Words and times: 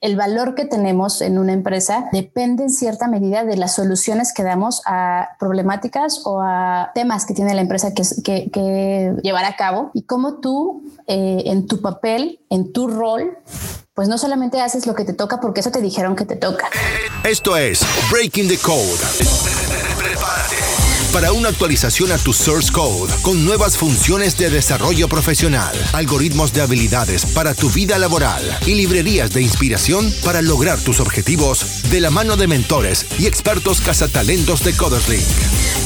el 0.00 0.16
valor 0.16 0.54
que 0.54 0.64
tenemos 0.64 1.20
en 1.20 1.38
una 1.38 1.52
empresa 1.52 2.08
depende 2.12 2.62
en 2.62 2.70
cierta 2.70 3.06
medida 3.06 3.44
de 3.44 3.56
las 3.56 3.74
soluciones 3.74 4.32
que 4.32 4.42
damos 4.42 4.82
a 4.86 5.30
problemáticas 5.38 6.22
o 6.24 6.40
a 6.40 6.90
temas 6.94 7.26
que 7.26 7.34
tiene 7.34 7.54
la 7.54 7.60
empresa 7.60 7.92
que, 7.92 9.14
llevar 9.22 9.44
a 9.44 9.56
cabo 9.56 9.90
y 9.92 10.02
cómo 10.04 10.40
tú 10.40 10.82
eh, 11.06 11.42
en 11.46 11.66
tu 11.66 11.82
papel, 11.82 12.40
en 12.48 12.72
tu 12.72 12.88
rol, 12.88 13.38
pues 13.92 14.08
no 14.08 14.16
solamente 14.16 14.60
haces 14.60 14.86
lo 14.86 14.94
que 14.94 15.04
te 15.04 15.12
toca 15.12 15.40
porque 15.40 15.60
eso 15.60 15.70
te 15.70 15.82
dijeron 15.82 16.16
que 16.16 16.24
te 16.24 16.36
toca. 16.36 16.70
Esto 17.24 17.56
es 17.56 17.80
Breaking 18.10 18.48
the 18.48 18.58
Code 18.58 19.89
para 21.12 21.32
una 21.32 21.48
actualización 21.48 22.12
a 22.12 22.18
tu 22.18 22.32
source 22.32 22.70
code 22.70 23.12
con 23.22 23.44
nuevas 23.44 23.76
funciones 23.76 24.36
de 24.36 24.50
desarrollo 24.50 25.08
profesional, 25.08 25.74
algoritmos 25.92 26.52
de 26.52 26.62
habilidades 26.62 27.26
para 27.26 27.54
tu 27.54 27.70
vida 27.70 27.98
laboral 27.98 28.42
y 28.66 28.74
librerías 28.74 29.30
de 29.30 29.42
inspiración 29.42 30.12
para 30.24 30.42
lograr 30.42 30.78
tus 30.78 31.00
objetivos 31.00 31.82
de 31.90 32.00
la 32.00 32.10
mano 32.10 32.36
de 32.36 32.46
mentores 32.46 33.06
y 33.18 33.26
expertos 33.26 33.80
cazatalentos 33.80 34.62
de 34.64 34.76
CodersLink. 34.76 35.26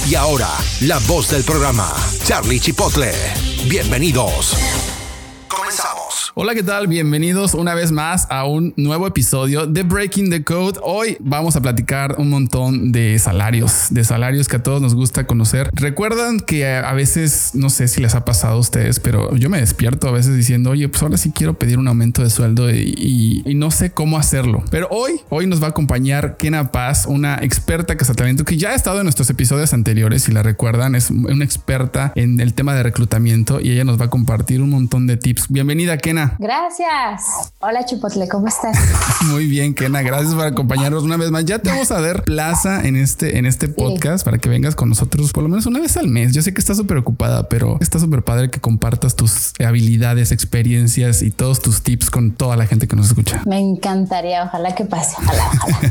Y 0.08 0.14
ahora, 0.14 0.50
la 0.80 0.98
voz 1.00 1.30
del 1.30 1.44
programa, 1.44 1.90
Charlie 2.24 2.60
Chipotle. 2.60 3.12
Bienvenidos. 3.66 4.56
Hola, 6.36 6.52
¿qué 6.56 6.64
tal? 6.64 6.88
Bienvenidos 6.88 7.54
una 7.54 7.74
vez 7.74 7.92
más 7.92 8.26
a 8.28 8.44
un 8.44 8.74
nuevo 8.76 9.06
episodio 9.06 9.68
de 9.68 9.84
Breaking 9.84 10.30
the 10.30 10.42
Code. 10.42 10.80
Hoy 10.82 11.16
vamos 11.20 11.54
a 11.54 11.60
platicar 11.60 12.16
un 12.18 12.28
montón 12.28 12.90
de 12.90 13.16
salarios, 13.20 13.86
de 13.90 14.02
salarios 14.02 14.48
que 14.48 14.56
a 14.56 14.62
todos 14.64 14.82
nos 14.82 14.96
gusta 14.96 15.28
conocer. 15.28 15.70
Recuerdan 15.74 16.40
que 16.40 16.66
a 16.66 16.92
veces, 16.92 17.52
no 17.54 17.70
sé 17.70 17.86
si 17.86 18.00
les 18.00 18.16
ha 18.16 18.24
pasado 18.24 18.54
a 18.54 18.58
ustedes, 18.58 18.98
pero 18.98 19.36
yo 19.36 19.48
me 19.48 19.60
despierto 19.60 20.08
a 20.08 20.10
veces 20.10 20.36
diciendo, 20.36 20.70
oye, 20.70 20.88
pues 20.88 21.04
ahora 21.04 21.18
sí 21.18 21.30
quiero 21.30 21.54
pedir 21.54 21.78
un 21.78 21.86
aumento 21.86 22.24
de 22.24 22.30
sueldo 22.30 22.68
y, 22.68 23.44
no 23.54 23.70
sé 23.70 23.92
cómo 23.92 24.18
hacerlo. 24.18 24.64
Pero 24.72 24.88
hoy, 24.90 25.20
hoy 25.28 25.46
nos 25.46 25.62
va 25.62 25.68
a 25.68 25.70
acompañar 25.70 26.36
Kena 26.36 26.72
Paz, 26.72 27.06
una 27.06 27.36
experta 27.42 27.96
talento 27.96 28.44
que 28.44 28.56
ya 28.56 28.70
ha 28.70 28.74
estado 28.74 28.98
en 28.98 29.04
nuestros 29.04 29.30
episodios 29.30 29.72
anteriores, 29.72 30.24
si 30.24 30.32
la 30.32 30.42
recuerdan, 30.42 30.96
es 30.96 31.12
una 31.12 31.44
experta 31.44 32.12
en 32.16 32.40
el 32.40 32.54
tema 32.54 32.74
de 32.74 32.82
reclutamiento 32.82 33.60
y 33.60 33.70
ella 33.70 33.84
nos 33.84 34.00
va 34.00 34.06
a 34.06 34.10
compartir 34.10 34.60
un 34.62 34.70
montón 34.70 35.06
de 35.06 35.16
tips. 35.16 35.46
Bienvenida, 35.48 35.96
Kena. 35.98 36.23
Gracias. 36.38 37.52
Hola, 37.60 37.84
Chipotle, 37.84 38.28
¿cómo 38.28 38.48
estás? 38.48 38.76
Muy 39.22 39.46
bien, 39.46 39.74
Kena. 39.74 40.02
Gracias 40.02 40.34
por 40.34 40.46
acompañarnos 40.46 41.02
una 41.02 41.16
vez 41.16 41.30
más. 41.30 41.44
Ya 41.44 41.58
te 41.58 41.70
vamos 41.70 41.90
a 41.90 42.00
dar 42.00 42.24
plaza 42.24 42.86
en 42.86 42.96
este, 42.96 43.38
en 43.38 43.46
este 43.46 43.68
podcast 43.68 44.24
para 44.24 44.38
que 44.38 44.48
vengas 44.48 44.74
con 44.74 44.88
nosotros 44.88 45.32
por 45.32 45.42
lo 45.42 45.48
menos 45.48 45.66
una 45.66 45.80
vez 45.80 45.96
al 45.96 46.08
mes. 46.08 46.32
Yo 46.32 46.42
sé 46.42 46.52
que 46.54 46.60
estás 46.60 46.76
súper 46.76 46.96
ocupada, 46.96 47.48
pero 47.48 47.78
está 47.80 47.98
súper 47.98 48.22
padre 48.22 48.50
que 48.50 48.60
compartas 48.60 49.16
tus 49.16 49.52
habilidades, 49.60 50.32
experiencias 50.32 51.22
y 51.22 51.30
todos 51.30 51.60
tus 51.60 51.82
tips 51.82 52.10
con 52.10 52.32
toda 52.32 52.56
la 52.56 52.66
gente 52.66 52.86
que 52.86 52.96
nos 52.96 53.06
escucha. 53.06 53.42
Me 53.46 53.58
encantaría. 53.58 54.44
Ojalá 54.44 54.74
que 54.74 54.84
pase. 54.84 55.16
Ojalá, 55.18 55.50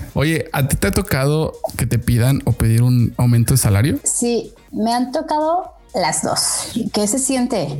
Oye, 0.13 0.49
¿a 0.53 0.67
ti 0.67 0.75
te 0.75 0.87
ha 0.87 0.91
tocado 0.91 1.53
que 1.77 1.85
te 1.85 1.99
pidan 1.99 2.41
o 2.45 2.51
pedir 2.53 2.83
un 2.83 3.13
aumento 3.17 3.53
de 3.53 3.57
salario? 3.57 3.99
Sí, 4.03 4.53
me 4.71 4.93
han 4.93 5.11
tocado 5.11 5.73
las 5.93 6.23
dos. 6.23 6.71
¿Qué 6.91 7.07
se 7.07 7.19
siente? 7.19 7.79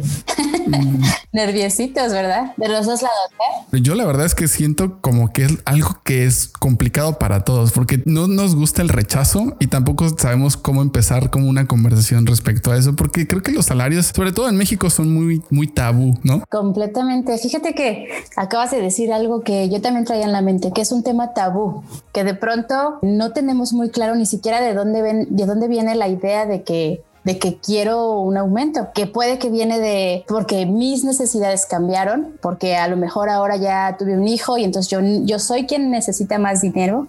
Mm. 0.68 1.04
Nerviositos, 1.32 2.12
¿verdad? 2.12 2.54
De 2.58 2.70
los 2.70 2.86
dos 2.86 3.02
lados. 3.02 3.18
¿eh? 3.72 3.80
Yo 3.82 3.96
la 3.96 4.06
verdad 4.06 4.26
es 4.26 4.36
que 4.36 4.48
siento 4.48 5.00
como 5.02 5.34
que 5.34 5.46
es 5.46 5.58
algo 5.66 6.02
que 6.04 6.26
es 6.26 6.48
complicado 6.48 7.18
para 7.18 7.44
todos 7.44 7.72
porque 7.72 8.02
no 8.06 8.28
nos 8.28 8.56
gusta 8.56 8.82
el 8.82 8.90
rechazo 8.90 9.56
y 9.60 9.68
tampoco 9.68 10.10
sabemos 10.18 10.58
cómo 10.58 10.82
empezar 10.82 11.30
como 11.30 11.50
una 11.50 11.68
conversación 11.68 12.26
respecto 12.26 12.72
a 12.72 12.78
eso 12.78 12.96
porque 12.96 13.28
creo 13.28 13.42
que 13.42 13.52
los 13.52 13.66
salarios, 13.66 14.12
sobre 14.16 14.32
todo 14.32 14.48
en 14.48 14.58
México, 14.58 14.90
son 14.90 15.14
muy, 15.14 15.42
muy 15.50 15.68
tabú, 15.68 16.18
¿no? 16.24 16.44
Completamente. 16.50 17.38
Fíjate 17.38 17.74
que 17.74 18.08
acabas 18.36 18.72
de 18.72 18.82
decir 18.82 19.12
algo 19.12 19.42
que 19.42 19.70
yo 19.70 19.82
también 19.82 20.06
traía 20.06 20.26
en 20.26 20.32
la 20.32 20.42
mente, 20.42 20.72
que 20.72 20.82
es 20.82 20.92
un 20.92 21.04
tema 21.04 21.34
tabú, 21.34 21.84
que 22.14 22.24
de 22.24 22.36
pronto 22.36 23.00
no 23.02 23.32
tenemos 23.32 23.74
muy 23.74 23.90
claro 23.90 24.16
ni 24.16 24.26
siquiera 24.26 24.62
de 24.62 24.74
dónde 24.74 25.02
ven, 25.02 25.28
de 25.30 25.46
dónde 25.46 25.68
viene 25.68 25.96
la 25.96 26.08
idea 26.08 26.46
de 26.46 26.64
que 26.64 27.04
de 27.24 27.40
que 27.40 27.58
quiero 27.58 28.20
un 28.20 28.38
aumento, 28.38 28.90
que 28.94 29.08
puede 29.08 29.40
que 29.40 29.50
viene 29.50 29.80
de 29.80 30.26
porque 30.28 30.66
mis 30.66 31.04
necesidades 31.04 31.66
cambiaron, 31.66 32.38
porque 32.42 32.76
a 32.76 32.88
lo 32.88 32.98
mejor 32.98 33.30
ahora 33.30 33.56
ya 33.56 33.96
tuve 33.98 34.18
un 34.18 34.28
hijo 34.28 34.58
y 34.58 34.64
entonces 34.64 34.90
yo, 34.90 35.00
yo 35.02 35.40
soy 35.40 35.66
quien 35.66 35.90
necesita 35.90 36.38
más 36.38 36.62
dinero, 36.62 37.08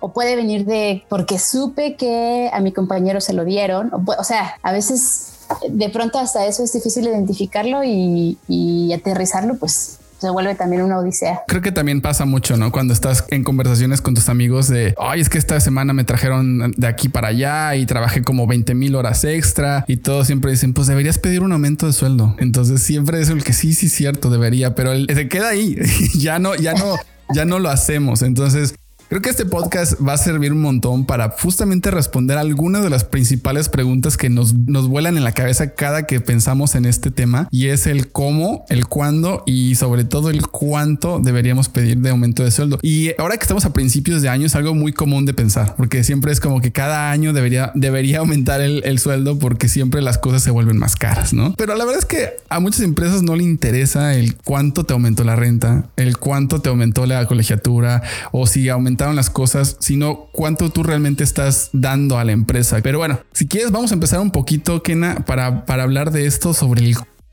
o 0.00 0.12
puede 0.12 0.36
venir 0.36 0.64
de 0.64 1.04
porque 1.08 1.38
supe 1.38 1.96
que 1.96 2.50
a 2.52 2.60
mi 2.60 2.72
compañero 2.72 3.20
se 3.20 3.32
lo 3.32 3.44
dieron, 3.44 3.90
o, 3.92 4.24
sea, 4.24 4.56
a 4.62 4.72
veces 4.72 5.32
de 5.68 5.88
pronto 5.88 6.18
hasta 6.18 6.46
eso 6.46 6.62
es 6.62 6.72
difícil 6.72 7.06
identificarlo 7.06 7.84
y, 7.84 8.38
y 8.48 8.92
aterrizarlo, 8.92 9.56
pues 9.56 9.98
se 10.22 10.30
vuelve 10.30 10.54
también 10.54 10.82
una 10.82 10.98
odisea. 10.98 11.42
Creo 11.46 11.60
que 11.60 11.72
también 11.72 12.00
pasa 12.00 12.24
mucho, 12.24 12.56
¿no? 12.56 12.72
Cuando 12.72 12.94
estás 12.94 13.24
en 13.30 13.44
conversaciones 13.44 14.00
con 14.00 14.14
tus 14.14 14.28
amigos 14.28 14.68
de, 14.68 14.94
ay, 14.98 15.20
es 15.20 15.28
que 15.28 15.38
esta 15.38 15.58
semana 15.60 15.92
me 15.92 16.04
trajeron 16.04 16.72
de 16.76 16.86
aquí 16.86 17.08
para 17.08 17.28
allá 17.28 17.74
y 17.74 17.86
trabajé 17.86 18.22
como 18.22 18.46
20 18.46 18.74
mil 18.74 18.94
horas 18.94 19.24
extra 19.24 19.84
y 19.88 19.98
todos 19.98 20.26
siempre 20.26 20.50
dicen, 20.50 20.72
pues 20.72 20.86
deberías 20.86 21.18
pedir 21.18 21.42
un 21.42 21.52
aumento 21.52 21.86
de 21.86 21.92
sueldo. 21.92 22.36
Entonces 22.38 22.82
siempre 22.82 23.20
es 23.20 23.28
el 23.28 23.44
que 23.44 23.52
sí, 23.52 23.74
sí, 23.74 23.88
cierto, 23.88 24.30
debería, 24.30 24.74
pero 24.74 24.92
se 24.94 25.28
queda 25.28 25.48
ahí. 25.48 25.76
ya 26.14 26.38
no, 26.38 26.54
ya 26.54 26.74
no, 26.74 26.96
ya 27.34 27.44
no 27.44 27.58
lo 27.58 27.68
hacemos. 27.68 28.22
Entonces 28.22 28.74
Creo 29.12 29.20
que 29.20 29.28
este 29.28 29.44
podcast 29.44 29.92
va 30.00 30.14
a 30.14 30.16
servir 30.16 30.54
un 30.54 30.62
montón 30.62 31.04
para 31.04 31.28
justamente 31.28 31.90
responder 31.90 32.38
algunas 32.38 32.82
de 32.82 32.88
las 32.88 33.04
principales 33.04 33.68
preguntas 33.68 34.16
que 34.16 34.30
nos, 34.30 34.54
nos 34.54 34.88
vuelan 34.88 35.18
en 35.18 35.22
la 35.22 35.32
cabeza 35.32 35.74
cada 35.74 36.06
que 36.06 36.22
pensamos 36.22 36.74
en 36.76 36.86
este 36.86 37.10
tema 37.10 37.46
y 37.50 37.66
es 37.66 37.86
el 37.86 38.10
cómo, 38.10 38.64
el 38.70 38.86
cuándo 38.86 39.42
y 39.44 39.74
sobre 39.74 40.04
todo 40.04 40.30
el 40.30 40.46
cuánto 40.46 41.20
deberíamos 41.22 41.68
pedir 41.68 41.98
de 41.98 42.08
aumento 42.08 42.42
de 42.42 42.50
sueldo. 42.52 42.78
Y 42.80 43.10
ahora 43.18 43.36
que 43.36 43.42
estamos 43.42 43.66
a 43.66 43.74
principios 43.74 44.22
de 44.22 44.30
año 44.30 44.46
es 44.46 44.56
algo 44.56 44.72
muy 44.72 44.94
común 44.94 45.26
de 45.26 45.34
pensar 45.34 45.74
porque 45.76 46.04
siempre 46.04 46.32
es 46.32 46.40
como 46.40 46.62
que 46.62 46.72
cada 46.72 47.10
año 47.10 47.34
debería, 47.34 47.70
debería 47.74 48.20
aumentar 48.20 48.62
el, 48.62 48.80
el 48.86 48.98
sueldo 48.98 49.38
porque 49.38 49.68
siempre 49.68 50.00
las 50.00 50.16
cosas 50.16 50.42
se 50.42 50.50
vuelven 50.50 50.78
más 50.78 50.96
caras, 50.96 51.34
¿no? 51.34 51.54
Pero 51.58 51.74
la 51.74 51.84
verdad 51.84 51.98
es 51.98 52.06
que 52.06 52.30
a 52.48 52.60
muchas 52.60 52.80
empresas 52.80 53.22
no 53.22 53.36
le 53.36 53.44
interesa 53.44 54.14
el 54.14 54.36
cuánto 54.36 54.84
te 54.84 54.94
aumentó 54.94 55.22
la 55.22 55.36
renta, 55.36 55.90
el 55.96 56.16
cuánto 56.16 56.62
te 56.62 56.70
aumentó 56.70 57.04
la 57.04 57.26
colegiatura 57.26 58.02
o 58.30 58.46
si 58.46 58.70
aumenta 58.70 59.01
las 59.10 59.30
cosas, 59.30 59.76
sino 59.80 60.28
cuánto 60.32 60.70
tú 60.70 60.82
realmente 60.82 61.24
estás 61.24 61.70
dando 61.72 62.18
a 62.18 62.24
la 62.24 62.32
empresa. 62.32 62.80
Pero 62.82 62.98
bueno, 62.98 63.20
si 63.32 63.46
quieres, 63.46 63.70
vamos 63.70 63.90
a 63.90 63.94
empezar 63.94 64.20
un 64.20 64.30
poquito, 64.30 64.82
Kena, 64.82 65.24
para, 65.26 65.66
para 65.66 65.82
hablar 65.82 66.12
de 66.12 66.26
esto 66.26 66.54
sobre 66.54 66.80
el 66.82 66.88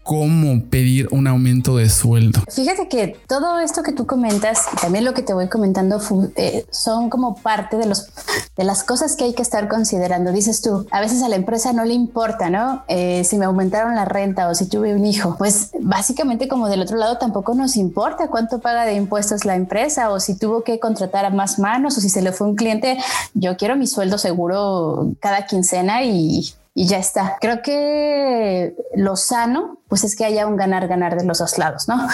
cómo 0.09 0.63
pedir 0.71 1.07
un 1.11 1.27
aumento 1.27 1.77
de 1.77 1.87
sueldo. 1.87 2.41
Fíjate 2.51 2.87
que 2.87 3.15
todo 3.27 3.59
esto 3.59 3.83
que 3.83 3.91
tú 3.91 4.07
comentas 4.07 4.65
y 4.73 4.75
también 4.77 5.05
lo 5.05 5.13
que 5.13 5.21
te 5.21 5.35
voy 5.35 5.49
comentando 5.49 6.01
eh, 6.35 6.65
son 6.71 7.11
como 7.11 7.35
parte 7.35 7.77
de 7.77 7.85
los 7.85 8.07
de 8.57 8.63
las 8.63 8.83
cosas 8.83 9.15
que 9.15 9.25
hay 9.25 9.33
que 9.35 9.43
estar 9.43 9.67
considerando. 9.67 10.31
Dices 10.31 10.63
tú, 10.63 10.87
a 10.89 10.99
veces 10.99 11.21
a 11.21 11.29
la 11.29 11.35
empresa 11.35 11.73
no 11.73 11.85
le 11.85 11.93
importa, 11.93 12.49
¿no? 12.49 12.83
Eh, 12.87 13.23
si 13.23 13.37
me 13.37 13.45
aumentaron 13.45 13.93
la 13.93 14.05
renta 14.05 14.49
o 14.49 14.55
si 14.55 14.65
tuve 14.65 14.95
un 14.95 15.05
hijo, 15.05 15.35
pues 15.37 15.69
básicamente 15.79 16.47
como 16.47 16.69
del 16.69 16.81
otro 16.81 16.97
lado 16.97 17.19
tampoco 17.19 17.53
nos 17.53 17.77
importa 17.77 18.29
cuánto 18.29 18.57
paga 18.61 18.85
de 18.85 18.95
impuestos 18.95 19.45
la 19.45 19.55
empresa 19.55 20.09
o 20.09 20.19
si 20.19 20.35
tuvo 20.39 20.63
que 20.63 20.79
contratar 20.79 21.23
a 21.25 21.29
más 21.29 21.59
manos 21.59 21.99
o 21.99 22.01
si 22.01 22.09
se 22.09 22.23
le 22.23 22.31
fue 22.31 22.47
un 22.47 22.55
cliente. 22.55 22.97
Yo 23.35 23.57
quiero 23.57 23.75
mi 23.75 23.85
sueldo 23.85 24.17
seguro 24.17 25.11
cada 25.19 25.45
quincena 25.45 26.01
y 26.01 26.51
y 26.79 26.85
ya 26.85 26.97
está. 26.97 27.35
Creo 27.41 27.61
que 27.61 28.73
lo 28.95 29.17
sano, 29.17 29.79
pues 29.89 30.05
es 30.05 30.15
que 30.15 30.23
haya 30.23 30.47
un 30.47 30.55
ganar-ganar 30.55 31.17
de 31.17 31.25
los 31.25 31.39
dos 31.39 31.57
lados, 31.57 31.89
¿no? 31.89 32.07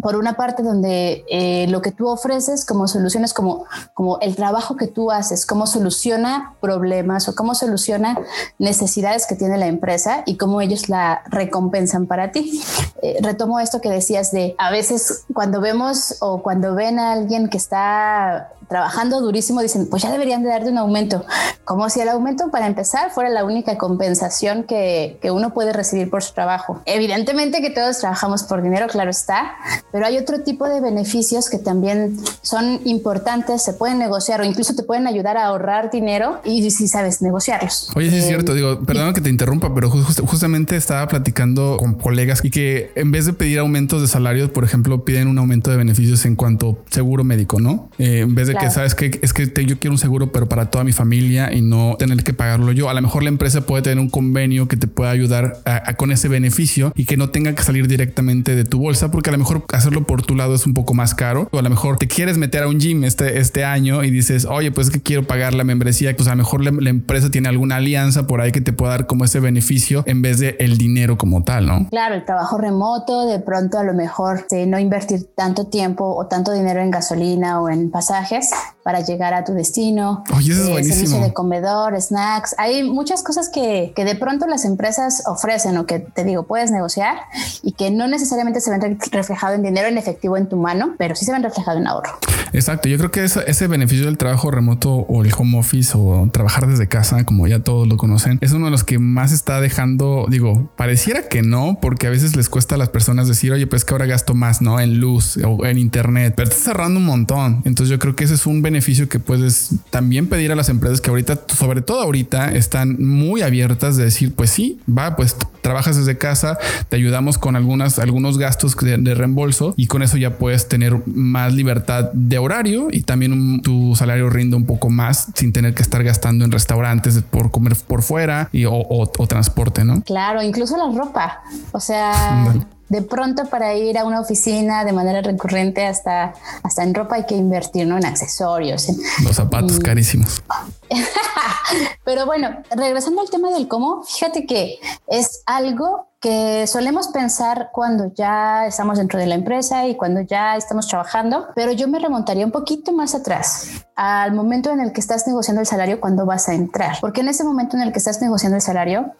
Por 0.00 0.16
una 0.16 0.38
parte 0.38 0.62
donde 0.62 1.22
eh, 1.28 1.66
lo 1.68 1.82
que 1.82 1.92
tú 1.92 2.08
ofreces 2.08 2.64
como 2.64 2.88
soluciones, 2.88 3.34
como, 3.34 3.66
como 3.92 4.18
el 4.20 4.34
trabajo 4.34 4.76
que 4.76 4.86
tú 4.86 5.10
haces, 5.10 5.44
cómo 5.44 5.66
soluciona 5.66 6.54
problemas 6.62 7.28
o 7.28 7.34
cómo 7.34 7.54
soluciona 7.54 8.18
necesidades 8.58 9.26
que 9.26 9.34
tiene 9.34 9.58
la 9.58 9.66
empresa 9.66 10.22
y 10.24 10.38
cómo 10.38 10.62
ellos 10.62 10.88
la 10.88 11.20
recompensan 11.26 12.06
para 12.06 12.32
ti. 12.32 12.62
Eh, 13.02 13.18
retomo 13.20 13.60
esto 13.60 13.82
que 13.82 13.90
decías 13.90 14.32
de 14.32 14.54
a 14.56 14.70
veces 14.70 15.26
cuando 15.34 15.60
vemos 15.60 16.16
o 16.20 16.42
cuando 16.42 16.74
ven 16.74 16.98
a 16.98 17.12
alguien 17.12 17.50
que 17.50 17.58
está 17.58 18.50
trabajando 18.68 19.20
durísimo, 19.20 19.60
dicen, 19.62 19.88
pues 19.88 20.02
ya 20.02 20.10
deberían 20.10 20.42
de 20.42 20.50
darte 20.50 20.70
un 20.70 20.78
aumento, 20.78 21.24
como 21.64 21.88
si 21.88 22.00
el 22.00 22.08
aumento 22.08 22.50
para 22.50 22.66
empezar 22.66 23.10
fuera 23.10 23.30
la 23.30 23.44
única 23.44 23.78
compensación 23.78 24.64
que, 24.64 25.18
que, 25.20 25.30
uno 25.30 25.52
puede 25.52 25.72
recibir 25.72 26.10
por 26.10 26.22
su 26.22 26.32
trabajo. 26.32 26.80
Evidentemente 26.86 27.60
que 27.60 27.70
todos 27.70 27.98
trabajamos 27.98 28.42
por 28.44 28.62
dinero, 28.62 28.86
claro 28.88 29.10
está, 29.10 29.54
pero 29.92 30.06
hay 30.06 30.18
otro 30.18 30.42
tipo 30.42 30.68
de 30.68 30.80
beneficios 30.80 31.50
que 31.50 31.58
también 31.58 32.18
son 32.42 32.80
importantes, 32.84 33.62
se 33.62 33.72
pueden 33.72 33.98
negociar 33.98 34.40
o 34.40 34.44
incluso 34.44 34.74
te 34.74 34.82
pueden 34.82 35.06
ayudar 35.06 35.36
a 35.36 35.46
ahorrar 35.46 35.90
dinero 35.90 36.40
y 36.44 36.70
si 36.70 36.88
sabes 36.88 37.22
negociarlos. 37.22 37.90
Oye, 37.94 38.10
sí 38.10 38.16
es 38.16 38.26
cierto, 38.26 38.52
eh, 38.52 38.56
digo, 38.56 38.80
perdón 38.82 39.14
que 39.14 39.20
te 39.20 39.30
interrumpa, 39.30 39.74
pero 39.74 39.90
justamente 39.90 40.76
estaba 40.76 41.06
platicando 41.08 41.76
con 41.78 41.94
colegas 41.94 42.44
y 42.44 42.50
que 42.50 42.90
en 42.94 43.10
vez 43.10 43.26
de 43.26 43.32
pedir 43.32 43.58
aumentos 43.58 44.02
de 44.02 44.08
salarios, 44.08 44.50
por 44.50 44.64
ejemplo, 44.64 45.04
piden 45.04 45.28
un 45.28 45.38
aumento 45.38 45.70
de 45.70 45.76
beneficios 45.76 46.24
en 46.24 46.36
cuanto 46.36 46.78
seguro 46.90 47.24
médico, 47.24 47.60
¿no? 47.60 47.90
Eh, 47.98 48.20
en 48.20 48.34
vez 48.34 48.48
de 48.48 48.55
que 48.58 48.70
sabes 48.70 48.94
que 48.94 49.18
es 49.22 49.32
que 49.32 49.46
yo 49.64 49.78
quiero 49.78 49.92
un 49.92 49.98
seguro, 49.98 50.32
pero 50.32 50.48
para 50.48 50.70
toda 50.70 50.84
mi 50.84 50.92
familia 50.92 51.52
y 51.52 51.62
no 51.62 51.96
tener 51.98 52.22
que 52.24 52.32
pagarlo 52.32 52.72
yo. 52.72 52.88
A 52.88 52.94
lo 52.94 53.02
mejor 53.02 53.22
la 53.22 53.28
empresa 53.28 53.62
puede 53.62 53.82
tener 53.82 53.98
un 53.98 54.10
convenio 54.10 54.68
que 54.68 54.76
te 54.76 54.86
pueda 54.86 55.10
ayudar 55.10 55.58
con 55.96 56.12
ese 56.12 56.28
beneficio 56.28 56.92
y 56.94 57.04
que 57.04 57.16
no 57.16 57.30
tenga 57.30 57.54
que 57.54 57.62
salir 57.62 57.88
directamente 57.88 58.54
de 58.54 58.64
tu 58.64 58.78
bolsa, 58.78 59.10
porque 59.10 59.30
a 59.30 59.32
lo 59.32 59.38
mejor 59.38 59.64
hacerlo 59.72 60.04
por 60.04 60.22
tu 60.22 60.34
lado 60.34 60.54
es 60.54 60.66
un 60.66 60.74
poco 60.74 60.94
más 60.94 61.14
caro. 61.14 61.48
O 61.52 61.58
a 61.58 61.62
lo 61.62 61.70
mejor 61.70 61.96
te 61.96 62.08
quieres 62.08 62.38
meter 62.38 62.62
a 62.62 62.68
un 62.68 62.78
gym 62.78 63.04
este, 63.04 63.38
este 63.38 63.64
año 63.64 64.04
y 64.04 64.10
dices, 64.10 64.44
oye, 64.44 64.70
pues 64.72 64.88
es 64.88 64.92
que 64.92 65.02
quiero 65.02 65.26
pagar 65.26 65.54
la 65.54 65.64
membresía. 65.64 66.14
Pues 66.16 66.28
a 66.28 66.32
lo 66.32 66.38
mejor 66.38 66.62
la, 66.62 66.90
empresa 66.90 67.30
tiene 67.30 67.48
alguna 67.48 67.76
alianza 67.76 68.26
por 68.26 68.40
ahí 68.40 68.52
que 68.52 68.60
te 68.60 68.72
pueda 68.72 68.92
dar 68.92 69.06
como 69.06 69.24
ese 69.24 69.40
beneficio 69.40 70.02
en 70.06 70.22
vez 70.22 70.38
de 70.38 70.56
el 70.60 70.78
dinero 70.78 71.18
como 71.18 71.42
tal, 71.42 71.66
¿no? 71.66 71.88
Claro, 71.90 72.14
el 72.14 72.24
trabajo 72.24 72.58
remoto, 72.58 73.26
de 73.26 73.40
pronto 73.40 73.78
a 73.78 73.84
lo 73.84 73.92
mejor 73.92 74.46
de 74.48 74.66
no 74.66 74.78
invertir 74.78 75.26
tanto 75.34 75.66
tiempo 75.66 76.14
o 76.16 76.26
tanto 76.26 76.52
dinero 76.52 76.80
en 76.80 76.90
gasolina 76.90 77.60
o 77.60 77.68
en 77.68 77.90
pasajes 77.90 78.45
next 78.52 78.75
para 78.86 79.00
llegar 79.00 79.34
a 79.34 79.42
tu 79.42 79.52
destino. 79.52 80.22
Oye, 80.32 80.52
eso 80.52 80.62
es 80.62 80.68
eh, 80.68 80.70
buenísimo. 80.70 80.96
Servicio 80.96 81.20
de 81.24 81.32
comedor, 81.32 82.00
snacks. 82.00 82.54
Hay 82.56 82.84
muchas 82.84 83.24
cosas 83.24 83.48
que, 83.48 83.92
que 83.96 84.04
de 84.04 84.14
pronto 84.14 84.46
las 84.46 84.64
empresas 84.64 85.24
ofrecen 85.26 85.76
o 85.76 85.86
que 85.86 85.98
te 85.98 86.22
digo, 86.22 86.44
puedes 86.44 86.70
negociar 86.70 87.16
y 87.64 87.72
que 87.72 87.90
no 87.90 88.06
necesariamente 88.06 88.60
se 88.60 88.70
ven 88.70 88.96
reflejado 89.10 89.54
en 89.54 89.64
dinero 89.64 89.88
en 89.88 89.98
efectivo 89.98 90.36
en 90.36 90.48
tu 90.48 90.56
mano, 90.56 90.94
pero 90.98 91.16
sí 91.16 91.24
se 91.24 91.32
ven 91.32 91.42
reflejado 91.42 91.78
en 91.78 91.88
ahorro. 91.88 92.12
Exacto. 92.52 92.88
Yo 92.88 92.96
creo 92.96 93.10
que 93.10 93.24
ese 93.24 93.66
beneficio 93.66 94.06
del 94.06 94.18
trabajo 94.18 94.52
remoto 94.52 94.94
o 94.94 95.24
el 95.24 95.32
home 95.36 95.58
office 95.58 95.92
o 95.96 96.30
trabajar 96.32 96.68
desde 96.68 96.86
casa, 96.86 97.24
como 97.24 97.48
ya 97.48 97.58
todos 97.58 97.88
lo 97.88 97.96
conocen, 97.96 98.38
es 98.40 98.52
uno 98.52 98.66
de 98.66 98.70
los 98.70 98.84
que 98.84 99.00
más 99.00 99.32
está 99.32 99.60
dejando, 99.60 100.26
digo, 100.30 100.70
pareciera 100.76 101.26
que 101.28 101.42
no, 101.42 101.78
porque 101.82 102.06
a 102.06 102.10
veces 102.10 102.36
les 102.36 102.48
cuesta 102.48 102.76
a 102.76 102.78
las 102.78 102.90
personas 102.90 103.26
decir, 103.26 103.52
oye, 103.52 103.66
pues 103.66 103.84
que 103.84 103.94
ahora 103.94 104.06
gasto 104.06 104.34
más, 104.34 104.62
¿no? 104.62 104.78
En 104.78 105.00
luz 105.00 105.40
o 105.44 105.66
en 105.66 105.76
internet, 105.76 106.34
pero 106.36 106.48
estás 106.48 106.62
cerrando 106.62 107.00
un 107.00 107.06
montón. 107.06 107.62
Entonces 107.64 107.88
yo 107.88 107.98
creo 107.98 108.14
que 108.14 108.22
ese 108.22 108.34
es 108.34 108.46
un 108.46 108.62
beneficio 108.62 108.75
que 109.08 109.18
puedes 109.18 109.70
también 109.90 110.28
pedir 110.28 110.52
a 110.52 110.54
las 110.54 110.68
empresas 110.68 111.00
que 111.00 111.10
ahorita, 111.10 111.40
sobre 111.48 111.82
todo 111.82 112.02
ahorita, 112.02 112.52
están 112.52 112.96
muy 113.02 113.42
abiertas 113.42 113.96
de 113.96 114.04
decir, 114.04 114.34
pues 114.34 114.50
sí, 114.50 114.80
va, 114.88 115.16
pues 115.16 115.36
trabajas 115.62 115.96
desde 115.96 116.16
casa, 116.16 116.58
te 116.88 116.96
ayudamos 116.96 117.38
con 117.38 117.56
algunas, 117.56 117.98
algunos 117.98 118.38
gastos 118.38 118.76
de, 118.76 119.14
reembolso 119.14 119.74
y 119.76 119.88
con 119.88 120.02
eso 120.02 120.16
ya 120.16 120.38
puedes 120.38 120.68
tener 120.68 121.02
más 121.06 121.54
libertad 121.54 122.10
de 122.12 122.38
horario 122.38 122.88
y 122.92 123.02
también 123.02 123.62
tu 123.62 123.96
salario 123.96 124.30
rinde 124.30 124.56
un 124.56 124.66
poco 124.66 124.90
más 124.90 125.28
sin 125.34 125.52
tener 125.52 125.74
que 125.74 125.82
estar 125.82 126.04
gastando 126.04 126.44
en 126.44 126.52
restaurantes 126.52 127.20
por 127.22 127.50
comer 127.50 127.76
por 127.88 128.02
fuera 128.02 128.48
y, 128.52 128.64
o, 128.66 129.10
transporte, 129.28 129.84
¿no? 129.84 130.02
Claro, 130.02 130.42
incluso 130.42 130.76
la 130.76 130.96
ropa. 130.96 131.42
O 131.72 131.80
sea, 131.80 132.54
de 132.88 133.02
pronto 133.02 133.46
para 133.46 133.74
ir 133.74 133.98
a 133.98 134.04
una 134.04 134.20
oficina 134.20 134.84
de 134.84 134.92
manera 134.92 135.22
recurrente 135.22 135.84
hasta, 135.84 136.34
hasta 136.62 136.82
en 136.82 136.94
ropa 136.94 137.16
hay 137.16 137.26
que 137.26 137.34
invertir, 137.34 137.86
¿no? 137.86 137.96
En 137.96 138.06
accesorios. 138.06 138.88
Los 139.22 139.36
zapatos 139.36 139.78
carísimos. 139.80 140.42
Pero 142.04 142.26
bueno, 142.26 142.62
regresando 142.70 143.20
al 143.20 143.30
tema 143.30 143.50
del 143.50 143.68
cómo, 143.68 144.04
fíjate 144.04 144.46
que 144.46 144.78
es 145.08 145.42
algo 145.46 146.08
que 146.20 146.66
solemos 146.66 147.08
pensar 147.08 147.70
cuando 147.72 148.12
ya 148.14 148.66
estamos 148.66 148.96
dentro 148.98 149.18
de 149.18 149.26
la 149.26 149.34
empresa 149.34 149.86
y 149.86 149.96
cuando 149.96 150.22
ya 150.22 150.56
estamos 150.56 150.88
trabajando, 150.88 151.48
pero 151.54 151.72
yo 151.72 151.88
me 151.88 151.98
remontaría 151.98 152.46
un 152.46 152.52
poquito 152.52 152.92
más 152.92 153.14
atrás, 153.14 153.84
al 153.94 154.32
momento 154.32 154.70
en 154.70 154.80
el 154.80 154.92
que 154.92 155.00
estás 155.00 155.26
negociando 155.26 155.60
el 155.60 155.66
salario 155.66 156.00
cuando 156.00 156.24
vas 156.24 156.48
a 156.48 156.54
entrar, 156.54 156.96
porque 157.00 157.20
en 157.20 157.28
ese 157.28 157.44
momento 157.44 157.76
en 157.76 157.82
el 157.82 157.92
que 157.92 157.98
estás 157.98 158.22
negociando 158.22 158.56
el 158.56 158.62
salario 158.62 159.12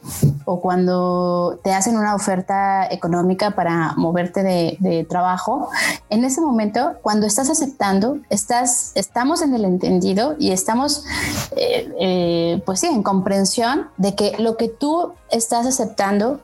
o 0.47 0.61
cuando 0.61 1.61
te 1.63 1.75
hacen 1.75 1.99
una 1.99 2.15
oferta 2.15 2.87
económica 2.91 3.51
para 3.51 3.93
moverte 3.97 4.43
de, 4.43 5.07
trabajo, 5.09 5.69
en 6.09 6.25
ese 6.25 6.41
momento 6.41 6.95
cuando 7.03 7.27
estás 7.27 7.51
aceptando, 7.51 8.19
estás, 8.31 8.93
estamos 8.95 9.43
en 9.43 9.55
el 9.55 9.65
entendido 9.65 10.35
y 10.39 10.53
estamos, 10.53 11.05
eh, 11.57 11.93
eh, 12.01 12.63
pues 12.65 12.81
sí, 12.81 12.87
en 12.87 13.03
comprensión 13.03 13.89
de 13.99 14.15
que 14.15 14.35
lo 14.39 14.57
que 14.57 14.69
tú 14.69 15.13
estás 15.31 15.67
aceptando, 15.67 16.40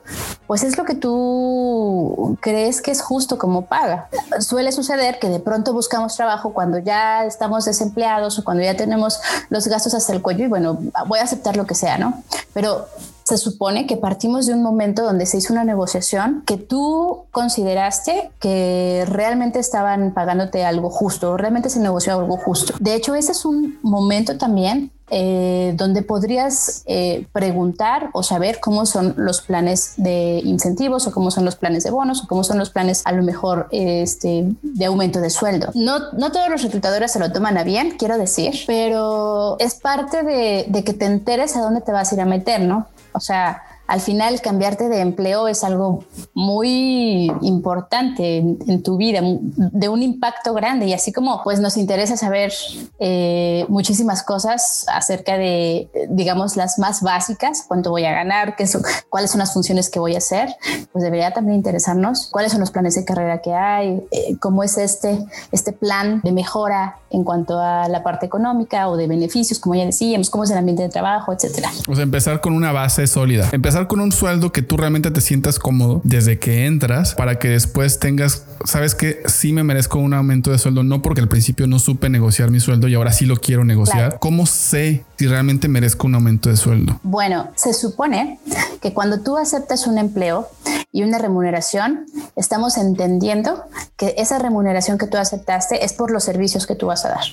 pues 0.47 0.63
es 0.63 0.77
lo 0.77 0.85
que 0.85 0.95
tú 0.95 2.37
crees 2.41 2.81
que 2.81 2.91
es 2.91 3.01
justo 3.01 3.37
como 3.37 3.65
paga. 3.65 4.09
Suele 4.39 4.71
suceder 4.71 5.19
que 5.19 5.29
de 5.29 5.39
pronto 5.39 5.73
buscamos 5.73 6.15
trabajo 6.15 6.53
cuando 6.53 6.79
ya 6.79 7.25
estamos 7.25 7.65
desempleados 7.65 8.39
o 8.39 8.43
cuando 8.43 8.63
ya 8.63 8.75
tenemos 8.75 9.19
los 9.49 9.67
gastos 9.67 9.93
hasta 9.93 10.13
el 10.13 10.21
cuello 10.21 10.45
y 10.45 10.47
bueno, 10.47 10.79
voy 11.07 11.19
a 11.19 11.23
aceptar 11.23 11.57
lo 11.57 11.65
que 11.65 11.75
sea, 11.75 11.97
¿no? 11.97 12.23
Pero 12.53 12.87
se 13.23 13.37
supone 13.37 13.87
que 13.87 13.97
partimos 13.97 14.45
de 14.45 14.53
un 14.53 14.61
momento 14.61 15.03
donde 15.03 15.25
se 15.25 15.37
hizo 15.37 15.53
una 15.53 15.63
negociación 15.63 16.43
que 16.45 16.57
tú 16.57 17.25
consideraste 17.31 18.31
que 18.39 19.05
realmente 19.07 19.59
estaban 19.59 20.13
pagándote 20.13 20.65
algo 20.65 20.89
justo, 20.89 21.37
realmente 21.37 21.69
se 21.69 21.79
negoció 21.79 22.19
algo 22.19 22.37
justo. 22.37 22.73
De 22.79 22.95
hecho, 22.95 23.15
ese 23.15 23.31
es 23.31 23.45
un 23.45 23.79
momento 23.81 24.37
también 24.37 24.91
eh, 25.09 25.73
donde 25.75 26.01
podrías 26.01 26.83
eh, 26.85 27.27
preguntar 27.33 28.09
o 28.13 28.23
saber 28.23 28.59
cómo 28.59 28.85
son 28.85 29.13
los 29.17 29.41
planes 29.41 29.93
de 29.97 30.41
incentivos 30.43 31.05
o 31.07 31.11
cómo 31.11 31.29
son 31.29 31.45
los 31.45 31.55
planes 31.55 31.83
de 31.83 31.91
bonos 31.91 32.23
o 32.23 32.27
cómo 32.27 32.43
son 32.43 32.57
los 32.57 32.69
planes 32.69 33.01
a 33.05 33.11
lo 33.11 33.21
mejor 33.21 33.67
este, 33.71 34.45
de 34.61 34.85
aumento 34.85 35.19
de 35.19 35.29
sueldo. 35.29 35.71
No, 35.75 36.11
no 36.13 36.31
todos 36.31 36.49
los 36.49 36.63
reclutadores 36.63 37.11
se 37.11 37.19
lo 37.19 37.31
toman 37.31 37.57
a 37.57 37.63
bien, 37.63 37.95
quiero 37.97 38.17
decir, 38.17 38.53
pero 38.65 39.57
es 39.59 39.75
parte 39.75 40.23
de, 40.23 40.65
de 40.69 40.83
que 40.83 40.93
te 40.93 41.05
enteres 41.05 41.55
a 41.55 41.61
dónde 41.61 41.81
te 41.81 41.91
vas 41.91 42.11
a 42.11 42.15
ir 42.15 42.21
a 42.21 42.25
meter, 42.25 42.61
¿no? 42.61 42.87
O 43.13 43.19
sea, 43.19 43.61
al 43.87 44.01
final 44.01 44.41
cambiarte 44.41 44.87
de 44.89 45.01
empleo 45.01 45.47
es 45.47 45.63
algo 45.63 46.05
muy 46.33 47.31
importante 47.41 48.37
en, 48.37 48.81
tu 48.81 48.97
vida, 48.97 49.21
de 49.21 49.89
un 49.89 50.01
impacto 50.01 50.53
grande. 50.53 50.87
Y 50.87 50.93
así 50.93 51.11
como 51.11 51.43
pues 51.43 51.59
nos 51.59 51.77
interesa 51.77 52.17
saber 52.17 52.51
eh, 52.99 53.65
muchísimas 53.67 54.23
cosas 54.23 54.85
acerca 54.93 55.37
de, 55.37 55.89
digamos, 56.09 56.55
las 56.55 56.79
más 56.79 57.01
básicas, 57.01 57.65
cuánto 57.67 57.89
voy 57.89 58.05
a 58.05 58.11
ganar, 58.11 58.55
qué 58.55 58.65
cuáles 59.09 59.31
son 59.31 59.39
las 59.39 59.53
funciones 59.53 59.89
que 59.89 59.99
voy 59.99 60.15
a 60.15 60.19
hacer, 60.19 60.55
pues 60.91 61.03
debería 61.03 61.31
también 61.31 61.57
interesarnos. 61.57 62.29
Cuáles 62.31 62.51
son 62.51 62.61
los 62.61 62.71
planes 62.71 62.95
de 62.95 63.05
carrera 63.05 63.41
que 63.41 63.53
hay, 63.53 64.01
eh, 64.11 64.37
cómo 64.39 64.63
es 64.63 64.77
este, 64.77 65.19
este 65.51 65.73
plan 65.73 66.21
de 66.23 66.31
mejora 66.31 66.97
en 67.09 67.23
cuanto 67.23 67.59
a 67.59 67.87
la 67.89 68.01
parte 68.01 68.25
económica 68.25 68.87
o 68.87 68.97
de 68.97 69.07
beneficios, 69.07 69.59
como 69.59 69.75
ya 69.75 69.85
decíamos, 69.85 70.29
cómo 70.29 70.45
es 70.45 70.51
el 70.51 70.57
ambiente 70.57 70.83
de 70.83 70.89
trabajo, 70.89 71.31
etcétera. 71.31 71.69
O 71.87 71.95
sea, 71.95 72.03
empezar 72.03 72.41
con 72.41 72.53
una 72.53 72.71
base 72.71 73.05
sólida, 73.05 73.49
con 73.87 73.99
un 73.99 74.11
sueldo 74.11 74.51
que 74.51 74.61
tú 74.61 74.77
realmente 74.77 75.11
te 75.11 75.21
sientas 75.21 75.59
cómodo 75.59 76.01
desde 76.03 76.39
que 76.39 76.65
entras 76.65 77.15
para 77.15 77.39
que 77.39 77.49
después 77.49 77.99
tengas, 77.99 78.45
sabes 78.65 78.95
que 78.95 79.23
sí 79.25 79.51
me 79.51 79.63
merezco 79.63 79.99
un 79.99 80.13
aumento 80.13 80.51
de 80.51 80.57
sueldo, 80.57 80.83
no 80.83 81.01
porque 81.01 81.21
al 81.21 81.27
principio 81.27 81.67
no 81.67 81.79
supe 81.79 82.09
negociar 82.09 82.51
mi 82.51 82.59
sueldo 82.59 82.87
y 82.87 82.95
ahora 82.95 83.11
sí 83.11 83.25
lo 83.25 83.37
quiero 83.37 83.65
negociar. 83.65 84.19
¿Cómo 84.19 84.45
sé 84.45 85.03
si 85.17 85.27
realmente 85.27 85.67
merezco 85.67 86.07
un 86.07 86.15
aumento 86.15 86.49
de 86.49 86.57
sueldo? 86.57 86.99
Bueno, 87.03 87.49
se 87.55 87.73
supone 87.73 88.39
que 88.81 88.93
cuando 88.93 89.21
tú 89.21 89.37
aceptas 89.37 89.87
un 89.87 89.97
empleo 89.97 90.47
y 90.91 91.03
una 91.03 91.17
remuneración, 91.17 92.05
estamos 92.35 92.77
entendiendo 92.77 93.63
que 93.97 94.13
esa 94.17 94.39
remuneración 94.39 94.97
que 94.97 95.07
tú 95.07 95.17
aceptaste 95.17 95.83
es 95.83 95.93
por 95.93 96.11
los 96.11 96.23
servicios 96.23 96.67
que 96.67 96.75
tú 96.75 96.87
vas 96.87 97.05
a 97.05 97.09
dar. 97.09 97.23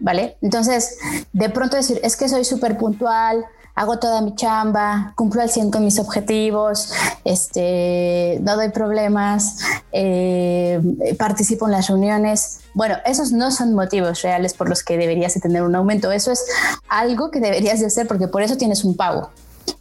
¿Vale? 0.00 0.36
Entonces, 0.42 0.96
de 1.32 1.48
pronto 1.50 1.76
decir, 1.76 2.00
es 2.02 2.16
que 2.16 2.28
soy 2.28 2.44
súper 2.44 2.76
puntual, 2.76 3.44
hago 3.74 3.98
toda 3.98 4.20
mi 4.20 4.34
chamba, 4.34 5.12
cumplo 5.16 5.42
al 5.42 5.50
100 5.50 5.70
con 5.70 5.84
mis 5.84 5.98
objetivos, 5.98 6.92
este, 7.24 8.38
no 8.42 8.56
doy 8.56 8.70
problemas, 8.70 9.58
eh, 9.92 10.80
participo 11.18 11.66
en 11.66 11.72
las 11.72 11.88
reuniones. 11.88 12.60
Bueno, 12.74 12.96
esos 13.04 13.32
no 13.32 13.50
son 13.50 13.74
motivos 13.74 14.22
reales 14.22 14.54
por 14.54 14.68
los 14.68 14.82
que 14.82 14.96
deberías 14.96 15.34
de 15.34 15.40
tener 15.40 15.62
un 15.62 15.74
aumento. 15.74 16.12
Eso 16.12 16.32
es 16.32 16.44
algo 16.88 17.30
que 17.30 17.40
deberías 17.40 17.80
de 17.80 17.86
hacer 17.86 18.06
porque 18.06 18.28
por 18.28 18.42
eso 18.42 18.56
tienes 18.56 18.84
un 18.84 18.96
pago 18.96 19.30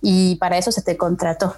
y 0.02 0.36
para 0.36 0.58
eso 0.58 0.72
se 0.72 0.82
te 0.82 0.98
contrató. 0.98 1.56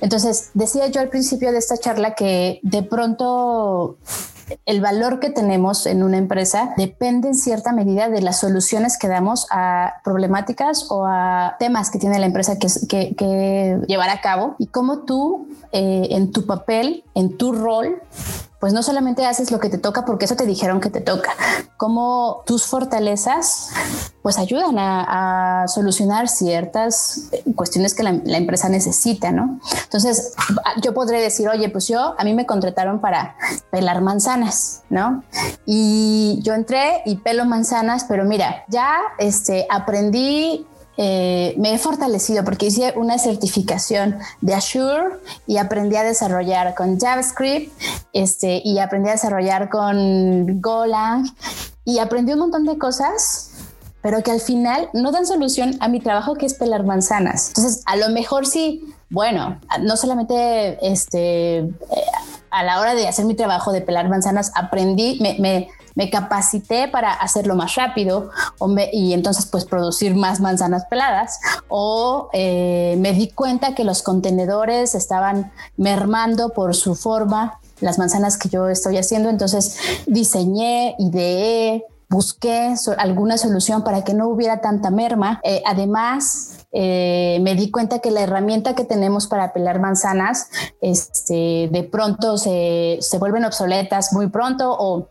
Entonces, 0.00 0.50
decía 0.54 0.86
yo 0.88 1.00
al 1.00 1.08
principio 1.08 1.52
de 1.52 1.58
esta 1.58 1.76
charla 1.76 2.14
que 2.14 2.60
de 2.62 2.82
pronto 2.82 3.96
el 4.66 4.80
valor 4.80 5.20
que 5.20 5.30
tenemos 5.30 5.86
en 5.86 6.02
una 6.02 6.18
empresa 6.18 6.74
depende 6.76 7.28
en 7.28 7.34
cierta 7.34 7.72
medida 7.72 8.08
de 8.08 8.20
las 8.20 8.40
soluciones 8.40 8.98
que 8.98 9.08
damos 9.08 9.46
a 9.50 9.94
problemáticas 10.04 10.90
o 10.90 11.04
a 11.06 11.56
temas 11.58 11.90
que 11.90 11.98
tiene 11.98 12.18
la 12.18 12.26
empresa 12.26 12.56
que, 12.58 13.78
llevar 13.86 14.10
a 14.10 14.20
cabo 14.20 14.54
y 14.58 14.66
cómo 14.66 15.00
tú 15.00 15.48
eh, 15.72 16.08
en 16.10 16.32
tu 16.32 16.46
papel, 16.46 17.04
en 17.14 17.36
tu 17.36 17.52
rol, 17.52 18.02
pues 18.60 18.72
no 18.72 18.82
solamente 18.82 19.24
haces 19.24 19.50
lo 19.50 19.60
que 19.60 19.70
te 19.70 19.78
toca 19.78 20.04
porque 20.04 20.24
eso 20.24 20.36
te 20.36 20.46
dijeron 20.46 20.80
que 20.80 20.90
te 20.90 21.00
toca, 21.00 21.32
como 21.76 22.42
tus 22.46 22.66
fortalezas 22.66 23.70
pues 24.22 24.38
ayudan 24.38 24.76
a, 24.78 25.64
solucionar 25.68 26.28
ciertas 26.28 27.30
cuestiones 27.54 27.94
que 27.94 28.02
la, 28.02 28.10
empresa 28.10 28.68
necesita, 28.68 29.32
¿no? 29.32 29.58
Entonces 29.84 30.34
yo 30.82 30.92
podré 30.92 31.20
decir, 31.20 31.48
oye, 31.48 31.68
pues 31.68 31.88
yo, 31.88 32.14
a 32.18 32.24
mí 32.24 32.34
me 32.34 32.46
contrataron 32.46 33.00
para 33.00 33.36
pelar 33.70 34.02
manzanas, 34.02 34.82
¿no? 34.90 35.22
Y 35.64 36.40
yo 36.42 36.54
entré 36.54 37.02
y 37.06 37.16
pelo 37.16 37.44
manzanas, 37.44 38.04
pero 38.04 38.24
mira, 38.24 38.64
ya 38.68 38.98
este, 39.18 39.66
aprendí 39.70 40.66
eh, 41.00 41.54
me 41.58 41.72
he 41.72 41.78
fortalecido 41.78 42.42
porque 42.42 42.66
hice 42.66 42.92
una 42.96 43.18
certificación 43.18 44.18
de 44.40 44.54
Azure 44.54 45.20
y 45.46 45.58
aprendí 45.58 45.94
a 45.94 46.02
desarrollar 46.02 46.74
con 46.74 46.98
JavaScript 46.98 47.72
este, 48.12 48.60
y 48.64 48.80
aprendí 48.80 49.08
a 49.08 49.12
desarrollar 49.12 49.70
con 49.70 50.60
Golang 50.60 51.24
y 51.84 52.00
aprendí 52.00 52.32
un 52.32 52.40
montón 52.40 52.64
de 52.64 52.76
cosas 52.78 53.52
pero 54.02 54.22
que 54.22 54.32
al 54.32 54.40
final 54.40 54.88
no 54.92 55.12
dan 55.12 55.24
solución 55.26 55.76
a 55.80 55.88
mi 55.88 56.00
trabajo 56.00 56.34
que 56.34 56.46
es 56.46 56.54
pelar 56.54 56.84
manzanas. 56.84 57.48
Entonces, 57.48 57.82
a 57.84 57.96
lo 57.96 58.08
mejor 58.10 58.46
sí, 58.46 58.94
bueno, 59.10 59.60
no 59.80 59.96
solamente 59.96 60.78
este, 60.82 61.58
eh, 61.58 61.72
a 62.50 62.62
la 62.62 62.80
hora 62.80 62.94
de 62.94 63.08
hacer 63.08 63.24
mi 63.24 63.34
trabajo 63.34 63.72
de 63.72 63.80
pelar 63.80 64.08
manzanas, 64.08 64.52
aprendí, 64.54 65.18
me, 65.20 65.36
me, 65.38 65.68
me 65.98 66.10
capacité 66.10 66.86
para 66.86 67.12
hacerlo 67.12 67.56
más 67.56 67.74
rápido 67.74 68.30
y 68.92 69.14
entonces 69.14 69.46
pues 69.46 69.64
producir 69.64 70.14
más 70.14 70.38
manzanas 70.38 70.84
peladas 70.88 71.40
o 71.66 72.30
eh, 72.32 72.94
me 73.00 73.12
di 73.14 73.30
cuenta 73.30 73.74
que 73.74 73.82
los 73.82 74.02
contenedores 74.02 74.94
estaban 74.94 75.50
mermando 75.76 76.50
por 76.50 76.76
su 76.76 76.94
forma 76.94 77.58
las 77.80 77.98
manzanas 77.98 78.38
que 78.38 78.48
yo 78.48 78.68
estoy 78.68 78.96
haciendo, 78.96 79.28
entonces 79.28 79.76
diseñé, 80.06 80.94
ideé, 81.00 81.84
busqué 82.08 82.74
alguna 82.96 83.36
solución 83.36 83.82
para 83.82 84.04
que 84.04 84.14
no 84.14 84.28
hubiera 84.28 84.60
tanta 84.60 84.90
merma. 84.90 85.40
Eh, 85.42 85.62
además, 85.66 86.66
eh, 86.72 87.38
me 87.42 87.54
di 87.54 87.70
cuenta 87.70 87.98
que 87.98 88.10
la 88.10 88.22
herramienta 88.22 88.74
que 88.74 88.84
tenemos 88.84 89.26
para 89.26 89.52
pelar 89.52 89.80
manzanas, 89.80 90.48
este, 90.80 91.68
de 91.70 91.88
pronto 91.90 92.38
se, 92.38 92.98
se 93.00 93.18
vuelven 93.18 93.44
obsoletas 93.44 94.12
muy 94.12 94.28
pronto 94.28 94.76
o 94.78 95.08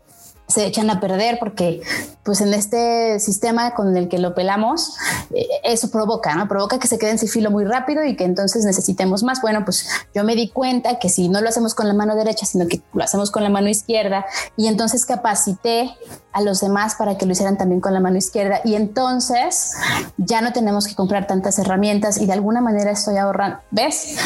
se 0.48 0.66
echan 0.66 0.88
a 0.88 0.98
perder 0.98 1.38
porque 1.38 1.82
pues 2.22 2.40
en 2.40 2.54
este 2.54 3.20
sistema 3.20 3.74
con 3.74 3.96
el 3.96 4.08
que 4.08 4.18
lo 4.18 4.34
pelamos 4.34 4.96
eh, 5.34 5.46
eso 5.62 5.90
provoca, 5.90 6.34
¿no? 6.34 6.48
Provoca 6.48 6.78
que 6.78 6.88
se 6.88 6.98
quede 6.98 7.10
en 7.10 7.18
filo 7.18 7.50
muy 7.50 7.64
rápido 7.64 8.04
y 8.04 8.16
que 8.16 8.24
entonces 8.24 8.64
necesitemos 8.64 9.22
más. 9.22 9.42
Bueno, 9.42 9.64
pues 9.64 9.86
yo 10.14 10.24
me 10.24 10.34
di 10.34 10.48
cuenta 10.48 10.98
que 10.98 11.10
si 11.10 11.28
no 11.28 11.40
lo 11.40 11.48
hacemos 11.50 11.74
con 11.74 11.86
la 11.86 11.94
mano 11.94 12.16
derecha, 12.16 12.46
sino 12.46 12.66
que 12.66 12.80
lo 12.94 13.04
hacemos 13.04 13.30
con 13.30 13.42
la 13.42 13.50
mano 13.50 13.68
izquierda 13.68 14.24
y 14.56 14.66
entonces 14.66 15.04
capacité 15.04 15.90
a 16.32 16.40
los 16.40 16.60
demás 16.60 16.94
para 16.94 17.18
que 17.18 17.26
lo 17.26 17.32
hicieran 17.32 17.58
también 17.58 17.80
con 17.80 17.92
la 17.92 18.00
mano 18.00 18.16
izquierda 18.16 18.60
y 18.64 18.74
entonces 18.74 19.74
ya 20.16 20.40
no 20.40 20.52
tenemos 20.52 20.86
que 20.86 20.94
comprar 20.94 21.26
tantas 21.26 21.58
herramientas 21.58 22.18
y 22.18 22.26
de 22.26 22.32
alguna 22.32 22.60
manera 22.60 22.90
estoy 22.90 23.16
ahorrando, 23.16 23.58
¿ves? 23.70 24.16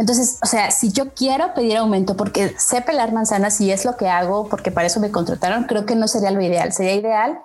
Entonces, 0.00 0.38
o 0.42 0.46
sea, 0.46 0.70
si 0.70 0.90
yo 0.92 1.12
quiero 1.12 1.52
pedir 1.52 1.76
aumento 1.76 2.16
porque 2.16 2.54
sé 2.58 2.80
pelar 2.80 3.12
manzanas 3.12 3.60
y 3.60 3.70
es 3.70 3.84
lo 3.84 3.98
que 3.98 4.08
hago, 4.08 4.48
porque 4.48 4.70
para 4.70 4.86
eso 4.86 4.98
me 4.98 5.10
contrataron, 5.10 5.64
creo 5.64 5.84
que 5.84 5.94
no 5.94 6.08
sería 6.08 6.30
lo 6.30 6.40
ideal. 6.40 6.72
Sería 6.72 6.94
ideal 6.94 7.38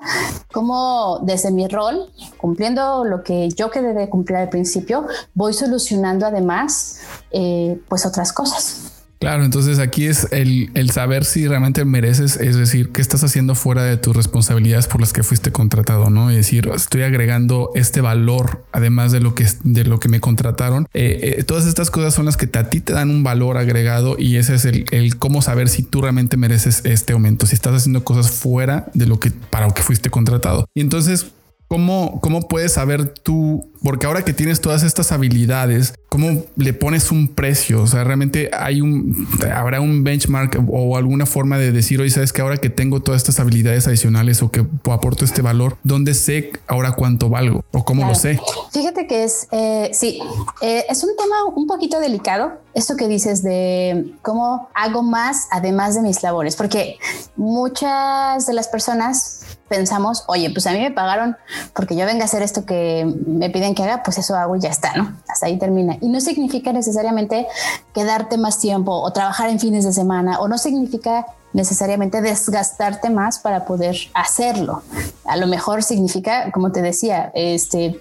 como 0.53 1.19
desde 1.19 1.51
mi 1.51 1.67
rol, 1.67 2.09
cumpliendo 2.37 3.03
lo 3.03 3.23
que 3.23 3.49
yo 3.49 3.69
quedé 3.69 3.93
de 3.93 4.09
cumplir 4.09 4.37
al 4.37 4.47
principio, 4.47 5.05
voy 5.33 5.51
solucionando 5.53 6.25
además 6.25 7.01
eh, 7.31 7.77
pues 7.89 8.05
otras 8.05 8.31
cosas. 8.31 9.04
Claro, 9.19 9.45
entonces 9.45 9.79
aquí 9.79 10.05
es 10.05 10.27
el, 10.31 10.69
el, 10.73 10.91
saber 10.91 11.25
si 11.25 11.47
realmente 11.47 11.85
mereces, 11.85 12.37
es 12.37 12.57
decir, 12.57 12.91
qué 12.91 13.01
estás 13.01 13.23
haciendo 13.23 13.55
fuera 13.55 13.83
de 13.83 13.97
tus 13.97 14.15
responsabilidades 14.15 14.87
por 14.87 15.01
las 15.01 15.13
que 15.13 15.23
fuiste 15.23 15.51
contratado, 15.51 16.09
¿no? 16.09 16.29
Es 16.29 16.37
decir, 16.37 16.69
estoy 16.73 17.03
agregando 17.03 17.71
este 17.75 18.01
valor, 18.01 18.65
además 18.71 19.11
de 19.11 19.21
lo 19.21 19.33
que, 19.33 19.47
de 19.63 19.85
lo 19.85 19.99
que 19.99 20.09
me 20.09 20.19
contrataron. 20.19 20.87
Eh, 20.93 21.35
eh, 21.39 21.43
todas 21.43 21.65
estas 21.65 21.89
cosas 21.89 22.13
son 22.13 22.25
las 22.25 22.37
que 22.37 22.49
a 22.57 22.69
ti 22.69 22.81
te 22.81 22.93
dan 22.93 23.09
un 23.09 23.23
valor 23.23 23.57
agregado 23.57 24.15
y 24.19 24.35
ese 24.37 24.55
es 24.55 24.65
el, 24.65 24.85
el, 24.91 25.17
cómo 25.17 25.41
saber 25.41 25.69
si 25.69 25.83
tú 25.83 26.01
realmente 26.01 26.37
mereces 26.37 26.81
este 26.83 27.13
aumento, 27.13 27.45
si 27.45 27.55
estás 27.55 27.73
haciendo 27.73 28.03
cosas 28.03 28.31
fuera 28.31 28.87
de 28.93 29.05
lo 29.05 29.19
que 29.19 29.31
para 29.31 29.67
lo 29.67 29.73
que 29.73 29.81
fuiste 29.81 30.09
contratado. 30.09 30.67
Y 30.73 30.81
entonces, 30.81 31.27
¿Cómo, 31.67 32.19
¿Cómo 32.21 32.47
puedes 32.47 32.73
saber 32.73 33.09
tú? 33.09 33.71
Porque 33.83 34.05
ahora 34.05 34.23
que 34.23 34.33
tienes 34.33 34.61
todas 34.61 34.83
estas 34.83 35.11
habilidades, 35.11 35.93
¿cómo 36.09 36.43
le 36.55 36.73
pones 36.73 37.11
un 37.11 37.27
precio? 37.27 37.81
O 37.81 37.87
sea, 37.87 38.03
realmente 38.03 38.49
hay 38.53 38.81
un, 38.81 39.27
habrá 39.53 39.81
un 39.81 40.03
benchmark 40.03 40.63
o 40.69 40.95
alguna 40.95 41.25
forma 41.25 41.57
de 41.57 41.71
decir, 41.71 41.99
oye, 41.99 42.09
sabes 42.09 42.33
que 42.33 42.41
ahora 42.41 42.57
que 42.57 42.69
tengo 42.69 43.01
todas 43.01 43.21
estas 43.21 43.39
habilidades 43.39 43.87
adicionales 43.87 44.41
o 44.41 44.51
que 44.51 44.65
aporto 44.91 45.25
este 45.25 45.41
valor, 45.41 45.77
¿dónde 45.83 46.13
sé 46.13 46.51
ahora 46.67 46.93
cuánto 46.93 47.29
valgo 47.29 47.63
o 47.71 47.83
cómo 47.83 48.07
lo 48.07 48.15
sé? 48.15 48.39
Fíjate 48.71 49.07
que 49.07 49.23
es, 49.23 49.47
eh, 49.51 49.89
sí, 49.93 50.19
eh, 50.61 50.85
es 50.87 51.03
un 51.03 51.11
tema 51.17 51.45
un 51.55 51.67
poquito 51.67 51.99
delicado, 51.99 52.53
esto 52.73 52.95
que 52.95 53.07
dices 53.07 53.41
de 53.41 54.13
cómo 54.21 54.69
hago 54.73 55.01
más 55.01 55.47
además 55.51 55.95
de 55.95 56.01
mis 56.01 56.21
labores, 56.23 56.55
porque 56.55 56.97
muchas 57.35 58.45
de 58.45 58.53
las 58.53 58.67
personas 58.67 59.34
pensamos, 59.67 60.23
oye, 60.27 60.49
pues 60.51 60.67
a 60.67 60.71
mí 60.71 60.79
me 60.79 60.91
pagaron 60.91 61.37
porque 61.73 61.95
yo 61.95 62.05
venga 62.05 62.23
a 62.23 62.25
hacer 62.25 62.41
esto 62.41 62.65
que 62.65 63.11
me 63.25 63.49
piden 63.49 63.75
que 63.75 63.83
haga, 63.83 64.03
pues 64.03 64.17
eso 64.17 64.35
hago 64.35 64.55
y 64.55 64.59
ya 64.59 64.69
está, 64.69 64.93
¿no? 64.95 65.15
Hasta 65.27 65.47
ahí 65.47 65.57
termina. 65.57 65.97
Y 66.01 66.09
no 66.09 66.21
significa 66.21 66.71
necesariamente 66.71 67.47
quedarte 67.93 68.37
más 68.37 68.59
tiempo 68.59 68.91
o 68.91 69.11
trabajar 69.11 69.49
en 69.49 69.59
fines 69.59 69.85
de 69.85 69.93
semana 69.93 70.39
o 70.39 70.47
no 70.47 70.57
significa 70.57 71.25
necesariamente 71.53 72.21
desgastarte 72.21 73.09
más 73.09 73.39
para 73.39 73.65
poder 73.65 73.95
hacerlo. 74.13 74.83
A 75.23 75.37
lo 75.37 75.47
mejor 75.47 75.83
significa, 75.83 76.51
como 76.51 76.71
te 76.71 76.81
decía, 76.81 77.31
este 77.33 77.97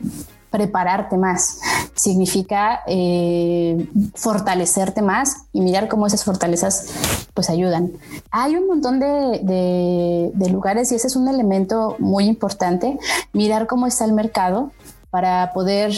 prepararte 0.54 1.16
más, 1.16 1.58
significa 1.96 2.82
eh, 2.86 3.88
fortalecerte 4.14 5.02
más 5.02 5.46
y 5.52 5.60
mirar 5.60 5.88
cómo 5.88 6.06
esas 6.06 6.22
fortalezas 6.22 6.86
pues 7.34 7.50
ayudan. 7.50 7.90
Hay 8.30 8.54
un 8.54 8.68
montón 8.68 9.00
de, 9.00 10.30
de 10.32 10.48
lugares 10.50 10.92
y 10.92 10.94
ese 10.94 11.08
es 11.08 11.16
un 11.16 11.26
elemento 11.26 11.96
muy 11.98 12.26
importante, 12.26 13.00
mirar 13.32 13.66
cómo 13.66 13.88
está 13.88 14.04
el 14.04 14.12
mercado 14.12 14.70
para 15.10 15.52
poder 15.52 15.92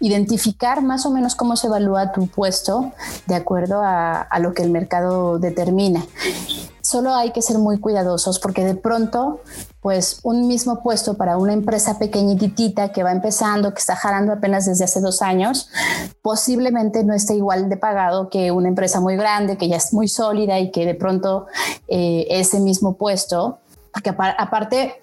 identificar 0.00 0.82
más 0.82 1.04
o 1.04 1.10
menos 1.10 1.34
cómo 1.34 1.56
se 1.56 1.66
evalúa 1.66 2.10
tu 2.12 2.28
puesto 2.28 2.92
de 3.26 3.34
acuerdo 3.34 3.82
a, 3.82 4.22
a, 4.22 4.38
lo 4.38 4.54
que 4.54 4.62
el 4.62 4.70
mercado 4.70 5.38
determina. 5.38 6.02
Solo 6.88 7.14
hay 7.14 7.32
que 7.32 7.42
ser 7.42 7.58
muy 7.58 7.78
cuidadosos 7.80 8.38
porque 8.38 8.64
de 8.64 8.74
pronto 8.74 9.42
pues 9.82 10.20
un 10.22 10.48
mismo 10.48 10.82
puesto 10.82 11.18
para 11.18 11.36
una 11.36 11.52
empresa 11.52 11.98
pequeñitita 11.98 12.92
que 12.92 13.02
va 13.02 13.12
empezando, 13.12 13.74
que 13.74 13.80
está 13.80 13.94
jalando 13.94 14.32
apenas 14.32 14.64
desde 14.64 14.84
hace 14.84 15.02
dos 15.02 15.20
años, 15.20 15.68
posiblemente 16.22 17.04
no 17.04 17.12
esté 17.12 17.34
igual 17.34 17.68
de 17.68 17.76
pagado 17.76 18.30
que 18.30 18.52
una 18.52 18.68
empresa 18.68 19.00
muy 19.00 19.16
grande, 19.16 19.58
que 19.58 19.68
ya 19.68 19.76
es 19.76 19.92
muy 19.92 20.08
sólida 20.08 20.60
y 20.60 20.70
que 20.70 20.86
de 20.86 20.94
pronto 20.94 21.46
eh, 21.88 22.26
ese 22.30 22.58
mismo 22.58 22.94
puesto, 22.94 23.58
porque 23.92 24.08
aparte 24.08 24.94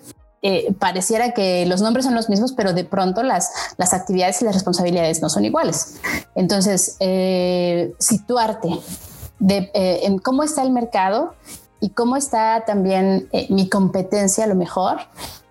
eh, 0.42 0.74
pareciera 0.80 1.34
que 1.34 1.68
los 1.68 1.82
nombres 1.82 2.06
son 2.06 2.15
los 2.15 2.30
mismos, 2.30 2.54
pero 2.54 2.74
de 2.74 2.86
pronto 2.86 3.22
las, 3.22 3.51
las 3.77 3.94
actividades 3.94 4.42
y 4.42 4.46
las 4.46 4.56
responsabilidades 4.56 5.22
no 5.22 5.30
son 5.30 5.46
iguales. 5.46 5.98
Entonces, 6.34 6.98
eh, 7.00 7.94
situarte 8.00 8.70
de, 9.38 9.70
en 9.75 10.18
cómo 10.18 10.42
está 10.42 10.63
el 10.63 10.72
mercado 10.72 11.36
y 11.79 11.89
cómo 11.89 12.17
está 12.17 12.63
también 12.65 13.27
eh, 13.32 13.48
mi 13.50 13.70
competencia 13.70 14.44
a 14.44 14.48
lo 14.48 14.55
mejor 14.55 15.00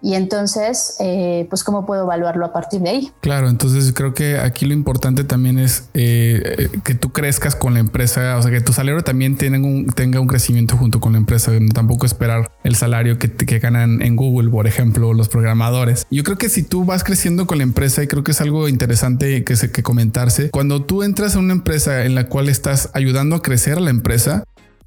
y 0.05 0.15
entonces 0.15 0.97
pues 0.99 1.55
pues 1.55 1.63
cómo 1.63 1.87
puedo 1.87 2.03
evaluarlo 2.03 2.45
a 2.45 2.53
partir 2.53 2.81
de 2.81 2.91
ahí. 2.91 3.13
Claro, 3.21 3.49
entonces 3.49 3.93
creo 3.93 4.13
que 4.13 4.39
aquí 4.39 4.67
lo 4.67 4.75
importante 4.75 5.23
también 5.23 5.57
es 5.57 5.89
eh, 5.95 6.69
que 6.83 6.97
tú 6.97 7.13
crezcas 7.13 7.55
con 7.55 7.75
la 7.75 7.81
empresa, 7.81 8.37
o 8.37 8.43
sea 8.43 8.51
que 8.51 8.61
tu 8.61 8.73
salario 8.73 9.01
también 9.03 9.37
tenga 9.37 10.21
un, 10.21 10.27
crecimiento 10.27 10.77
junto 10.77 10.99
con 10.99 11.13
la 11.13 11.19
empresa, 11.19 11.53
tampoco 11.73 12.07
esperar 12.07 12.51
el 12.65 12.75
salario 12.75 13.19
que, 13.21 13.59
ganan 13.61 14.03
en 14.03 14.17
Google, 14.17 14.51
por 14.51 14.67
ejemplo, 14.67 15.15
los 15.15 15.29
programadores. 15.29 16.07
Yo 16.11 16.25
creo 16.25 16.37
que 16.37 16.49
si 16.49 16.65
tú 16.65 16.85
vas 16.85 17.05
creciendo 17.05 17.47
con 17.47 17.59
la 17.59 17.65
empresa 17.65 18.03
y 18.03 18.09
creo 18.09 18.25
que 18.25 18.33
es 18.33 18.41
algo 18.41 18.69
interesante 18.69 19.45
que, 19.45 19.55
que 19.55 19.83
comentarse, 19.85 20.51
cuando 20.51 20.83
tú 20.83 21.05
entras 21.05 21.37
a 21.37 21.39
una 21.39 21.53
empresa 21.53 22.05
en 22.05 22.17
la 22.17 22.29
cual 22.29 22.49
estás 22.49 22.91
ayudando 22.95 23.37
a 23.37 23.43
crecer 23.43 23.79
a 23.79 23.81
la 23.81 23.91
empresa, 23.91 24.45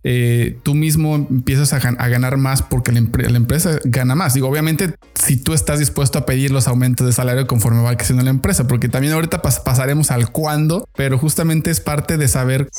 eh, 0.09 0.57
tú 0.63 0.73
mismo 0.73 1.15
empiezas 1.17 1.73
a, 1.73 1.79
ganar 1.79 2.37
más 2.37 2.61
porque 2.61 2.93
la, 2.93 2.99
empresa 2.99 3.77
gana 3.83 4.15
más. 4.15 4.33
Digo, 4.33 4.47
obviamente, 4.47 4.93
si 5.15 5.35
tú 5.35 5.53
estás 5.53 5.79
dispuesto 5.79 6.17
a 6.17 6.25
pedir 6.25 6.51
los 6.51 6.69
aumentos 6.69 7.05
de 7.05 7.11
salario 7.11 7.45
conforme 7.45 7.81
va 7.81 7.93
creciendo 7.97 8.23
la 8.23 8.29
empresa, 8.29 8.69
porque 8.69 8.87
también 8.87 9.11
ahorita 9.11 9.41
pasaremos 9.41 10.09
al 10.11 10.31
cuándo, 10.31 10.87
pero 10.95 11.17
justamente 11.17 11.71
es 11.71 11.81
parte 11.81 12.15
de 12.15 12.29
saber 12.29 12.69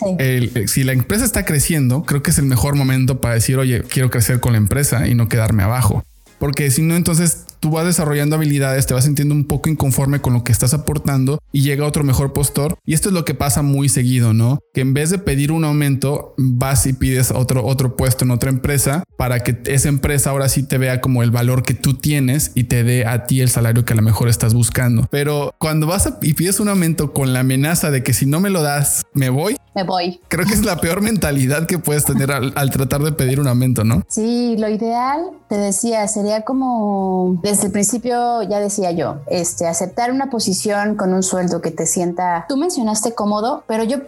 si 0.67 0.85
la 0.85 0.93
empresa 0.93 1.27
está 1.27 1.45
creciendo, 1.45 2.03
creo 2.05 2.23
que 2.23 2.31
es 2.31 2.39
el 2.39 2.47
mejor 2.47 2.77
momento 2.77 3.21
para 3.21 3.35
decir, 3.35 3.59
oye, 3.59 3.83
quiero 3.83 4.09
crecer 4.09 4.41
con 4.41 4.53
la 4.53 4.59
empresa 4.59 5.07
y 5.07 5.15
no 5.15 5.29
quedarme 5.29 5.63
abajo. 5.63 6.07
Porque 6.39 6.71
si 6.71 6.81
no, 6.81 6.97
entonces 6.97 7.45
tú 7.61 7.71
vas 7.71 7.87
desarrollando 7.87 8.37
habilidades, 8.37 8.87
te 8.87 8.95
vas 8.95 9.05
sintiendo 9.05 9.35
un 9.35 9.45
poco 9.45 9.69
inconforme 9.69 10.21
con 10.21 10.33
lo 10.33 10.45
que 10.45 10.53
estás 10.53 10.75
aportando 10.75 11.41
y 11.53 11.63
llega 11.63 11.87
otro 11.87 12.05
mejor 12.05 12.33
postor. 12.33 12.79
Y 12.85 12.95
esto 12.95 13.09
es 13.09 13.15
lo 13.15 13.25
que 13.25 13.35
pasa 13.35 13.63
muy 13.63 13.89
seguido, 13.89 14.35
¿no? 14.35 14.59
Que 14.73 14.83
en 14.83 14.95
vez 14.95 15.11
de 15.11 15.19
pedir 15.19 15.53
un 15.53 15.65
aumento, 15.65 16.35
vas 16.37 16.87
y 16.87 16.93
pides 16.93 17.31
otro, 17.31 17.65
otro 17.65 17.97
puesto 17.97 18.25
en 18.25 18.31
otra 18.31 18.51
empresa 18.51 19.05
para 19.17 19.41
que 19.41 19.59
esa 19.67 19.89
empresa 19.89 20.31
ahora 20.31 20.49
sí 20.49 20.63
te 20.63 20.79
vea 20.79 21.01
como 21.01 21.23
el 21.23 21.31
valor 21.31 21.63
que 21.63 21.75
tú 21.75 21.95
tienes 21.95 22.53
y 22.55 22.65
te 22.65 22.85
dé 22.85 23.07
a 23.07 23.25
ti 23.25 23.41
el 23.41 23.49
salario 23.49 23.85
que 23.85 23.93
a 23.93 23.97
lo 23.97 24.03
mejor 24.03 24.29
estás 24.29 24.55
buscando. 24.55 25.07
Pero 25.11 25.55
cuando 25.59 25.87
vas 25.87 26.09
y 26.23 26.35
pides 26.35 26.61
un 26.61 26.69
aumento 26.69 27.13
con 27.13 27.33
la 27.33 27.41
amenaza 27.41 27.91
de 27.91 28.03
que 28.03 28.13
si 28.13 28.27
no 28.27 28.41
me 28.41 28.51
lo 28.51 28.63
das, 28.63 29.05
me 29.13 29.31
voy. 29.31 29.57
Me 29.75 29.83
voy. 29.85 30.21
Creo 30.29 30.47
que 30.47 30.55
es 30.55 30.65
la 30.65 30.81
peor 30.81 31.03
mentalidad 31.03 31.67
que 31.67 31.79
puedes 31.79 32.05
tener 32.05 32.33
al, 32.33 32.53
al 32.57 32.71
tratar 32.71 33.03
de 33.03 33.13
pedir 33.13 33.41
un 33.41 33.47
aumento, 33.47 33.85
¿no? 33.85 34.03
Sí, 34.09 34.57
lo 34.59 34.69
ideal, 34.69 35.21
te 35.49 35.57
decía, 35.57 36.07
sería 36.09 36.43
como 36.43 37.41
desde 37.49 37.67
el 37.67 37.73
principio 37.73 38.43
ya 38.43 38.61
decía 38.61 38.91
yo, 38.91 39.17
este, 39.27 39.67
aceptar 39.67 40.13
una 40.13 40.31
posición 40.31 40.97
con 40.97 41.15
un 41.15 41.23
sueldo 41.23 41.61
que 41.61 41.71
te 41.71 41.87
sienta, 41.87 42.47
tú 42.49 42.57
mencionaste 42.57 43.15
cómodo, 43.15 43.65
pero 43.67 43.85
yo 43.85 43.99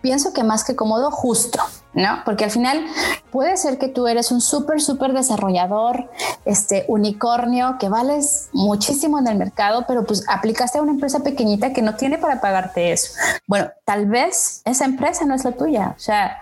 pienso 0.00 0.32
que 0.32 0.44
más 0.44 0.64
que 0.64 0.76
cómodo, 0.76 1.10
justo. 1.10 1.58
¿no? 1.94 2.22
Porque 2.24 2.42
al 2.42 2.50
final 2.50 2.84
puede 3.30 3.56
ser 3.56 3.78
que 3.78 3.86
tú 3.86 4.08
eres 4.08 4.32
un 4.32 4.40
súper, 4.40 4.80
súper 4.80 5.12
desarrollador, 5.12 6.10
este 6.44 6.84
unicornio, 6.88 7.76
que 7.78 7.88
vales 7.88 8.48
muchísimo 8.52 9.18
en 9.20 9.28
el 9.28 9.38
mercado, 9.38 9.84
pero 9.86 10.04
pues 10.04 10.24
aplicaste 10.28 10.78
a 10.78 10.82
una 10.82 10.90
empresa 10.90 11.20
pequeñita 11.20 11.72
que 11.72 11.82
no 11.82 11.94
tiene 11.94 12.18
para 12.18 12.40
pagarte 12.40 12.92
eso. 12.92 13.12
Bueno, 13.46 13.68
tal 13.84 14.06
vez 14.06 14.60
esa 14.64 14.84
empresa 14.84 15.24
no 15.24 15.34
es 15.34 15.44
la 15.44 15.52
tuya. 15.52 15.94
O 15.96 16.00
sea, 16.00 16.38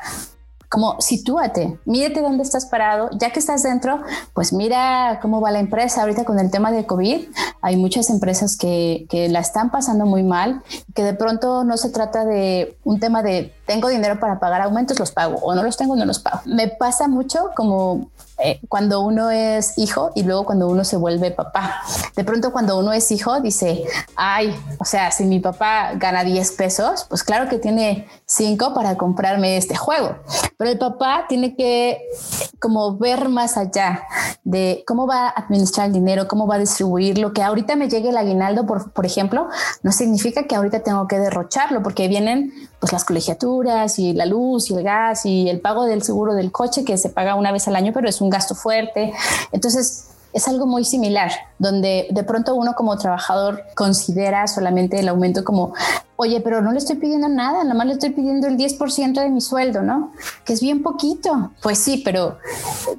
como 0.72 0.98
sitúate, 1.02 1.78
mírate 1.84 2.22
dónde 2.22 2.42
estás 2.42 2.64
parado, 2.64 3.10
ya 3.18 3.28
que 3.30 3.40
estás 3.40 3.62
dentro, 3.62 4.00
pues 4.32 4.54
mira 4.54 5.18
cómo 5.20 5.42
va 5.42 5.50
la 5.50 5.60
empresa 5.60 6.00
ahorita 6.00 6.24
con 6.24 6.38
el 6.38 6.50
tema 6.50 6.72
de 6.72 6.86
COVID. 6.86 7.28
Hay 7.60 7.76
muchas 7.76 8.08
empresas 8.08 8.56
que, 8.56 9.04
que 9.10 9.28
la 9.28 9.40
están 9.40 9.70
pasando 9.70 10.06
muy 10.06 10.22
mal, 10.22 10.62
que 10.94 11.04
de 11.04 11.12
pronto 11.12 11.62
no 11.64 11.76
se 11.76 11.90
trata 11.90 12.24
de 12.24 12.78
un 12.84 13.00
tema 13.00 13.22
de 13.22 13.52
tengo 13.66 13.88
dinero 13.88 14.18
para 14.18 14.38
pagar 14.40 14.62
aumentos, 14.62 14.98
los 14.98 15.12
pago, 15.12 15.36
o 15.36 15.54
no 15.54 15.62
los 15.62 15.76
tengo, 15.76 15.94
no 15.96 16.04
los 16.04 16.18
pago. 16.18 16.40
Me 16.44 16.68
pasa 16.68 17.08
mucho 17.08 17.50
como 17.54 18.08
eh, 18.38 18.60
cuando 18.68 19.00
uno 19.02 19.30
es 19.30 19.78
hijo 19.78 20.10
y 20.14 20.24
luego 20.24 20.44
cuando 20.44 20.68
uno 20.68 20.84
se 20.84 20.96
vuelve 20.96 21.30
papá. 21.30 21.82
De 22.16 22.24
pronto 22.24 22.52
cuando 22.52 22.78
uno 22.78 22.92
es 22.92 23.10
hijo 23.12 23.40
dice, 23.40 23.84
ay, 24.16 24.54
o 24.78 24.84
sea, 24.84 25.12
si 25.12 25.24
mi 25.24 25.38
papá 25.38 25.92
gana 25.94 26.24
10 26.24 26.52
pesos, 26.52 27.06
pues 27.08 27.22
claro 27.22 27.48
que 27.48 27.58
tiene 27.58 28.08
5 28.26 28.74
para 28.74 28.96
comprarme 28.96 29.56
este 29.56 29.76
juego. 29.76 30.16
Pero 30.56 30.70
el 30.70 30.78
papá 30.78 31.26
tiene 31.28 31.54
que 31.54 32.00
como 32.58 32.96
ver 32.96 33.28
más 33.28 33.56
allá 33.56 34.02
de 34.44 34.82
cómo 34.86 35.06
va 35.06 35.28
a 35.28 35.30
administrar 35.30 35.86
el 35.86 35.92
dinero, 35.92 36.26
cómo 36.26 36.46
va 36.46 36.56
a 36.56 36.58
distribuirlo, 36.58 37.32
que 37.32 37.42
ahorita 37.42 37.76
me 37.76 37.88
llegue 37.88 38.08
el 38.08 38.16
aguinaldo, 38.16 38.66
por, 38.66 38.92
por 38.92 39.06
ejemplo, 39.06 39.48
no 39.82 39.92
significa 39.92 40.44
que 40.44 40.56
ahorita 40.56 40.80
tengo 40.80 41.06
que 41.06 41.18
derrocharlo, 41.18 41.82
porque 41.82 42.08
vienen 42.08 42.52
pues 42.80 42.92
las 42.92 43.04
colegiaturas 43.04 43.51
y 43.98 44.12
la 44.14 44.26
luz 44.26 44.70
y 44.70 44.74
el 44.74 44.82
gas 44.82 45.26
y 45.26 45.48
el 45.48 45.60
pago 45.60 45.84
del 45.84 46.02
seguro 46.02 46.34
del 46.34 46.50
coche 46.50 46.84
que 46.84 46.96
se 46.96 47.10
paga 47.10 47.34
una 47.34 47.52
vez 47.52 47.68
al 47.68 47.76
año, 47.76 47.92
pero 47.92 48.08
es 48.08 48.20
un 48.20 48.30
gasto 48.30 48.54
fuerte. 48.54 49.12
Entonces, 49.52 50.08
es 50.32 50.48
algo 50.48 50.66
muy 50.66 50.84
similar, 50.84 51.30
donde 51.58 52.08
de 52.10 52.24
pronto 52.24 52.54
uno 52.54 52.74
como 52.74 52.96
trabajador 52.96 53.62
considera 53.74 54.46
solamente 54.46 54.98
el 54.98 55.08
aumento 55.08 55.44
como, 55.44 55.74
oye, 56.16 56.40
pero 56.40 56.62
no 56.62 56.72
le 56.72 56.78
estoy 56.78 56.96
pidiendo 56.96 57.28
nada, 57.28 57.62
nada 57.64 57.74
más 57.74 57.86
le 57.86 57.92
estoy 57.94 58.10
pidiendo 58.10 58.46
el 58.46 58.56
10% 58.56 59.20
de 59.20 59.30
mi 59.30 59.40
sueldo, 59.40 59.82
¿no? 59.82 60.12
Que 60.44 60.52
es 60.52 60.60
bien 60.60 60.82
poquito. 60.82 61.52
Pues 61.62 61.78
sí, 61.78 62.00
pero 62.04 62.38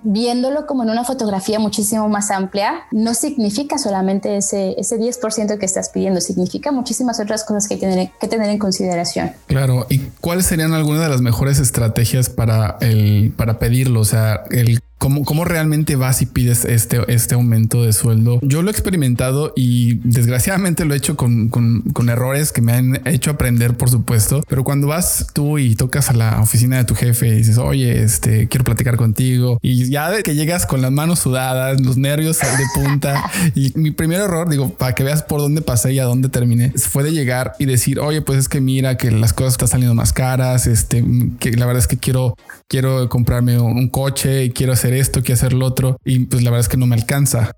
viéndolo 0.03 0.65
como 0.67 0.83
en 0.83 0.89
una 0.89 1.03
fotografía 1.03 1.59
muchísimo 1.59 2.07
más 2.09 2.31
amplia, 2.31 2.83
no 2.91 3.13
significa 3.13 3.77
solamente 3.77 4.37
ese, 4.37 4.75
ese 4.77 4.99
10% 4.99 5.57
que 5.57 5.65
estás 5.65 5.89
pidiendo, 5.89 6.21
significa 6.21 6.71
muchísimas 6.71 7.19
otras 7.19 7.43
cosas 7.43 7.67
que 7.67 7.77
tener, 7.77 8.11
que 8.19 8.27
tener 8.27 8.49
en 8.49 8.59
consideración. 8.59 9.31
Claro, 9.47 9.85
¿y 9.89 9.99
cuáles 10.21 10.45
serían 10.45 10.73
algunas 10.73 11.01
de 11.01 11.09
las 11.09 11.21
mejores 11.21 11.59
estrategias 11.59 12.29
para, 12.29 12.77
el, 12.81 13.33
para 13.35 13.57
pedirlo? 13.57 14.01
O 14.01 14.05
sea, 14.05 14.43
el 14.51 14.79
¿Cómo, 15.03 15.25
¿Cómo, 15.25 15.43
realmente 15.43 15.97
vas 15.97 16.21
y 16.21 16.25
pides 16.25 16.63
este, 16.63 17.01
este 17.09 17.35
aumento 17.35 17.83
de 17.83 17.91
sueldo? 17.91 18.39
Yo 18.41 18.61
lo 18.61 18.69
he 18.69 18.71
experimentado 18.71 19.51
y 19.53 19.95
desgraciadamente 19.95 20.85
lo 20.85 20.93
he 20.93 20.97
hecho 20.97 21.17
con, 21.17 21.49
con, 21.49 21.81
con, 21.91 22.07
errores 22.07 22.53
que 22.53 22.61
me 22.61 22.71
han 22.71 23.05
hecho 23.05 23.31
aprender, 23.31 23.75
por 23.75 23.89
supuesto. 23.89 24.45
Pero 24.47 24.63
cuando 24.63 24.87
vas 24.87 25.27
tú 25.33 25.57
y 25.57 25.75
tocas 25.75 26.09
a 26.09 26.13
la 26.13 26.39
oficina 26.39 26.77
de 26.77 26.85
tu 26.85 26.95
jefe 26.95 27.27
y 27.27 27.31
dices, 27.31 27.57
oye, 27.57 28.01
este, 28.01 28.47
quiero 28.47 28.63
platicar 28.63 28.95
contigo 28.95 29.59
y 29.61 29.89
ya 29.89 30.23
que 30.23 30.35
llegas 30.35 30.65
con 30.65 30.81
las 30.81 30.93
manos 30.93 31.19
sudadas, 31.19 31.81
los 31.81 31.97
nervios 31.97 32.39
de 32.39 32.81
punta 32.81 33.29
y 33.55 33.73
mi 33.75 33.91
primer 33.91 34.21
error, 34.21 34.47
digo, 34.47 34.69
para 34.69 34.95
que 34.95 35.03
veas 35.03 35.21
por 35.21 35.41
dónde 35.41 35.61
pasé 35.61 35.91
y 35.91 35.99
a 35.99 36.05
dónde 36.05 36.29
terminé, 36.29 36.71
fue 36.77 37.03
de 37.03 37.11
llegar 37.11 37.55
y 37.59 37.65
decir, 37.65 37.99
oye, 37.99 38.21
pues 38.21 38.39
es 38.39 38.47
que 38.47 38.61
mira 38.61 38.95
que 38.95 39.11
las 39.11 39.33
cosas 39.33 39.55
están 39.55 39.67
saliendo 39.67 39.95
más 39.95 40.13
caras, 40.13 40.65
este, 40.65 41.03
que 41.41 41.51
la 41.51 41.65
verdad 41.65 41.81
es 41.81 41.87
que 41.87 41.97
quiero, 41.97 42.37
quiero 42.69 43.09
comprarme 43.09 43.59
un 43.59 43.89
coche 43.89 44.45
y 44.45 44.51
quiero 44.51 44.71
hacer 44.71 44.92
esto, 44.99 45.23
que 45.23 45.33
hacer 45.33 45.53
lo 45.53 45.65
otro. 45.65 45.97
Y 46.03 46.19
pues 46.19 46.43
la 46.43 46.51
verdad 46.51 46.61
es 46.61 46.69
que 46.69 46.77
no 46.77 46.85
me 46.85 46.95
alcanza. 46.95 47.51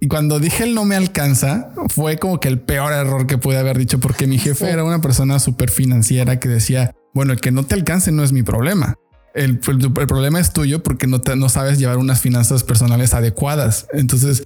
Y 0.00 0.08
cuando 0.08 0.40
dije 0.40 0.64
el 0.64 0.74
no 0.74 0.84
me 0.86 0.96
alcanza, 0.96 1.72
fue 1.88 2.18
como 2.18 2.40
que 2.40 2.48
el 2.48 2.58
peor 2.58 2.92
error 2.92 3.26
que 3.26 3.36
pude 3.36 3.58
haber 3.58 3.76
dicho, 3.76 4.00
porque 4.00 4.26
mi 4.26 4.38
jefe 4.38 4.70
era 4.70 4.82
una 4.82 5.02
persona 5.02 5.38
súper 5.38 5.70
financiera 5.70 6.40
que 6.40 6.48
decía, 6.48 6.94
bueno, 7.12 7.32
el 7.34 7.40
que 7.40 7.50
no 7.50 7.64
te 7.64 7.74
alcance 7.74 8.10
no 8.10 8.22
es 8.22 8.32
mi 8.32 8.42
problema. 8.42 8.94
El, 9.34 9.58
problema 9.58 10.40
es 10.40 10.52
tuyo 10.52 10.82
porque 10.82 11.06
no, 11.06 11.20
te, 11.20 11.36
no 11.36 11.48
sabes 11.48 11.78
llevar 11.78 11.98
unas 11.98 12.20
finanzas 12.20 12.64
personales 12.64 13.14
adecuadas. 13.14 13.86
Entonces, 13.92 14.44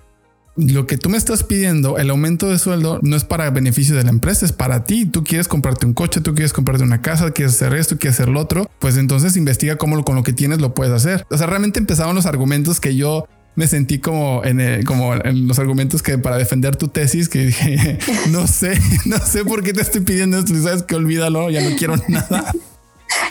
lo 0.57 0.87
que 0.87 0.99
tú 0.99 1.11
me 1.11 1.17
estás 1.17 1.43
pidiendo, 1.43 1.99
el 1.99 2.11
aumento 2.11 2.49
de 2.49 2.59
sueldo, 2.59 3.01
no 3.03 3.17
es 3.17 3.25
para 3.25 3.51
beneficio 3.51 3.97
de 3.97 4.05
la 4.05 4.11
empresa, 4.11 4.47
es 4.47 4.53
para 4.53 4.85
ti. 4.85 5.07
Tú 5.07 5.25
quieres 5.25 5.49
comprarte 5.49 5.87
un 5.87 5.95
coche, 5.95 6.21
tú 6.21 6.35
quieres 6.35 6.53
comprarte 6.53 6.85
una 6.85 7.03
casa, 7.03 7.31
quieres 7.33 7.55
hacer 7.55 7.75
esto, 7.75 7.99
quieres 7.99 8.21
hacer 8.21 8.29
lo 8.29 8.41
otro. 8.41 8.71
Pues 8.79 8.97
entonces 8.97 9.37
investiga 9.37 9.77
cómo 9.77 10.05
con 10.05 10.15
lo 10.15 10.23
que 10.23 10.33
tienes 10.33 10.61
lo 10.61 10.75
puedes 10.75 10.93
hacer. 10.93 11.27
O 11.31 11.37
sea, 11.37 11.47
realmente 11.47 11.79
empezaban 11.79 12.15
los 12.15 12.27
argumentos 12.27 12.81
que 12.81 12.95
yo 12.95 13.27
me 13.57 13.67
sentí 13.67 13.99
como 13.99 14.45
en, 14.45 14.85
como 14.85 15.15
en 15.15 15.47
los 15.47 15.59
argumentos 15.59 16.03
que 16.03 16.19
para 16.19 16.37
defender 16.37 16.77
tu 16.77 16.89
tesis 16.89 17.29
que 17.29 17.47
dije, 17.47 17.99
no 18.31 18.47
sé, 18.47 18.79
no 19.07 19.19
sé 19.19 19.45
por 19.45 19.63
qué 19.63 19.73
te 19.73 19.83
estoy 19.83 20.03
pidiendo 20.03 20.39
esto. 20.39 20.55
Sabes 20.63 20.83
que 20.85 20.95
olvídalo, 20.95 21.51
ya 21.51 21.69
no 21.69 21.77
quiero 21.77 21.97
nada. 22.09 22.53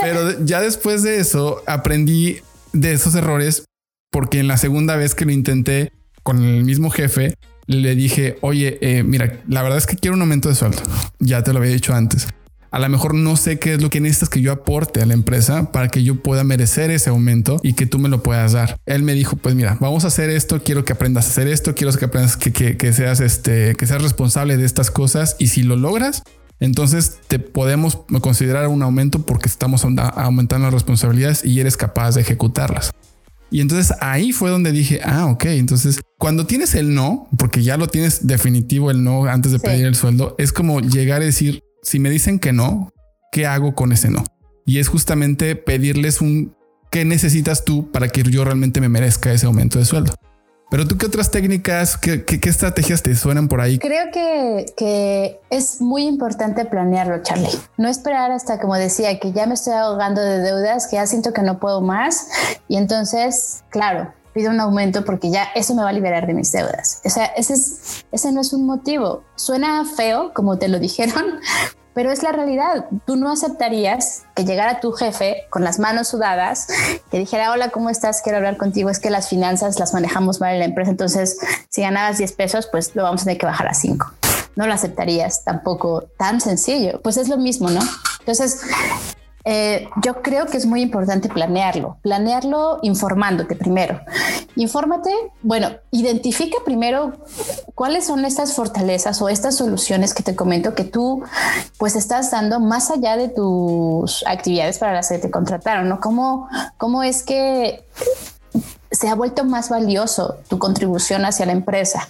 Pero 0.02 0.44
ya 0.46 0.62
después 0.62 1.04
de 1.04 1.20
eso 1.20 1.62
aprendí 1.68 2.42
de 2.74 2.94
esos 2.94 3.16
errores 3.16 3.64
porque 4.12 4.40
en 4.40 4.48
la 4.48 4.58
segunda 4.58 4.96
vez 4.96 5.16
que 5.16 5.26
lo 5.26 5.32
intenté 5.32 5.92
con 6.24 6.44
el 6.44 6.64
mismo 6.64 6.90
jefe, 6.90 7.36
le 7.68 7.96
dije, 7.96 8.38
oye, 8.42 8.78
eh, 8.82 9.04
mira, 9.04 9.42
la 9.48 9.62
verdad 9.62 9.78
es 9.78 9.86
que 9.86 9.96
quiero 9.96 10.16
un 10.16 10.22
aumento 10.22 10.50
de 10.50 10.56
sueldo. 10.56 10.82
Ya 11.20 11.44
te 11.44 11.54
lo 11.54 11.60
había 11.60 11.72
dicho 11.72 11.94
antes. 11.94 12.28
A 12.72 12.80
lo 12.80 12.90
mejor 12.90 13.14
no 13.14 13.36
sé 13.36 13.60
qué 13.60 13.76
es 13.76 13.84
lo 13.84 13.92
que 13.92 14.02
necesitas 14.02 14.30
que 14.30 14.42
yo 14.42 14.52
aporte 14.52 15.00
a 15.00 15.06
la 15.06 15.14
empresa 15.14 15.72
para 15.72 15.90
que 15.90 16.04
yo 16.04 16.24
pueda 16.24 16.44
merecer 16.44 16.90
ese 16.90 17.12
aumento 17.12 17.60
y 17.62 17.74
que 17.74 17.86
tú 17.86 18.00
me 18.00 18.10
lo 18.10 18.24
puedas 18.24 18.54
dar. 18.54 18.80
Él 18.88 19.04
me 19.04 19.14
dijo, 19.14 19.36
pues 19.36 19.54
mira, 19.54 19.78
vamos 19.80 20.06
a 20.06 20.08
hacer 20.08 20.32
esto, 20.32 20.64
quiero 20.64 20.84
que 20.84 20.94
aprendas 20.94 21.28
a 21.28 21.30
hacer 21.30 21.48
esto, 21.48 21.76
quiero 21.76 21.94
que 21.94 22.06
aprendas 22.06 22.36
que, 22.36 22.52
que 22.52 22.94
seas 22.94 23.20
este, 23.20 23.76
que 23.76 23.86
seas 23.86 24.02
responsable 24.02 24.58
de 24.58 24.66
estas 24.66 24.90
cosas 24.90 25.36
y 25.38 25.50
si 25.50 25.62
lo 25.62 25.76
logras, 25.76 26.24
entonces 26.60 27.20
te 27.28 27.38
podemos 27.38 28.00
considerar 28.22 28.68
un 28.68 28.82
aumento 28.82 29.20
porque 29.24 29.50
estamos 29.50 29.86
aumentando 29.86 30.66
las 30.66 30.74
responsabilidades 30.74 31.46
y 31.46 31.60
eres 31.60 31.78
capaz 31.78 32.16
de 32.16 32.22
ejecutarlas. 32.22 32.92
Y 33.54 33.62
entonces 33.62 33.96
ahí 34.02 34.32
fue 34.32 34.50
donde 34.50 34.72
dije, 34.72 35.00
ah, 35.04 35.28
ok, 35.28 35.46
entonces 35.46 36.02
cuando 36.18 36.48
tienes 36.48 36.74
el 36.74 36.96
no, 36.96 37.30
porque 37.38 37.62
ya 37.62 37.78
lo 37.78 37.86
tienes 37.86 38.26
definitivo 38.26 38.90
el 38.90 39.04
no 39.04 39.26
antes 39.26 39.52
de 39.52 39.60
pedir 39.60 39.86
el 39.86 39.94
sueldo, 39.94 40.34
es 40.40 40.52
como 40.52 40.80
llegar 40.80 41.22
a 41.22 41.26
decir, 41.26 41.62
si 41.84 42.00
me 42.00 42.10
dicen 42.10 42.40
que 42.40 42.52
no, 42.52 42.92
¿qué 43.32 43.46
hago 43.46 43.76
con 43.76 43.92
ese 43.92 44.10
no? 44.10 44.24
Y 44.66 44.80
es 44.80 44.88
justamente 44.88 45.56
pedirles 45.56 46.20
un 46.20 46.56
qué 46.90 47.06
necesitas 47.06 47.64
tú 47.64 47.92
para 47.92 48.08
que 48.08 48.24
yo 48.24 48.44
realmente 48.44 48.82
me 48.82 48.90
merezca 48.90 49.32
ese 49.32 49.46
aumento 49.46 49.78
de 49.78 49.86
sueldo. 49.86 50.16
Pero 50.74 50.88
tú, 50.88 50.98
¿qué 50.98 51.06
otras 51.06 51.30
técnicas, 51.30 51.98
qué, 51.98 52.26
estrategias 52.46 53.04
te 53.04 53.14
suenan 53.16 53.48
por 53.48 53.62
ahí? 53.62 53.78
Creo 53.78 54.10
que, 54.12 54.66
que, 54.76 55.40
es 55.52 55.82
muy 55.82 56.08
importante 56.08 56.66
planearlo, 56.66 57.22
Charlie. 57.22 57.52
No 57.78 57.88
esperar 57.88 58.32
hasta, 58.32 58.60
como 58.60 58.74
decía, 58.74 59.20
que 59.20 59.32
ya 59.34 59.46
me 59.46 59.54
estoy 59.54 59.74
ahogando 59.74 60.20
de 60.20 60.40
deudas, 60.40 60.88
que 60.88 60.96
ya 60.96 61.06
siento 61.06 61.32
que 61.32 61.44
no 61.44 61.60
puedo 61.60 61.82
más. 61.82 62.28
Y 62.68 62.78
entonces, 62.78 63.64
claro, 63.70 64.12
pido 64.34 64.50
un 64.50 64.60
aumento 64.60 65.06
porque 65.06 65.30
ya 65.30 65.44
eso 65.54 65.76
me 65.76 65.84
va 65.84 65.90
a 65.90 65.94
liberar 65.94 66.26
de 66.26 66.34
mis 66.34 66.52
deudas. 66.52 67.02
O 67.06 67.10
sea, 67.12 67.26
ese, 67.26 67.54
es, 67.54 68.04
ese 68.12 68.32
no 68.32 68.42
es 68.42 68.52
un 68.52 68.66
motivo. 68.66 69.24
Suena 69.36 69.86
feo, 69.86 70.34
como 70.34 70.58
te 70.58 70.70
lo 70.70 70.80
dijeron, 70.88 71.24
pero 71.94 72.12
es 72.12 72.24
la 72.24 72.32
realidad. 72.32 72.86
Tú 73.06 73.16
no 73.16 73.32
aceptarías 73.32 74.24
que 74.36 74.46
llegara 74.46 74.80
tu 74.80 74.92
jefe 74.92 75.46
con 75.50 75.64
las 75.64 75.80
manos 75.80 76.08
sudadas, 76.08 76.68
que 77.12 77.20
dijera, 77.20 77.52
hola, 77.52 77.70
¿cómo 77.70 77.90
estás? 77.90 78.22
Quiero 78.22 78.38
hablar 78.38 78.58
contigo. 78.58 78.90
Es 78.90 79.00
que 79.00 79.10
las 79.10 79.30
finanzas 79.30 79.80
las 79.80 79.94
manejamos 79.94 80.40
mal 80.40 80.54
en 80.54 80.60
la 80.60 80.66
empresa, 80.66 80.92
entonces 80.92 81.38
si 81.70 81.82
ganabas 81.82 82.18
10 82.18 82.32
pesos, 82.34 82.68
pues 82.72 82.96
lo 82.96 83.04
vamos 83.04 83.22
a 83.22 83.24
tener 83.26 83.38
que 83.38 83.46
bajar 83.46 83.68
a 83.68 83.74
5. 83.74 84.12
No 84.56 84.68
lo 84.68 84.74
aceptarías 84.74 85.44
tampoco 85.44 86.04
tan 86.18 86.40
sencillo. 86.40 87.02
Pues 87.02 87.18
es 87.18 87.28
lo 87.28 87.38
mismo, 87.38 87.70
¿no? 87.70 87.82
Entonces, 88.20 88.62
eh, 89.46 89.90
yo 90.02 90.22
creo 90.22 90.46
que 90.46 90.56
es 90.58 90.66
muy 90.66 90.82
importante 90.82 91.28
planearlo, 91.28 91.98
planearlo 92.02 92.80
informándote 92.82 93.56
primero. 93.56 94.00
Infórmate, 94.56 95.12
bueno, 95.42 95.70
identifica 95.92 96.58
primero 96.64 97.14
cuáles 97.76 98.06
son 98.06 98.24
estas 98.24 98.54
fortalezas 98.54 99.22
o 99.22 99.28
estas 99.28 99.58
soluciones 99.58 100.14
que 100.14 100.24
te 100.24 100.36
comento 100.36 100.76
que 100.76 100.86
tú 100.86 101.24
pues 101.78 101.96
estás 101.96 102.32
dando 102.32 102.60
más 102.62 102.90
allá 102.90 103.18
de 103.18 103.28
tus 103.28 104.24
actividades 104.28 104.80
para 104.80 104.94
las 104.94 105.10
que 105.10 105.18
te 105.18 105.30
contrataron, 105.30 105.90
¿no? 105.90 106.00
¿Cómo, 106.00 106.48
cómo 106.78 107.04
es 107.04 107.24
que 107.24 107.86
se 108.92 109.10
ha 109.10 109.16
vuelto 109.16 109.44
más 109.44 109.70
valioso 109.70 110.38
tu 110.48 110.58
contribución 110.58 111.26
hacia 111.26 111.46
la 111.46 111.52
empresa? 111.52 112.08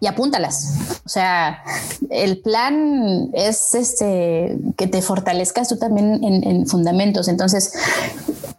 Y 0.00 0.06
apúntalas. 0.06 0.74
O 1.04 1.08
sea, 1.08 1.62
el 2.08 2.40
plan 2.40 3.30
es 3.34 3.74
este 3.74 4.58
que 4.76 4.86
te 4.86 5.02
fortalezcas 5.02 5.68
tú 5.68 5.76
también 5.76 6.24
en, 6.24 6.66
fundamentos. 6.66 7.28
Entonces, 7.28 7.74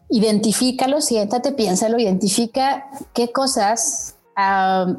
identifícalo, 0.09 1.01
siéntate, 1.01 1.51
piénsalo, 1.51 1.99
identifica 1.99 2.85
qué 3.13 3.31
cosas 3.31 4.15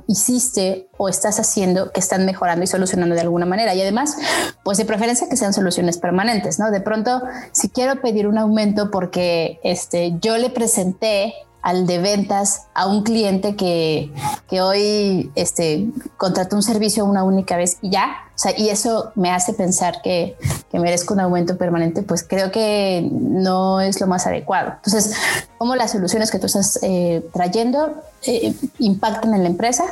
hiciste 0.06 0.88
o 0.98 1.08
estás 1.08 1.40
haciendo 1.40 1.90
que 1.90 1.98
están 1.98 2.24
mejorando 2.26 2.62
y 2.62 2.66
solucionando 2.66 3.14
de 3.14 3.22
alguna 3.22 3.46
manera. 3.46 3.74
Y 3.74 3.80
además, 3.80 4.16
pues 4.62 4.78
de 4.78 4.84
preferencia 4.84 5.28
que 5.28 5.36
sean 5.36 5.52
soluciones 5.52 5.98
permanentes, 5.98 6.58
¿no? 6.58 6.70
De 6.70 6.80
pronto, 6.80 7.22
si 7.50 7.68
quiero 7.68 8.00
pedir 8.00 8.28
un 8.28 8.38
aumento 8.38 8.90
porque 8.90 9.58
este, 9.64 10.14
yo 10.20 10.38
le 10.38 10.50
presenté 10.50 11.34
al 11.62 11.86
de 11.86 11.98
ventas 11.98 12.66
a 12.74 12.86
un 12.86 13.04
cliente 13.04 13.56
que, 13.56 14.12
que 14.48 14.60
hoy 14.60 15.30
este, 15.36 15.88
contrató 16.16 16.56
un 16.56 16.62
servicio 16.62 17.04
una 17.04 17.24
única 17.24 17.56
vez 17.56 17.78
y 17.80 17.90
ya, 17.90 18.16
o 18.34 18.38
sea, 18.38 18.58
y 18.58 18.68
eso 18.68 19.12
me 19.14 19.30
hace 19.30 19.54
pensar 19.54 20.02
que, 20.02 20.36
que 20.70 20.78
merezco 20.80 21.14
un 21.14 21.20
aumento 21.20 21.56
permanente, 21.56 22.02
pues 22.02 22.24
creo 22.24 22.50
que 22.50 23.08
no 23.12 23.80
es 23.80 24.00
lo 24.00 24.08
más 24.08 24.26
adecuado. 24.26 24.72
Entonces, 24.84 25.14
¿cómo 25.58 25.76
las 25.76 25.92
soluciones 25.92 26.30
que 26.30 26.38
tú 26.38 26.46
estás 26.46 26.80
eh, 26.82 27.24
trayendo 27.32 28.02
eh, 28.26 28.54
impactan 28.78 29.34
en 29.34 29.42
la 29.42 29.48
empresa? 29.48 29.84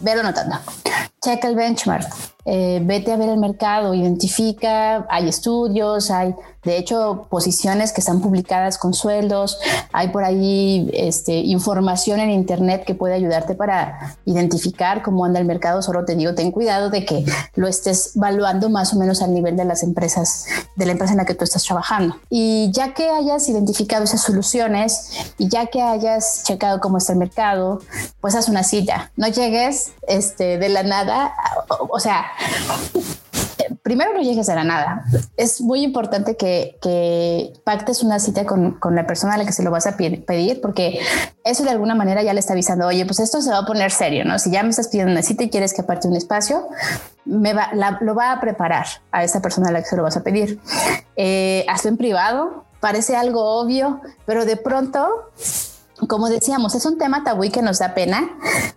Velo 0.00 0.22
notando. 0.22 0.56
Checa 1.20 1.48
el 1.48 1.56
benchmark. 1.56 2.06
Eh, 2.48 2.80
vete 2.84 3.10
a 3.10 3.16
ver 3.16 3.28
el 3.28 3.38
mercado, 3.38 3.92
identifica, 3.92 5.04
hay 5.10 5.28
estudios, 5.28 6.12
hay 6.12 6.32
de 6.62 6.78
hecho 6.78 7.26
posiciones 7.28 7.92
que 7.92 8.00
están 8.00 8.20
publicadas 8.20 8.78
con 8.78 8.94
sueldos, 8.94 9.58
hay 9.92 10.08
por 10.08 10.22
ahí 10.22 10.88
este, 10.92 11.38
información 11.38 12.20
en 12.20 12.30
internet 12.30 12.84
que 12.84 12.94
puede 12.94 13.14
ayudarte 13.14 13.54
para 13.56 14.16
identificar 14.24 15.02
cómo 15.02 15.24
anda 15.24 15.40
el 15.40 15.44
mercado, 15.44 15.82
solo 15.82 16.04
te 16.04 16.14
digo, 16.14 16.34
ten 16.34 16.52
cuidado 16.52 16.88
de 16.88 17.04
que 17.04 17.24
lo 17.56 17.66
estés 17.66 18.12
valuando 18.14 18.68
más 18.68 18.94
o 18.94 18.98
menos 18.98 19.22
al 19.22 19.34
nivel 19.34 19.56
de 19.56 19.64
las 19.64 19.82
empresas, 19.82 20.46
de 20.76 20.86
la 20.86 20.92
empresa 20.92 21.14
en 21.14 21.18
la 21.18 21.24
que 21.24 21.34
tú 21.34 21.42
estás 21.42 21.64
trabajando. 21.64 22.16
Y 22.30 22.70
ya 22.72 22.94
que 22.94 23.10
hayas 23.10 23.48
identificado 23.48 24.04
esas 24.04 24.22
soluciones 24.22 25.10
y 25.38 25.48
ya 25.48 25.66
que 25.66 25.82
hayas 25.82 26.42
checado 26.44 26.80
cómo 26.80 26.98
está 26.98 27.12
el 27.12 27.18
mercado, 27.18 27.65
pues 28.20 28.34
haz 28.34 28.48
una 28.48 28.62
cita, 28.62 29.10
no 29.16 29.28
llegues 29.28 29.92
este, 30.08 30.58
de 30.58 30.68
la 30.68 30.82
nada, 30.82 31.34
o 31.68 32.00
sea, 32.00 32.26
primero 33.82 34.12
no 34.14 34.20
llegues 34.20 34.48
a 34.48 34.54
la 34.54 34.64
nada. 34.64 35.04
Es 35.36 35.60
muy 35.60 35.82
importante 35.82 36.36
que, 36.36 37.52
pactes 37.64 38.02
una 38.02 38.18
cita 38.18 38.44
con, 38.44 38.78
la 38.90 39.06
persona 39.06 39.34
a 39.34 39.38
la 39.38 39.46
que 39.46 39.52
se 39.52 39.62
lo 39.62 39.70
vas 39.70 39.86
a 39.86 39.96
pedir, 39.96 40.60
porque 40.60 41.00
eso 41.44 41.64
de 41.64 41.70
alguna 41.70 41.94
manera 41.94 42.22
ya 42.22 42.34
le 42.34 42.40
está 42.40 42.52
avisando, 42.52 42.86
oye, 42.86 43.04
pues 43.06 43.20
esto 43.20 43.40
se 43.40 43.50
va 43.50 43.58
a 43.58 43.66
poner 43.66 43.90
serio, 43.90 44.24
¿no? 44.24 44.38
Si 44.38 44.50
ya 44.50 44.62
me 44.62 44.70
estás 44.70 44.88
pidiendo 44.88 45.12
una 45.12 45.22
cita 45.22 45.44
y 45.44 45.50
quieres 45.50 45.72
que 45.72 45.82
aparte 45.82 46.08
un 46.08 46.16
espacio, 46.16 46.66
me 47.24 47.52
va, 47.54 47.70
lo 48.00 48.14
va 48.14 48.32
a 48.32 48.40
preparar 48.40 48.86
a 49.12 49.24
esa 49.24 49.40
persona 49.40 49.68
a 49.68 49.72
la 49.72 49.82
que 49.82 49.88
se 49.88 49.96
lo 49.96 50.02
vas 50.02 50.16
a 50.16 50.22
pedir. 50.22 50.60
Eh, 51.16 51.64
hazlo 51.68 51.90
en 51.90 51.96
privado, 51.96 52.64
parece 52.80 53.16
algo 53.16 53.60
obvio, 53.60 54.00
pero 54.26 54.44
de 54.44 54.56
pronto 54.56 55.08
como 56.08 56.28
decíamos, 56.28 56.74
es 56.74 56.84
un 56.86 56.98
tema 56.98 57.24
tabú 57.24 57.44
y 57.44 57.50
que 57.50 57.62
nos 57.62 57.78
da 57.78 57.94
pena. 57.94 58.28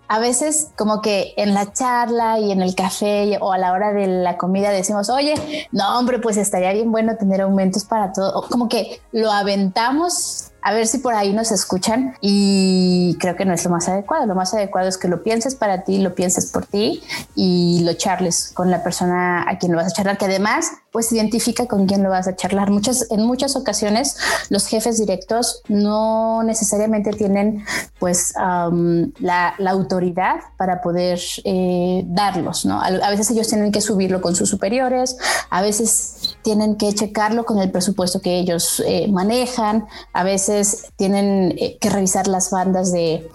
A 0.08 0.20
veces 0.20 0.70
como 0.78 1.02
que 1.02 1.34
en 1.38 1.54
la 1.54 1.72
charla 1.74 2.40
y 2.40 2.52
en 2.52 2.62
el 2.62 2.76
café 2.76 3.38
o 3.42 3.52
a 3.52 3.58
la 3.58 3.74
hora 3.74 3.92
de 3.94 4.08
la 4.08 4.38
comida 4.38 4.72
decimos, 4.72 5.10
oye, 5.10 5.68
no 5.72 6.00
hombre, 6.00 6.20
pues 6.20 6.38
estaría 6.38 6.74
bien 6.74 6.92
bueno 6.92 7.18
tener 7.18 7.42
aumentos 7.42 7.86
para 7.86 8.12
todo. 8.14 8.48
Como 8.50 8.70
que 8.70 9.02
lo 9.12 9.32
aventamos 9.32 10.49
a 10.62 10.74
ver 10.74 10.88
si 10.88 11.00
por 11.00 11.14
ahí 11.14 11.34
nos 11.34 11.52
escuchan 11.52 12.16
y 12.22 13.16
creo 13.20 13.36
que 13.36 13.46
no 13.46 13.54
es 13.54 13.64
lo 13.64 13.72
más 13.72 13.88
adecuado. 13.88 14.26
Lo 14.26 14.36
más 14.36 14.54
adecuado 14.54 14.88
es 14.88 14.98
que 14.98 15.08
lo 15.08 15.24
pienses 15.24 15.56
para 15.56 15.84
ti, 15.84 16.00
lo 16.00 16.16
pienses 16.16 16.48
por 16.48 16.66
ti 16.66 17.02
y 17.36 17.82
lo 17.84 17.94
charles 17.94 18.52
con 18.54 18.70
la 18.70 18.84
persona 18.84 19.46
a 19.48 19.58
quien 19.58 19.72
lo 19.72 19.78
vas 19.78 19.88
a 19.88 19.96
charlar, 19.96 20.18
que 20.18 20.26
además 20.26 20.72
pues 20.92 21.12
identifica 21.12 21.68
con 21.68 21.86
quién 21.86 22.04
lo 22.04 22.10
vas 22.10 22.28
a 22.28 22.36
charlar. 22.36 22.72
Muchas, 22.72 23.10
en 23.12 23.26
muchas 23.26 23.56
ocasiones 23.56 24.18
los 24.50 24.68
jefes 24.68 24.98
directos 24.98 25.62
no 25.68 26.44
necesariamente 26.44 27.12
tienen 27.12 27.64
pues 28.00 28.34
la, 28.36 29.56
autoridad 29.70 30.40
para 30.58 30.82
poder 30.82 31.20
eh, 31.44 32.04
darlos, 32.08 32.66
¿no? 32.66 32.82
A, 32.82 33.10
veces 33.12 33.30
ellos 33.32 33.48
tienen 33.48 33.72
que 33.72 33.82
subirlo 33.82 34.20
con 34.20 34.36
sus 34.36 34.50
superiores, 34.50 35.16
a 35.52 35.62
veces 35.62 36.38
tienen 36.42 36.76
que 36.76 36.94
checarlo 36.94 37.46
con 37.46 37.60
el 37.60 37.72
presupuesto 37.72 38.20
que 38.20 38.40
ellos 38.40 38.82
eh, 38.86 39.08
manejan, 39.10 39.86
a 40.12 40.24
veces 40.24 40.49
tienen 40.96 41.56
eh, 41.58 41.78
que 41.80 41.90
revisar 41.90 42.28
las 42.28 42.52
bandas 42.52 42.92
de, 42.92 43.30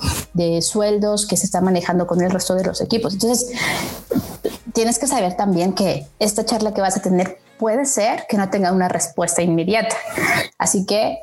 sueldos 0.63 1.27
que 1.27 1.37
se 1.37 1.47
están 1.47 1.65
manejando 1.65 2.07
con 2.07 2.21
el 2.21 2.31
resto 2.31 2.55
de 2.55 2.65
los 2.65 2.81
equipos. 2.81 3.15
Entonces, 3.15 3.53
tienes 4.73 4.99
que 4.99 5.07
saber 5.07 5.37
también 5.37 5.73
que 5.73 6.07
esta 6.19 6.45
charla 6.45 6.75
que 6.75 6.81
vas 6.81 6.97
a 6.97 7.03
tener 7.03 7.39
puede 7.59 7.87
ser 7.87 8.27
que 8.29 8.37
no 8.37 8.51
tenga 8.51 8.73
una 8.73 8.89
respuesta 8.89 9.43
inmediata. 9.43 9.97
Así 10.59 10.87
que 10.87 11.19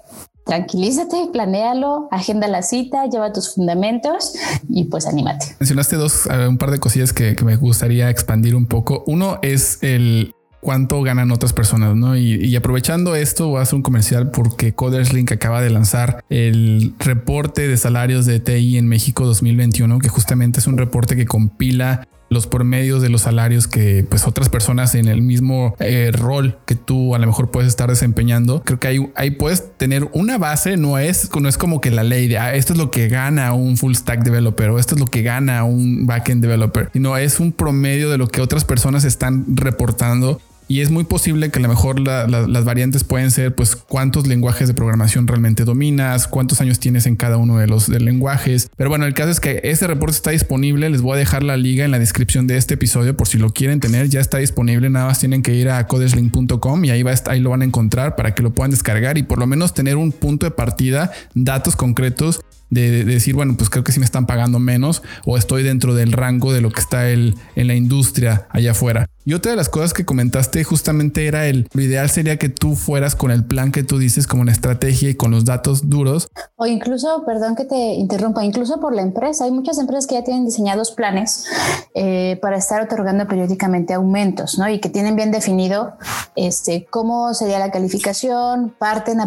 tranquilízate, 0.45 1.29
planéalo, 1.31 2.07
agenda 2.11 2.47
la 2.47 2.61
cita, 2.61 3.05
lleva 3.05 3.31
tus 3.31 3.53
fundamentos 3.53 4.33
y 4.69 4.85
pues 4.85 5.05
anímate. 5.07 5.55
Mencionaste 5.59 5.97
dos, 5.97 6.25
un 6.25 6.57
par 6.57 6.71
de 6.71 6.79
cosillas 6.79 7.13
que, 7.13 7.35
me 7.43 7.55
gustaría 7.57 8.09
expandir 8.09 8.55
un 8.55 8.67
poco. 8.67 9.03
Uno 9.07 9.39
es 9.41 9.79
el 9.81 10.33
cuánto 10.61 11.01
ganan 11.01 11.31
otras 11.31 11.51
personas, 11.53 11.95
¿no? 11.95 12.15
Y, 12.15 12.55
aprovechando 12.55 13.15
esto, 13.15 13.47
voy 13.47 13.59
a 13.59 13.63
hacer 13.63 13.75
un 13.75 13.81
comercial 13.81 14.31
porque 14.31 14.73
Coderslink 14.73 15.31
acaba 15.31 15.61
de 15.61 15.69
lanzar 15.69 16.23
el 16.29 16.93
reporte 16.99 17.67
de 17.67 17.75
salarios 17.77 18.25
de 18.25 18.39
TI 18.39 18.77
en 18.77 18.87
México 18.87 19.25
2021, 19.25 19.99
que 19.99 20.09
justamente 20.09 20.59
es 20.59 20.67
un 20.67 20.77
reporte 20.77 21.15
que 21.15 21.25
compila 21.25 22.07
los 22.29 22.47
promedios 22.47 23.01
de 23.01 23.09
los 23.09 23.23
salarios 23.23 23.67
que 23.67 24.05
pues 24.07 24.25
otras 24.25 24.47
personas 24.47 24.95
en 24.95 25.09
el 25.09 25.21
mismo 25.21 25.75
eh, 25.79 26.11
rol 26.13 26.57
que 26.65 26.75
tú 26.75 27.13
a 27.13 27.19
lo 27.19 27.27
mejor 27.27 27.51
puedes 27.51 27.67
estar 27.67 27.89
desempeñando. 27.89 28.63
Creo 28.63 28.79
que 28.79 28.87
ahí, 28.87 29.11
ahí 29.15 29.31
puedes 29.31 29.77
tener 29.77 30.07
una 30.13 30.37
base, 30.37 30.77
no 30.77 30.97
es, 30.97 31.29
no 31.37 31.49
es 31.49 31.57
como 31.57 31.81
que 31.81 31.91
la 31.91 32.05
ley 32.05 32.29
de 32.29 32.37
ah, 32.37 32.55
esto 32.55 32.71
es 32.71 32.79
lo 32.79 32.89
que 32.89 33.09
gana 33.09 33.51
un 33.53 33.75
full 33.75 33.95
stack 33.95 34.23
developer 34.23 34.69
o 34.69 34.79
esto 34.79 34.95
es 34.95 35.01
lo 35.01 35.07
que 35.07 35.23
gana 35.23 35.65
un 35.65 36.05
backend 36.07 36.41
developer, 36.41 36.89
sino 36.93 37.17
es 37.17 37.41
un 37.41 37.51
promedio 37.51 38.09
de 38.09 38.17
lo 38.17 38.29
que 38.29 38.39
otras 38.39 38.63
personas 38.63 39.03
están 39.03 39.57
reportando 39.57 40.39
y 40.67 40.81
es 40.81 40.89
muy 40.89 41.03
posible 41.03 41.49
que 41.49 41.59
a 41.59 41.61
lo 41.61 41.67
mejor 41.67 41.99
las 41.99 42.65
variantes 42.65 43.03
pueden 43.03 43.29
ser 43.31 43.53
pues 43.53 43.75
cuántos 43.75 44.27
lenguajes 44.27 44.67
de 44.67 44.73
programación 44.73 45.27
realmente 45.27 45.65
dominas, 45.65 46.27
cuántos 46.27 46.61
años 46.61 46.79
tienes 46.79 47.05
en 47.05 47.15
cada 47.15 47.37
uno 47.37 47.57
de 47.57 47.67
los 47.67 47.89
lenguajes. 47.89 48.69
Pero 48.77 48.89
bueno, 48.89 49.05
el 49.05 49.13
caso 49.13 49.31
es 49.31 49.39
que 49.39 49.59
este 49.63 49.87
reporte 49.87 50.15
está 50.15 50.31
disponible. 50.31 50.89
Les 50.89 51.01
voy 51.01 51.15
a 51.15 51.17
dejar 51.17 51.43
la 51.43 51.57
liga 51.57 51.83
en 51.83 51.91
la 51.91 51.99
descripción 51.99 52.47
de 52.47 52.57
este 52.57 52.75
episodio 52.75 53.17
por 53.17 53.27
si 53.27 53.37
lo 53.37 53.51
quieren 53.51 53.79
tener. 53.79 54.07
Ya 54.07 54.21
está 54.21 54.37
disponible. 54.37 54.89
Nada 54.89 55.07
más 55.07 55.19
tienen 55.19 55.43
que 55.43 55.53
ir 55.53 55.69
a 55.69 55.87
codeslink.com 55.87 56.85
y 56.85 56.89
ahí, 56.91 57.03
va, 57.03 57.13
ahí 57.25 57.39
lo 57.41 57.49
van 57.49 57.63
a 57.63 57.65
encontrar 57.65 58.15
para 58.15 58.33
que 58.33 58.41
lo 58.41 58.51
puedan 58.51 58.71
descargar 58.71 59.17
y 59.17 59.23
por 59.23 59.39
lo 59.39 59.47
menos 59.47 59.73
tener 59.73 59.97
un 59.97 60.11
punto 60.11 60.45
de 60.45 60.51
partida, 60.51 61.11
datos 61.33 61.75
concretos 61.75 62.39
de, 62.71 63.03
decir, 63.03 63.35
bueno, 63.35 63.55
pues 63.55 63.69
creo 63.69 63.83
que 63.83 63.91
sí 63.91 63.99
me 63.99 64.05
están 64.05 64.25
pagando 64.25 64.57
menos 64.57 65.03
o 65.25 65.37
estoy 65.37 65.61
dentro 65.61 65.93
del 65.93 66.13
rango 66.13 66.53
de 66.53 66.61
lo 66.61 66.71
que 66.71 66.79
está 66.79 67.09
el, 67.09 67.35
en 67.55 67.67
la 67.67 67.75
industria 67.75 68.47
allá 68.49 68.71
afuera. 68.71 69.07
Y 69.23 69.33
otra 69.35 69.51
de 69.51 69.57
las 69.57 69.69
cosas 69.69 69.93
que 69.93 70.03
comentaste 70.03 70.63
justamente 70.63 71.27
era 71.27 71.45
el, 71.45 71.67
lo 71.73 71.81
ideal 71.83 72.09
sería 72.09 72.37
que 72.37 72.49
tú 72.49 72.75
fueras 72.75 73.15
con 73.15 73.29
el 73.29 73.45
plan 73.45 73.71
que 73.71 73.83
tú 73.83 73.99
dices, 73.99 74.25
como 74.25 74.41
una 74.41 74.51
estrategia 74.51 75.09
y 75.09 75.15
con 75.15 75.29
los 75.29 75.45
datos 75.45 75.89
duros. 75.89 76.29
O 76.55 76.65
incluso, 76.65 77.23
perdón 77.23 77.55
que 77.55 77.65
te 77.65 77.75
interrumpa, 77.75 78.43
incluso 78.43 78.79
por 78.79 78.95
la 78.95 79.03
empresa. 79.03 79.43
Hay 79.43 79.51
muchas 79.51 79.77
empresas 79.77 80.07
que 80.07 80.15
ya 80.15 80.23
tienen 80.23 80.45
diseñados 80.45 80.91
planes 80.91 81.45
eh, 81.93 82.39
para 82.41 82.57
estar 82.57 82.81
otorgando 82.81 83.27
periódicamente 83.27 83.93
aumentos, 83.93 84.57
¿no? 84.57 84.67
Y 84.69 84.79
que 84.79 84.89
tienen 84.89 85.15
bien 85.15 85.31
definido 85.31 85.97
este, 86.35 86.87
cómo 86.89 87.33
sería 87.35 87.59
la 87.59 87.69
calificación, 87.69 88.73
parten 88.79 89.19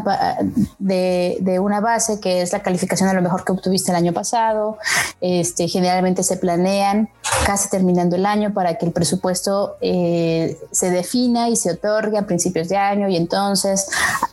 de, 0.80 1.38
de 1.40 1.58
una 1.60 1.80
base 1.80 2.18
que 2.18 2.42
es 2.42 2.52
la 2.52 2.62
calificación 2.62 3.08
a 3.08 3.12
lo 3.12 3.22
mejor 3.22 3.33
que 3.42 3.52
obtuviste 3.52 3.90
el 3.90 3.96
año 3.96 4.12
pasado. 4.12 4.78
Este, 5.20 5.66
generalmente 5.66 6.22
se 6.22 6.36
planean 6.36 7.08
casi 7.46 7.68
terminando 7.70 8.16
el 8.16 8.26
año 8.26 8.52
para 8.52 8.76
que 8.76 8.86
el 8.86 8.92
presupuesto 8.92 9.76
eh, 9.80 10.58
se 10.70 10.90
defina 10.90 11.48
y 11.48 11.56
se 11.56 11.72
otorgue 11.72 12.18
a 12.18 12.26
principios 12.26 12.68
de 12.68 12.76
año 12.76 13.08
y 13.08 13.16
entonces 13.16 13.88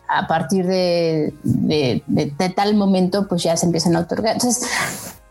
a 0.08 0.28
partir 0.28 0.66
de, 0.66 1.34
tal 2.56 2.76
momento 2.76 3.28
pues 3.28 3.44
ya 3.44 3.56
se 3.58 3.66
empiezan 3.66 3.96
a 3.96 4.02
otorgar. 4.02 4.34
Entonces, 4.34 4.68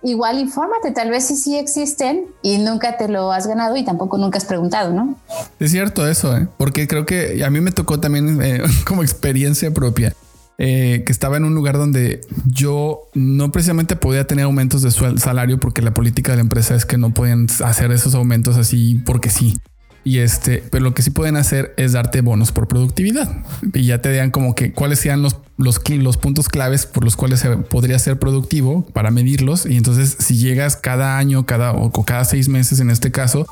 igual 0.03 0.39
infórmate, 0.39 0.91
tal 0.93 1.11
vez 1.11 1.27
sí 1.27 1.37
sí 1.37 1.57
existen 1.57 2.27
y 2.43 2.59
nunca 2.59 2.97
te 2.97 3.09
lo 3.09 3.33
has 3.33 3.47
ganado 3.47 3.77
y 3.77 3.85
tampoco 3.85 4.19
nunca 4.19 4.39
has 4.39 4.45
preguntado, 4.45 4.93
¿no? 4.93 5.17
Es 5.59 5.71
cierto 5.71 6.09
eso, 6.09 6.37
¿eh? 6.37 6.49
porque 6.57 6.89
creo 6.89 7.05
que 7.07 7.45
a 7.45 7.51
mí 7.51 7.61
me 7.61 7.73
tocó 7.73 8.01
también 8.01 8.41
eh, 8.43 8.63
como 8.87 9.03
experiencia 9.03 9.71
propia. 9.71 10.15
Que 10.61 11.13
estaba 11.13 11.39
en 11.39 11.45
un 11.45 11.55
lugar 11.55 11.79
donde 11.79 12.21
yo 12.45 13.09
no 13.15 13.51
precisamente 13.51 13.97
podía 13.97 14.27
tener 14.27 14.45
aumentos 14.45 14.83
de 14.83 14.91
salario 14.91 15.59
porque 15.59 15.81
la 15.81 15.95
política 15.95 16.33
de 16.33 16.37
la 16.37 16.43
empresa 16.43 16.75
es 16.75 16.85
que 16.85 16.99
no 16.99 17.15
podían 17.15 17.47
hacer 17.65 17.91
esos 17.93 18.15
aumentos 18.15 18.59
así 18.59 19.01
porque 19.07 19.31
sí. 19.31 19.57
Y 20.05 20.19
este, 20.19 20.63
pero 20.71 20.85
lo 20.85 20.95
que 20.95 21.03
sí 21.03 21.11
pueden 21.11 21.37
hacer 21.37 21.75
es 21.79 21.93
darte 21.93 22.21
bonos 22.21 22.53
por 22.53 22.69
productividad 22.69 23.43
y 23.73 23.85
ya 23.85 24.03
te 24.03 24.11
digan 24.11 24.31
como 24.31 24.55
que 24.55 24.73
cuáles 24.73 24.99
sean 24.99 25.23
los, 25.23 25.39
los, 25.57 25.81
los 25.89 26.17
puntos 26.19 26.49
claves 26.49 26.85
por 26.85 27.05
los 27.05 27.17
cuales 27.17 27.41
se 27.41 27.57
podría 27.57 27.99
ser 27.99 28.19
productivo 28.19 28.87
para 28.93 29.11
medirlos. 29.11 29.65
Y 29.65 29.77
entonces, 29.77 30.17
si 30.19 30.37
llegas 30.37 30.77
cada 30.77 31.17
año, 31.19 31.45
cada 31.47 31.73
o 31.73 31.91
cada 32.05 32.25
seis 32.25 32.49
meses 32.49 32.81
en 32.81 32.91
este 32.91 33.11
caso, 33.11 33.47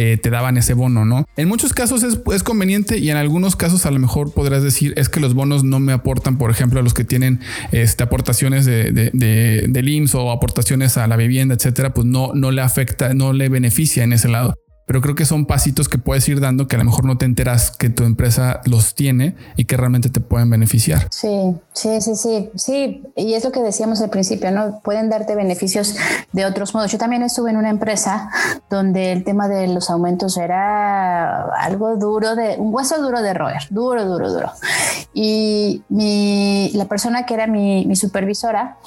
eh, 0.00 0.16
te 0.16 0.30
daban 0.30 0.56
ese 0.56 0.74
bono, 0.74 1.04
¿no? 1.04 1.26
En 1.36 1.48
muchos 1.48 1.72
casos 1.72 2.04
es, 2.04 2.42
conveniente 2.44 2.98
y 2.98 3.10
en 3.10 3.16
algunos 3.16 3.56
casos 3.56 3.84
a 3.84 3.90
lo 3.90 3.98
mejor 3.98 4.32
podrás 4.32 4.62
decir 4.62 4.92
es 4.96 5.08
que 5.08 5.18
los 5.18 5.34
bonos 5.34 5.64
no 5.64 5.80
me 5.80 5.92
aportan, 5.92 6.38
por 6.38 6.52
ejemplo, 6.52 6.78
a 6.78 6.84
los 6.84 6.94
que 6.94 7.02
tienen 7.02 7.40
este, 7.72 8.04
aportaciones 8.04 8.64
de, 8.64 8.92
de, 8.92 9.10
de, 9.12 9.66
del 9.68 9.88
IMSS 9.88 10.14
o 10.14 10.30
aportaciones 10.30 10.96
a 10.98 11.08
la 11.08 11.16
vivienda, 11.16 11.56
etcétera, 11.56 11.94
pues 11.94 12.06
no, 12.06 12.30
no 12.32 12.52
le 12.52 12.62
afecta, 12.62 13.12
no 13.12 13.32
le 13.32 13.48
beneficia 13.48 14.04
en 14.04 14.12
ese 14.12 14.28
lado 14.28 14.54
pero 14.88 15.02
creo 15.02 15.14
que 15.14 15.26
son 15.26 15.44
pasitos 15.44 15.86
que 15.86 15.98
puedes 15.98 16.26
ir 16.30 16.40
dando 16.40 16.66
que 16.66 16.76
a 16.76 16.78
lo 16.78 16.86
mejor 16.86 17.04
no 17.04 17.18
te 17.18 17.26
enteras 17.26 17.70
que 17.70 17.90
tu 17.90 18.04
empresa 18.04 18.62
los 18.64 18.94
tiene 18.94 19.36
y 19.54 19.66
que 19.66 19.76
realmente 19.76 20.08
te 20.08 20.20
pueden 20.20 20.48
beneficiar. 20.48 21.08
Sí, 21.10 21.54
sí, 21.74 22.00
sí, 22.00 22.16
sí, 22.16 22.50
sí. 22.54 23.02
Y 23.14 23.34
es 23.34 23.44
lo 23.44 23.52
que 23.52 23.60
decíamos 23.60 24.00
al 24.00 24.08
principio, 24.08 24.50
¿no? 24.50 24.80
Pueden 24.80 25.10
darte 25.10 25.34
beneficios 25.34 25.94
de 26.32 26.46
otros 26.46 26.72
modos. 26.72 26.90
Yo 26.90 26.96
también 26.96 27.22
estuve 27.22 27.50
en 27.50 27.58
una 27.58 27.68
empresa 27.68 28.30
donde 28.70 29.12
el 29.12 29.24
tema 29.24 29.46
de 29.46 29.68
los 29.68 29.90
aumentos 29.90 30.38
era 30.38 31.44
algo 31.56 31.96
duro 31.96 32.34
de, 32.34 32.56
un 32.56 32.74
hueso 32.74 33.02
duro 33.02 33.20
de 33.20 33.34
roer, 33.34 33.64
duro, 33.68 34.06
duro, 34.06 34.32
duro. 34.32 34.52
Y 35.12 35.82
mi, 35.90 36.70
la 36.72 36.86
persona 36.86 37.26
que 37.26 37.34
era 37.34 37.46
mi, 37.46 37.94
supervisora, 37.94 38.78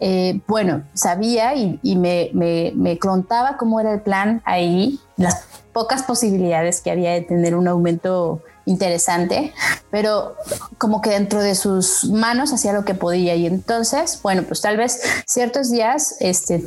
eh, 0.00 0.40
bueno, 0.48 0.82
sabía 0.94 1.54
y, 1.54 1.96
me, 1.96 2.30
me, 2.32 2.98
contaba 2.98 3.58
cómo 3.58 3.80
era 3.80 3.92
el 3.92 4.00
plan 4.00 4.40
ahí, 4.44 4.98
las 5.16 5.44
pocas 5.72 6.02
posibilidades 6.02 6.80
que 6.80 6.90
había 6.90 7.12
de 7.12 7.22
tener 7.22 7.54
un 7.54 7.68
aumento 7.68 8.42
interesante, 8.64 9.52
pero 9.90 10.36
como 10.78 11.00
que 11.00 11.10
dentro 11.10 11.42
de 11.42 11.54
sus 11.54 12.04
manos 12.04 12.52
hacía 12.52 12.72
lo 12.72 12.84
que 12.84 12.94
podía. 12.94 13.34
Y 13.34 13.46
entonces, 13.46 14.20
bueno, 14.22 14.42
pues 14.42 14.60
tal 14.60 14.76
vez 14.76 15.00
ciertos 15.26 15.70
días, 15.70 16.16
este, 16.20 16.64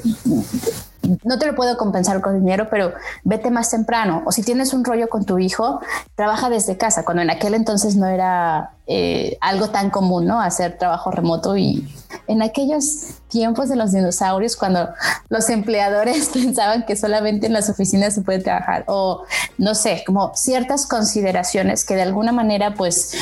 no 1.23 1.39
te 1.39 1.45
lo 1.45 1.55
puedo 1.55 1.77
compensar 1.77 2.21
con 2.21 2.39
dinero, 2.39 2.67
pero 2.69 2.93
vete 3.23 3.51
más 3.51 3.69
temprano. 3.69 4.23
O 4.25 4.31
si 4.31 4.43
tienes 4.43 4.73
un 4.73 4.83
rollo 4.83 5.07
con 5.09 5.25
tu 5.25 5.39
hijo, 5.39 5.79
trabaja 6.15 6.49
desde 6.49 6.77
casa, 6.77 7.05
cuando 7.05 7.23
en 7.23 7.29
aquel 7.29 7.53
entonces 7.53 7.95
no 7.95 8.07
era 8.07 8.71
eh, 8.87 9.37
algo 9.41 9.69
tan 9.69 9.89
común, 9.89 10.25
¿no? 10.25 10.39
Hacer 10.39 10.77
trabajo 10.77 11.11
remoto 11.11 11.57
y 11.57 11.87
en 12.27 12.41
aquellos 12.41 13.15
tiempos 13.27 13.67
de 13.69 13.75
los 13.75 13.91
dinosaurios, 13.91 14.55
cuando 14.55 14.89
los 15.29 15.49
empleadores 15.49 16.29
pensaban 16.33 16.85
que 16.85 16.95
solamente 16.95 17.47
en 17.47 17.53
las 17.53 17.69
oficinas 17.69 18.13
se 18.13 18.21
puede 18.21 18.39
trabajar 18.39 18.83
o 18.87 19.23
no 19.57 19.75
sé, 19.75 20.03
como 20.05 20.33
ciertas 20.35 20.85
consideraciones 20.85 21.85
que 21.85 21.95
de 21.95 22.03
alguna 22.03 22.31
manera 22.31 22.75
pues 22.75 23.17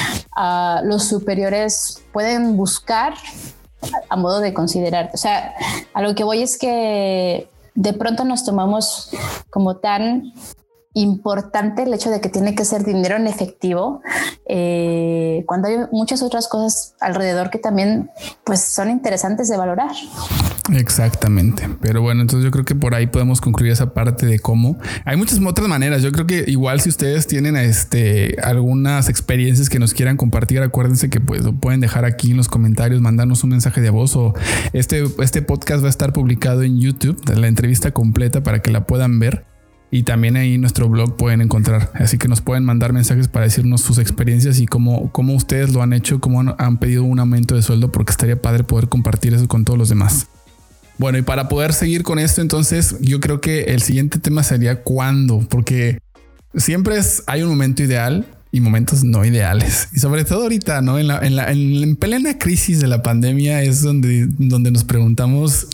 los 0.83 1.05
superiores 1.05 2.01
pueden 2.11 2.57
buscar 2.57 3.13
a 4.09 4.15
modo 4.15 4.39
de 4.39 4.53
considerar. 4.53 5.11
O 5.13 5.17
sea, 5.17 5.53
a 5.93 6.01
lo 6.01 6.15
que 6.15 6.23
voy 6.23 6.41
es 6.41 6.57
que 6.57 7.49
de 7.75 7.93
pronto 7.93 8.23
nos 8.23 8.45
tomamos 8.45 9.09
como 9.49 9.77
tan 9.77 10.33
importante 10.93 11.83
el 11.83 11.93
hecho 11.93 12.09
de 12.09 12.21
que 12.21 12.29
tiene 12.29 12.55
que 12.55 12.65
ser 12.65 12.83
dinero 12.83 13.15
en 13.15 13.27
efectivo, 13.27 14.01
eh, 14.47 15.43
cuando 15.47 15.67
hay 15.67 15.77
muchas 15.91 16.21
otras 16.21 16.47
cosas 16.47 16.95
alrededor 16.99 17.49
que 17.49 17.57
también 17.57 18.11
pues 18.43 18.61
son 18.61 18.89
interesantes 18.89 19.49
de 19.49 19.57
valorar. 19.57 19.91
Exactamente. 20.71 21.67
Pero 21.81 22.01
bueno, 22.01 22.21
entonces 22.21 22.45
yo 22.45 22.51
creo 22.51 22.63
que 22.63 22.75
por 22.75 22.95
ahí 22.95 23.07
podemos 23.07 23.41
concluir 23.41 23.71
esa 23.71 23.93
parte 23.93 24.25
de 24.25 24.39
cómo 24.39 24.77
hay 25.03 25.17
muchas 25.17 25.39
otras 25.43 25.67
maneras. 25.67 26.01
Yo 26.01 26.11
creo 26.11 26.25
que 26.25 26.45
igual 26.47 26.79
si 26.79 26.89
ustedes 26.89 27.27
tienen 27.27 27.55
este 27.57 28.37
algunas 28.41 29.09
experiencias 29.09 29.69
que 29.69 29.79
nos 29.79 29.93
quieran 29.93 30.15
compartir, 30.15 30.61
acuérdense 30.61 31.09
que 31.09 31.19
pues 31.19 31.43
lo 31.43 31.53
pueden 31.53 31.81
dejar 31.81 32.05
aquí 32.05 32.31
en 32.31 32.37
los 32.37 32.47
comentarios, 32.47 33.01
mandarnos 33.01 33.43
un 33.43 33.49
mensaje 33.51 33.81
de 33.81 33.89
voz 33.89 34.15
o 34.15 34.33
este, 34.71 35.03
este 35.19 35.41
podcast 35.41 35.83
va 35.83 35.87
a 35.87 35.89
estar 35.89 36.13
publicado 36.13 36.63
en 36.63 36.79
YouTube, 36.79 37.21
la 37.35 37.47
entrevista 37.47 37.91
completa 37.91 38.41
para 38.41 38.61
que 38.61 38.71
la 38.71 38.85
puedan 38.85 39.19
ver. 39.19 39.52
Y 39.93 40.01
también 40.01 40.37
ahí 40.37 40.55
en 40.55 40.61
nuestro 40.61 40.89
blog 40.89 41.17
pueden 41.17 41.39
encontrar. 41.39 41.91
Así 41.93 42.17
que 42.17 42.27
nos 42.27 42.41
pueden 42.41 42.65
mandar 42.65 42.93
mensajes 42.93 43.27
para 43.27 43.45
decirnos 43.45 43.81
sus 43.81 43.99
experiencias 43.99 44.59
y 44.59 44.65
cómo, 44.65 45.11
cómo 45.11 45.35
ustedes 45.35 45.71
lo 45.71 45.83
han 45.83 45.93
hecho, 45.93 46.19
cómo 46.19 46.55
han, 46.57 46.77
pedido 46.77 47.03
un 47.03 47.19
aumento 47.19 47.53
de 47.53 47.61
sueldo, 47.61 47.91
porque 47.91 48.09
estaría 48.09 48.41
padre 48.41 48.63
poder 48.63 48.89
compartir 48.89 49.35
eso 49.35 49.47
con 49.47 49.65
todos 49.65 49.77
los 49.77 49.89
demás. 49.89 50.25
Bueno, 50.97 51.19
y 51.19 51.21
para 51.21 51.47
poder 51.47 51.73
seguir 51.73 52.01
con 52.01 52.17
esto, 52.17 52.41
entonces 52.41 52.95
yo 53.01 53.19
creo 53.19 53.39
que 53.39 53.65
el 53.65 53.83
siguiente 53.83 54.17
tema 54.17 54.41
sería 54.41 54.81
cuándo, 54.81 55.41
porque 55.47 55.99
siempre 56.55 56.97
es, 56.97 57.21
hay 57.27 57.43
un 57.43 57.49
momento 57.49 57.83
ideal 57.83 58.25
y 58.51 58.61
momentos 58.61 59.03
no 59.03 59.23
ideales. 59.23 59.89
Y 59.93 59.99
sobre 59.99 60.25
todo 60.25 60.41
ahorita, 60.41 60.81
¿no? 60.81 60.97
En, 60.97 61.07
la, 61.07 61.19
en, 61.19 61.35
la, 61.35 61.51
en, 61.51 61.95
plena 61.97 62.39
crisis 62.39 62.81
de 62.81 62.87
la 62.87 63.03
pandemia 63.03 63.61
es 63.61 63.81
donde, 63.81 64.25
donde 64.39 64.71
nos 64.71 64.85
preguntamos, 64.85 65.67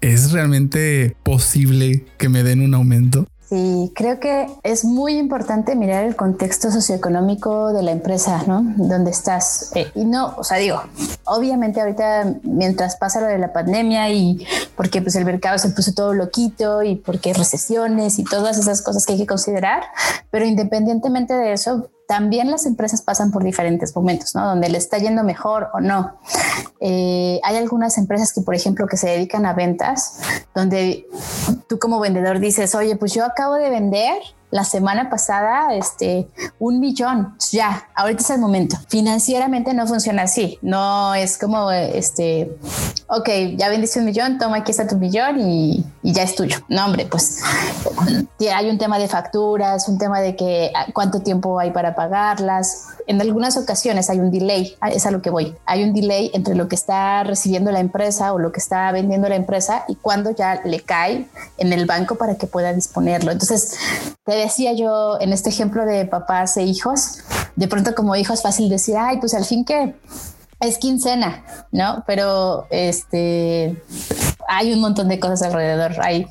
¿es 0.00 0.30
realmente 0.30 1.16
posible 1.24 2.04
que 2.18 2.28
me 2.28 2.44
den 2.44 2.60
un 2.60 2.74
aumento? 2.74 3.26
Sí, 3.48 3.92
creo 3.94 4.20
que 4.20 4.48
es 4.62 4.84
muy 4.84 5.18
importante 5.18 5.76
mirar 5.76 6.04
el 6.04 6.16
contexto 6.16 6.70
socioeconómico 6.70 7.74
de 7.74 7.82
la 7.82 7.92
empresa, 7.92 8.42
¿no? 8.46 8.64
Donde 8.76 9.10
estás. 9.10 9.70
Eh, 9.74 9.90
y 9.94 10.06
no, 10.06 10.34
o 10.38 10.44
sea, 10.44 10.56
digo, 10.56 10.82
obviamente 11.24 11.80
ahorita 11.80 12.36
mientras 12.42 12.96
pasa 12.96 13.20
lo 13.20 13.26
de 13.26 13.38
la 13.38 13.52
pandemia 13.52 14.08
y 14.10 14.46
porque 14.76 15.02
pues 15.02 15.14
el 15.16 15.26
mercado 15.26 15.58
se 15.58 15.68
puso 15.70 15.92
todo 15.92 16.14
loquito 16.14 16.82
y 16.82 16.96
porque 16.96 17.34
recesiones 17.34 18.18
y 18.18 18.24
todas 18.24 18.58
esas 18.58 18.80
cosas 18.80 19.04
que 19.04 19.12
hay 19.12 19.18
que 19.18 19.26
considerar, 19.26 19.82
pero 20.30 20.46
independientemente 20.46 21.34
de 21.34 21.52
eso, 21.52 21.90
también 22.06 22.50
las 22.50 22.66
empresas 22.66 23.02
pasan 23.02 23.30
por 23.30 23.42
diferentes 23.42 23.94
momentos, 23.96 24.34
¿no? 24.34 24.46
Donde 24.46 24.68
le 24.68 24.78
está 24.78 24.98
yendo 24.98 25.24
mejor 25.24 25.68
o 25.72 25.80
no. 25.80 26.18
Eh, 26.80 27.40
hay 27.42 27.56
algunas 27.56 27.96
empresas 27.98 28.32
que, 28.32 28.42
por 28.42 28.54
ejemplo, 28.54 28.86
que 28.86 28.96
se 28.96 29.08
dedican 29.08 29.46
a 29.46 29.54
ventas, 29.54 30.20
donde 30.54 31.06
tú 31.68 31.78
como 31.78 32.00
vendedor 32.00 32.40
dices, 32.40 32.74
oye, 32.74 32.96
pues 32.96 33.14
yo 33.14 33.24
acabo 33.24 33.54
de 33.54 33.70
vender 33.70 34.20
la 34.54 34.62
semana 34.62 35.10
pasada, 35.10 35.74
este, 35.74 36.28
un 36.60 36.78
millón, 36.78 37.36
ya, 37.50 37.88
ahorita 37.96 38.22
es 38.22 38.30
el 38.30 38.38
momento. 38.38 38.76
Financieramente 38.88 39.74
no 39.74 39.84
funciona 39.88 40.22
así, 40.22 40.60
no 40.62 41.12
es 41.12 41.38
como, 41.38 41.72
este, 41.72 42.56
ok, 43.08 43.28
ya 43.56 43.68
vendiste 43.68 43.98
un 43.98 44.04
millón, 44.04 44.38
toma, 44.38 44.58
aquí 44.58 44.70
está 44.70 44.86
tu 44.86 44.94
millón 44.94 45.40
y, 45.40 45.84
y 46.04 46.12
ya 46.12 46.22
es 46.22 46.36
tuyo. 46.36 46.58
No, 46.68 46.84
hombre, 46.84 47.06
pues 47.06 47.40
hay 48.54 48.70
un 48.70 48.78
tema 48.78 49.00
de 49.00 49.08
facturas, 49.08 49.88
un 49.88 49.98
tema 49.98 50.20
de 50.20 50.36
que 50.36 50.70
ah, 50.72 50.86
cuánto 50.94 51.20
tiempo 51.20 51.58
hay 51.58 51.72
para 51.72 51.96
pagarlas. 51.96 52.86
En 53.06 53.20
algunas 53.20 53.56
ocasiones 53.56 54.08
hay 54.10 54.18
un 54.18 54.30
delay, 54.30 54.76
es 54.92 55.06
a 55.06 55.10
lo 55.10 55.20
que 55.20 55.30
voy. 55.30 55.54
Hay 55.66 55.82
un 55.84 55.92
delay 55.92 56.30
entre 56.34 56.54
lo 56.54 56.68
que 56.68 56.74
está 56.74 57.22
recibiendo 57.24 57.70
la 57.70 57.80
empresa 57.80 58.32
o 58.32 58.38
lo 58.38 58.52
que 58.52 58.60
está 58.60 58.90
vendiendo 58.92 59.28
la 59.28 59.36
empresa 59.36 59.84
y 59.88 59.96
cuando 59.96 60.30
ya 60.30 60.62
le 60.64 60.80
cae 60.80 61.28
en 61.58 61.72
el 61.72 61.86
banco 61.86 62.16
para 62.16 62.36
que 62.36 62.46
pueda 62.46 62.72
disponerlo. 62.72 63.30
Entonces, 63.30 63.76
te 64.24 64.32
decía 64.32 64.72
yo 64.72 65.18
en 65.20 65.32
este 65.32 65.50
ejemplo 65.50 65.84
de 65.84 66.06
papás 66.06 66.56
e 66.56 66.62
hijos, 66.62 67.18
de 67.56 67.68
pronto 67.68 67.94
como 67.94 68.16
hijo 68.16 68.32
es 68.32 68.42
fácil 68.42 68.68
decir, 68.68 68.96
ay, 68.98 69.18
pues 69.18 69.34
al 69.34 69.44
fin 69.44 69.64
que 69.64 69.94
es 70.60 70.78
quincena, 70.78 71.44
¿no? 71.72 72.04
Pero 72.06 72.66
este 72.70 73.82
hay 74.48 74.72
un 74.72 74.80
montón 74.80 75.08
de 75.08 75.18
cosas 75.18 75.42
alrededor, 75.42 75.94
hay 76.00 76.26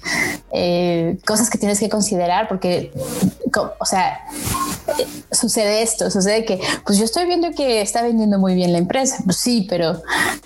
eh, 0.52 1.18
cosas 1.26 1.50
que 1.50 1.58
tienes 1.58 1.80
que 1.80 1.90
considerar 1.90 2.48
porque, 2.48 2.92
o 3.80 3.86
sea, 3.86 4.20
sucede 5.32 5.82
esto, 5.82 6.10
sucede 6.10 6.46
que, 6.46 6.60
pues 6.86 6.98
yo 6.98 7.06
estoy 7.06 7.26
viendo 7.26 7.52
que 7.52 7.82
está 7.82 8.02
vendiendo 8.02 8.40
muy 8.40 8.56
bien 8.56 8.72
la 8.72 8.78
empresa, 8.78 9.18
pues 9.24 9.38
sí, 9.38 9.66
pero, 9.70 10.02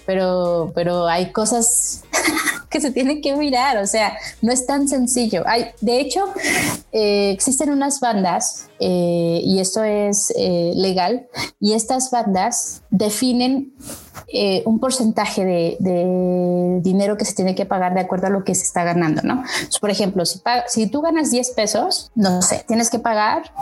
pero, 0.05 0.71
pero 0.75 1.07
hay 1.07 1.31
cosas 1.31 2.03
que 2.69 2.81
se 2.81 2.91
tienen 2.91 3.21
que 3.21 3.35
mirar, 3.35 3.77
o 3.77 3.87
sea, 3.87 4.17
no 4.41 4.51
es 4.51 4.65
tan 4.65 4.87
sencillo. 4.87 5.43
Hay, 5.45 5.67
de 5.81 5.99
hecho, 5.99 6.25
eh, 6.91 7.31
existen 7.31 7.69
unas 7.71 7.99
bandas 7.99 8.66
eh, 8.79 9.41
y 9.43 9.59
esto 9.59 9.83
es 9.83 10.33
eh, 10.35 10.73
legal 10.75 11.27
y 11.59 11.73
estas 11.73 12.11
bandas 12.11 12.83
definen 12.89 13.73
un 14.65 14.79
porcentaje 14.79 15.45
de, 15.45 16.79
dinero 16.81 17.17
que 17.17 17.23
se 17.23 17.33
tiene 17.33 17.55
que 17.55 17.65
pagar 17.65 17.93
de 17.93 18.01
acuerdo 18.01 18.27
a 18.27 18.29
lo 18.29 18.43
que 18.43 18.53
se 18.55 18.63
está 18.63 18.83
ganando, 18.83 19.21
¿no? 19.23 19.43
por 19.79 19.89
ejemplo, 19.89 20.25
si, 20.25 20.41
si 20.67 20.87
tú 20.87 21.01
ganas 21.01 21.31
10 21.31 21.51
pesos, 21.51 22.11
no 22.13 22.41
sé, 22.41 22.65
tienes 22.67 22.89
que 22.89 22.99
pagar 22.99 23.53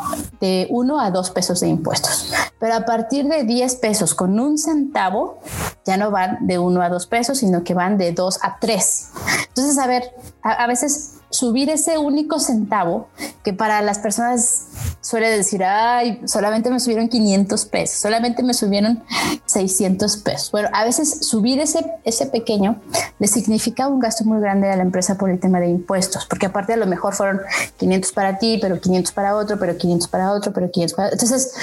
de 0.42 0.68
1 0.72 1.00
a 1.00 1.12
2 1.12 1.30
pesos 1.32 1.60
de 1.60 1.68
impuestos, 1.68 2.34
pero 2.60 2.74
a 2.76 2.86
partir 2.86 3.28
de 3.28 3.44
10 3.44 3.76
pesos 3.76 4.16
con 4.16 4.40
un 4.40 4.58
centavo, 4.58 5.40
ya 5.86 5.98
no 5.98 6.12
van 6.12 6.48
de 6.48 6.58
1 6.58 6.82
a 6.82 6.90
2 6.90 7.08
pesos, 7.08 7.38
sino 7.38 7.64
que 7.64 7.74
van 7.74 7.98
de 7.98 8.12
2 8.12 8.40
a 8.42 8.58
3. 8.60 9.10
Entonces, 9.48 9.78
a 9.78 9.88
ver, 9.88 10.16
a, 10.42 10.68
veces 10.68 11.16
subir 11.36 11.70
ese 11.70 11.98
único 11.98 12.40
centavo 12.40 13.08
que 13.44 13.54
para 13.54 13.82
las 13.82 14.00
personas 14.00 14.68
suele 15.02 15.30
decir, 15.30 15.64
ay, 15.64 16.22
solamente 16.26 16.72
me 16.72 16.80
subieron 16.80 17.10
500 17.10 17.66
pesos, 17.66 18.00
solamente 18.00 18.42
me 18.42 18.54
subieron 18.54 19.04
600 19.46 20.18
pesos. 20.18 20.52
Bueno, 20.52 20.70
a 20.74 20.84
veces 20.84 21.28
subir 21.28 21.60
ese, 21.60 21.86
ese 22.04 22.26
pequeño 22.28 22.82
le 23.20 23.28
significa 23.28 23.88
un 23.88 24.00
gasto 24.00 24.24
muy 24.24 24.40
grande 24.40 24.72
a 24.72 24.76
la 24.76 24.84
empresa 24.84 25.18
por 25.18 25.30
el 25.30 25.40
tema 25.40 25.60
de 25.60 25.68
impuestos, 25.68 26.26
porque 26.26 26.48
aparte 26.48 26.74
a 26.74 26.78
lo 26.78 26.88
mejor 26.88 27.14
fueron 27.14 27.42
500 27.78 28.12
para 28.14 28.40
ti, 28.40 28.58
pero 28.62 28.80
500 28.80 29.12
para 29.12 29.36
otro, 29.36 29.60
pero 29.60 29.78
500 29.78 30.08
para 30.08 30.32
otro, 30.32 30.54
pero 30.54 30.72
500 30.72 30.96
para 30.96 31.08
otro. 31.10 31.16
Entonces, 31.16 31.54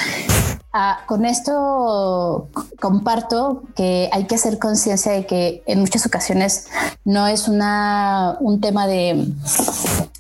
Ah, 0.74 1.00
con 1.06 1.26
esto 1.26 2.48
comparto 2.80 3.64
que 3.76 4.08
hay 4.11 4.24
que 4.24 4.37
hacer 4.37 4.58
conciencia 4.58 5.12
de 5.12 5.26
que 5.26 5.62
en 5.66 5.80
muchas 5.80 6.06
ocasiones 6.06 6.68
no 7.04 7.26
es 7.26 7.46
una, 7.46 8.38
un 8.40 8.61
tema 8.62 8.87
de 8.87 9.28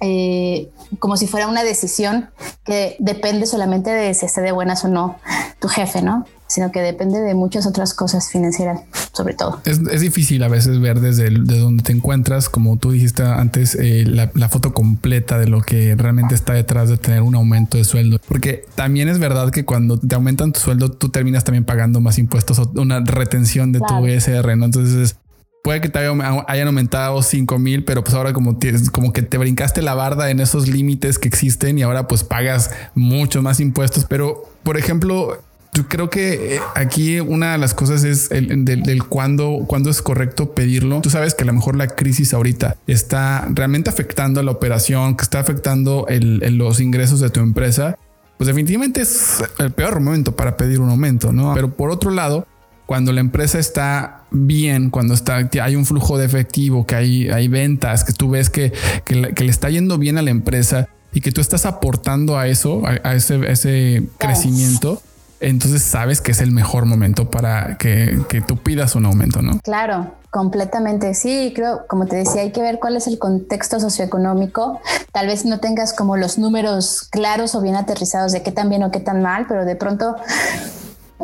eh, 0.00 0.70
como 0.98 1.16
si 1.16 1.26
fuera 1.26 1.48
una 1.48 1.64
decisión 1.64 2.30
que 2.64 2.96
depende 2.98 3.46
solamente 3.46 3.90
de 3.90 4.12
si 4.12 4.26
esté 4.26 4.42
de 4.42 4.52
buenas 4.52 4.84
o 4.84 4.88
no 4.88 5.16
tu 5.58 5.68
jefe, 5.68 6.02
¿no? 6.02 6.26
Sino 6.52 6.70
que 6.70 6.80
depende 6.80 7.20
de 7.20 7.34
muchas 7.34 7.66
otras 7.66 7.94
cosas 7.94 8.30
financieras, 8.30 8.82
sobre 9.12 9.32
todo. 9.32 9.62
Es, 9.64 9.82
difícil 10.00 10.42
a 10.42 10.48
veces 10.48 10.80
ver 10.80 11.00
desde 11.00 11.30
de 11.30 11.58
donde 11.58 11.82
te 11.82 11.92
encuentras, 11.92 12.50
como 12.50 12.76
tú 12.76 12.90
dijiste 12.90 13.22
antes, 13.22 13.74
eh, 13.74 14.04
la, 14.06 14.30
la, 14.34 14.50
foto 14.50 14.74
completa 14.74 15.38
de 15.38 15.46
lo 15.46 15.62
que 15.62 15.94
realmente 15.96 16.34
está 16.34 16.52
detrás 16.52 16.90
de 16.90 16.98
tener 16.98 17.22
un 17.22 17.34
aumento 17.34 17.78
de 17.78 17.84
sueldo. 17.84 18.18
Porque 18.28 18.66
también 18.74 19.08
es 19.08 19.18
verdad 19.18 19.50
que 19.50 19.64
cuando 19.64 19.98
te 19.98 20.14
aumentan 20.14 20.52
tu 20.52 20.60
sueldo, 20.60 20.90
tú 20.90 21.08
terminas 21.08 21.44
también 21.44 21.64
pagando 21.64 22.00
más 22.00 22.18
impuestos 22.18 22.58
o 22.58 22.70
una 22.76 23.00
retención 23.00 23.72
de 23.72 23.80
tu 23.80 24.06
ESR, 24.06 24.56
¿no? 24.58 24.66
Entonces 24.66 25.16
puede 25.62 25.80
que 25.80 25.88
te 25.88 25.98
hayan 26.00 26.66
aumentado 26.66 27.22
5 27.22 27.58
mil, 27.58 27.84
pero 27.84 28.02
pues 28.02 28.14
ahora 28.14 28.32
como, 28.32 28.56
tienes, 28.56 28.90
como 28.90 29.12
que 29.12 29.22
te 29.22 29.38
brincaste 29.38 29.80
la 29.80 29.94
barda 29.94 30.30
en 30.30 30.40
esos 30.40 30.68
límites 30.68 31.18
que 31.18 31.28
existen 31.28 31.78
y 31.78 31.82
ahora 31.82 32.08
pues 32.08 32.24
pagas 32.24 32.72
mucho 32.94 33.42
más 33.42 33.60
impuestos. 33.60 34.04
Pero, 34.04 34.42
por 34.64 34.76
ejemplo, 34.76 35.40
yo 35.74 35.88
creo 35.88 36.10
que 36.10 36.56
eh, 36.56 36.60
aquí 36.74 37.20
una 37.20 37.52
de 37.52 37.58
las 37.58 37.72
cosas 37.72 38.04
es 38.04 38.30
el, 38.30 38.64
del, 38.66 39.04
cuándo, 39.04 39.64
cuándo 39.66 39.88
es 39.88 40.02
correcto 40.02 40.52
pedirlo. 40.54 41.00
Tú 41.00 41.08
sabes 41.08 41.34
que 41.34 41.44
a 41.44 41.46
lo 41.46 41.54
mejor 41.54 41.76
la 41.76 41.88
crisis 41.88 42.34
ahorita 42.34 42.76
está 42.86 43.48
realmente 43.50 43.88
afectando 43.88 44.42
la 44.42 44.50
operación, 44.50 45.16
que 45.16 45.22
está 45.22 45.40
afectando 45.40 46.06
los 46.10 46.80
ingresos 46.80 47.20
de 47.20 47.30
tu 47.30 47.40
empresa. 47.40 47.96
Pues 48.36 48.48
definitivamente 48.48 49.00
es 49.00 49.42
el 49.58 49.70
peor 49.70 49.98
momento 50.00 50.36
para 50.36 50.58
pedir 50.58 50.80
un 50.80 50.90
aumento, 50.90 51.32
¿no? 51.32 51.54
Pero 51.54 51.74
por 51.74 51.90
otro 51.90 52.10
lado, 52.10 52.46
cuando 52.84 53.12
la 53.12 53.20
empresa 53.20 53.58
está 53.58 54.24
bien, 54.30 54.90
cuando 54.90 55.14
está, 55.14 55.48
hay 55.62 55.76
un 55.76 55.86
flujo 55.86 56.18
de 56.18 56.26
efectivo, 56.26 56.84
que 56.84 56.96
hay, 56.96 57.28
hay 57.30 57.48
ventas, 57.48 58.04
que 58.04 58.12
tú 58.12 58.28
ves 58.28 58.50
que, 58.50 58.74
que, 59.06 59.14
le 59.14 59.50
está 59.50 59.70
yendo 59.70 59.96
bien 59.96 60.18
a 60.18 60.22
la 60.22 60.30
empresa 60.30 60.88
y 61.14 61.22
que 61.22 61.32
tú 61.32 61.40
estás 61.40 61.64
aportando 61.64 62.36
a 62.36 62.48
eso, 62.48 62.82
a, 62.84 63.14
ese, 63.14 63.40
ese 63.50 64.02
crecimiento, 64.18 65.00
entonces 65.42 65.82
sabes 65.82 66.20
que 66.20 66.30
es 66.30 66.40
el 66.40 66.52
mejor 66.52 66.86
momento 66.86 67.30
para 67.30 67.76
que, 67.76 68.20
que, 68.28 68.40
tú 68.40 68.56
pidas 68.56 68.94
un 68.94 69.06
aumento, 69.06 69.42
¿no? 69.42 69.58
Claro, 69.60 70.14
completamente. 70.30 71.14
Sí, 71.14 71.52
creo, 71.54 71.86
como 71.88 72.06
te 72.06 72.16
decía, 72.16 72.42
hay 72.42 72.52
que 72.52 72.62
ver 72.62 72.78
cuál 72.78 72.96
es 72.96 73.06
el 73.06 73.18
contexto 73.18 73.80
socioeconómico. 73.80 74.80
Tal 75.12 75.26
vez 75.26 75.44
no 75.44 75.60
tengas 75.60 75.92
como 75.92 76.16
los 76.16 76.38
números 76.38 77.08
claros 77.10 77.54
o 77.54 77.60
bien 77.60 77.76
aterrizados 77.76 78.32
de 78.32 78.42
qué 78.42 78.52
tan 78.52 78.68
bien 78.68 78.82
o 78.82 78.90
qué 78.90 79.00
tan 79.00 79.20
mal, 79.20 79.46
pero 79.48 79.64
de 79.64 79.76
pronto 79.76 80.16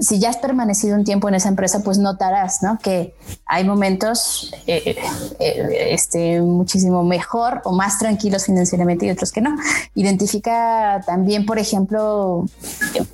si 0.00 0.18
ya 0.18 0.30
has 0.30 0.36
permanecido 0.36 0.96
un 0.96 1.04
tiempo 1.04 1.28
en 1.28 1.34
esa 1.34 1.48
empresa, 1.48 1.80
pues 1.80 1.98
notarás 1.98 2.62
¿no? 2.62 2.78
que 2.78 3.14
hay 3.46 3.64
momentos 3.64 4.52
eh, 4.66 4.96
eh, 5.38 5.88
este, 5.90 6.40
muchísimo 6.40 7.04
mejor 7.04 7.60
o 7.64 7.72
más 7.72 7.98
tranquilos 7.98 8.46
financieramente 8.46 9.06
y 9.06 9.10
otros 9.10 9.32
que 9.32 9.40
no. 9.40 9.56
Identifica 9.94 11.02
también, 11.06 11.46
por 11.46 11.58
ejemplo, 11.58 12.46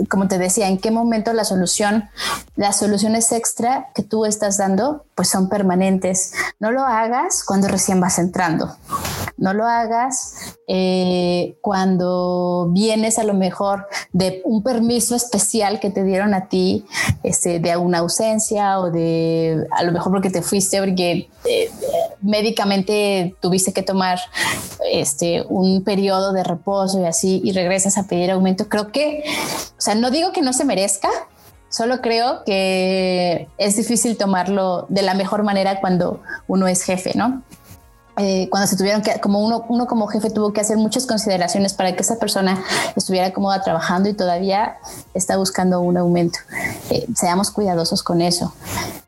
como 0.09 0.29
te 0.29 0.39
decía, 0.39 0.69
en 0.69 0.79
qué 0.79 0.91
momento 0.91 1.33
la 1.33 1.45
solución, 1.45 2.09
las 2.57 2.79
soluciones 2.79 3.31
extra 3.33 3.89
que 3.95 4.03
tú 4.03 4.25
estás 4.25 4.59
dando, 4.59 5.05
pues 5.15 5.29
son 5.29 5.49
permanentes. 5.49 6.33
No 6.59 6.73
lo 6.73 6.83
hagas 6.83 7.45
cuando 7.45 7.69
recién 7.69 8.01
vas 8.01 8.19
entrando. 8.19 8.77
No 9.37 9.53
lo 9.53 9.67
hagas 9.67 10.57
eh, 10.67 11.59
cuando 11.61 12.71
vienes 12.73 13.19
a 13.19 13.25
lo 13.25 13.35
mejor 13.35 13.87
de 14.13 14.43
un 14.45 14.63
permiso 14.63 15.15
especial 15.15 15.81
que 15.81 15.91
te 15.91 16.05
dieron 16.05 16.35
a 16.35 16.49
ti, 16.49 16.74
este, 17.23 17.61
de 17.61 17.71
alguna 17.71 17.99
ausencia 17.99 18.81
o 18.81 18.91
de 18.91 19.67
a 19.71 19.83
lo 19.83 19.93
mejor 19.93 20.13
porque 20.13 20.31
te 20.31 20.43
fuiste 20.43 20.79
porque 20.81 21.29
eh, 21.45 21.71
médicamente 22.23 23.35
tuviste 23.41 23.73
que 23.73 23.83
tomar 23.83 24.19
este, 24.91 25.45
un 25.49 25.85
periodo 25.85 26.33
de 26.33 26.43
reposo 26.43 27.01
y 27.01 27.05
así 27.05 27.41
y 27.45 27.53
regresas 27.53 27.99
a 27.99 28.07
pedir 28.07 28.31
aumento. 28.31 28.69
Creo 28.69 28.91
que, 28.91 29.23
o 29.77 29.81
sea, 29.81 29.95
no 29.95 30.11
digo 30.11 30.33
que 30.33 30.43
no 30.43 30.53
se 30.53 30.65
merezca, 30.65 31.11
Solo 31.75 32.01
creo 32.01 32.45
que 32.45 33.49
es 33.59 33.77
difícil 33.77 34.17
tomarlo 34.17 34.87
de 34.91 35.03
la 35.03 35.15
mejor 35.15 35.43
manera 35.43 35.81
cuando 35.81 36.21
uno 36.47 36.69
es 36.69 36.83
jefe, 36.85 37.15
¿no? 37.17 37.43
Eh, 38.17 38.49
cuando 38.51 38.69
se 38.69 38.77
tuvieron 38.77 39.03
que, 39.03 39.19
como 39.21 39.45
uno, 39.45 39.65
uno 39.69 39.87
como 39.87 40.07
jefe 40.07 40.31
tuvo 40.31 40.53
que 40.53 40.61
hacer 40.61 40.77
muchas 40.77 41.07
consideraciones 41.07 41.75
para 41.75 41.97
que 41.97 42.03
esa 42.03 42.19
persona 42.19 42.63
estuviera 42.95 43.33
cómoda 43.33 43.61
trabajando 43.63 44.09
y 44.09 44.15
todavía 44.15 44.77
está 45.15 45.37
buscando 45.37 45.81
un 45.81 45.97
aumento. 45.97 46.39
Eh, 46.91 47.07
seamos 47.17 47.51
cuidadosos 47.51 48.03
con 48.03 48.21
eso. 48.21 48.55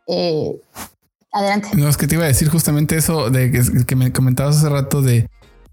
Eh, 0.09 0.61
adelante. 1.33 1.69
No, 1.75 1.89
es 1.89 1.97
que 1.97 2.07
te 2.07 2.17
iba 2.17 2.25
a 2.25 2.29
decir 2.29 2.49
justamente 2.49 2.97
eso 2.97 3.31
de 3.31 3.85
que 3.87 3.97
me 3.97 4.13
comentabas 4.13 4.57
hace 4.57 4.69
rato 4.69 5.03
de 5.03 5.29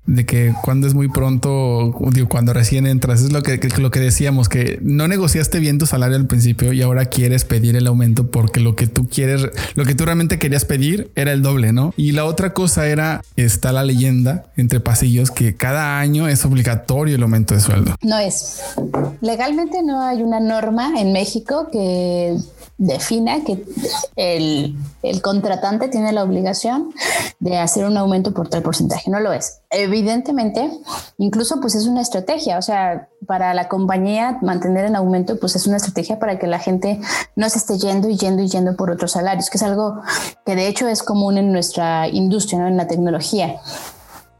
de 0.06 0.26
que 0.26 0.54
cuando 0.64 0.86
es 0.88 0.94
muy 0.94 1.08
pronto, 1.08 1.96
cuando 2.28 2.54
recién 2.54 2.86
entras, 2.88 3.22
es 3.22 3.32
lo 3.32 3.42
que, 3.42 3.60
lo 3.78 3.92
que 3.92 4.00
decíamos, 4.00 4.50
que 4.50 4.80
no 4.82 5.08
negociaste 5.08 5.60
bien 5.60 5.78
tu 5.78 5.86
salario 5.86 6.18
al 6.18 6.28
principio 6.28 6.74
y 6.74 6.82
ahora 6.82 7.06
quieres 7.06 7.46
pedir 7.46 7.76
el 7.76 7.88
aumento 7.88 8.30
porque 8.30 8.60
lo 8.60 8.76
que 8.76 8.88
tú 8.88 9.08
quieres, 9.08 9.48
lo 9.76 9.86
que 9.86 9.96
tú 9.96 10.06
realmente 10.06 10.40
querías 10.40 10.66
pedir 10.66 11.12
era 11.16 11.32
el 11.32 11.42
doble, 11.42 11.72
¿no? 11.72 11.94
Y 11.96 12.12
la 12.12 12.26
otra 12.26 12.54
cosa 12.54 12.88
era, 12.88 13.22
está 13.38 13.72
la 13.72 13.84
leyenda 13.84 14.46
entre 14.58 14.80
pasillos 14.80 15.32
que 15.32 15.56
cada 15.56 16.00
año 16.00 16.28
es 16.28 16.44
obligatorio 16.46 17.16
el 17.16 17.24
aumento 17.24 17.54
de 17.54 17.62
sueldo. 17.62 17.96
No 18.02 18.18
es. 18.18 18.62
Legalmente 19.22 19.84
no 19.84 20.02
hay 20.02 20.22
una 20.22 20.40
norma 20.40 21.00
en 21.00 21.14
México 21.14 21.70
que 21.72 22.38
defina 22.78 23.44
que 23.44 23.64
el, 24.16 24.76
el, 25.04 25.22
contratante 25.22 25.88
tiene 25.88 26.12
la 26.12 26.24
obligación 26.24 26.94
de 27.40 27.58
hacer 27.58 27.86
un 27.86 27.98
aumento 27.98 28.34
por 28.34 28.50
tal 28.50 28.62
porcentaje. 28.64 29.10
No 29.10 29.20
lo 29.20 29.32
es. 29.32 29.60
Evidentemente, 29.94 30.72
incluso 31.20 31.62
pues 31.62 31.76
es 31.76 31.86
una 31.86 32.02
estrategia. 32.02 32.58
O 32.58 32.64
sea, 32.64 33.10
para 33.28 33.54
la 33.54 33.68
compañía 33.68 34.40
mantener 34.42 34.86
el 34.86 34.96
aumento 34.96 35.40
pues 35.40 35.56
es 35.56 35.68
una 35.68 35.78
estrategia 35.78 36.18
para 36.18 36.40
que 36.40 36.48
la 36.48 36.58
gente 36.58 37.00
no 37.36 37.48
se 37.48 37.60
esté 37.60 37.78
yendo 37.78 38.10
y 38.10 38.18
yendo 38.18 38.42
y 38.42 38.48
yendo 38.48 38.76
por 38.76 38.90
otros 38.90 39.12
salarios, 39.12 39.52
que 39.52 39.58
es 39.58 39.64
algo 39.64 40.02
que 40.48 40.56
de 40.56 40.68
hecho 40.68 40.88
es 40.88 41.04
común 41.04 41.38
en 41.38 41.52
nuestra 41.52 42.08
industria, 42.08 42.58
¿no? 42.58 42.68
en 42.68 42.78
la 42.78 42.88
tecnología. 42.88 43.58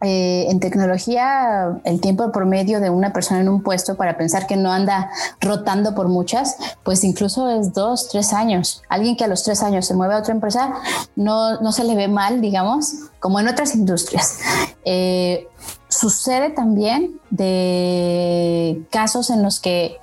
Eh, 0.06 0.48
en 0.50 0.60
tecnología, 0.60 1.80
el 1.86 2.02
tiempo 2.02 2.30
promedio 2.34 2.82
de 2.82 2.90
una 2.90 3.14
persona 3.14 3.40
en 3.40 3.48
un 3.48 3.64
puesto 3.64 3.96
para 3.96 4.18
pensar 4.18 4.48
que 4.48 4.58
no 4.58 4.70
anda 4.70 5.10
rotando 5.40 5.96
por 5.96 6.10
muchas, 6.10 6.58
pues 6.84 7.06
incluso 7.06 7.50
es 7.50 7.74
dos, 7.74 8.10
tres 8.10 8.34
años. 8.34 8.82
Alguien 8.90 9.16
que 9.16 9.24
a 9.24 9.28
los 9.28 9.44
tres 9.44 9.64
años 9.64 9.86
se 9.86 9.94
mueve 9.94 10.16
a 10.16 10.18
otra 10.18 10.34
empresa 10.34 10.74
no, 11.16 11.62
no 11.62 11.72
se 11.72 11.86
le 11.86 11.96
ve 11.96 12.10
mal, 12.10 12.42
digamos, 12.42 12.96
como 13.20 13.40
en 13.40 13.48
otras 13.48 13.76
industrias. 13.76 14.40
Eh, 14.86 15.48
sucede 15.94 16.50
también 16.50 17.20
de 17.30 18.84
casos 18.92 19.30
en 19.30 19.44
los 19.44 19.60
que 19.60 19.98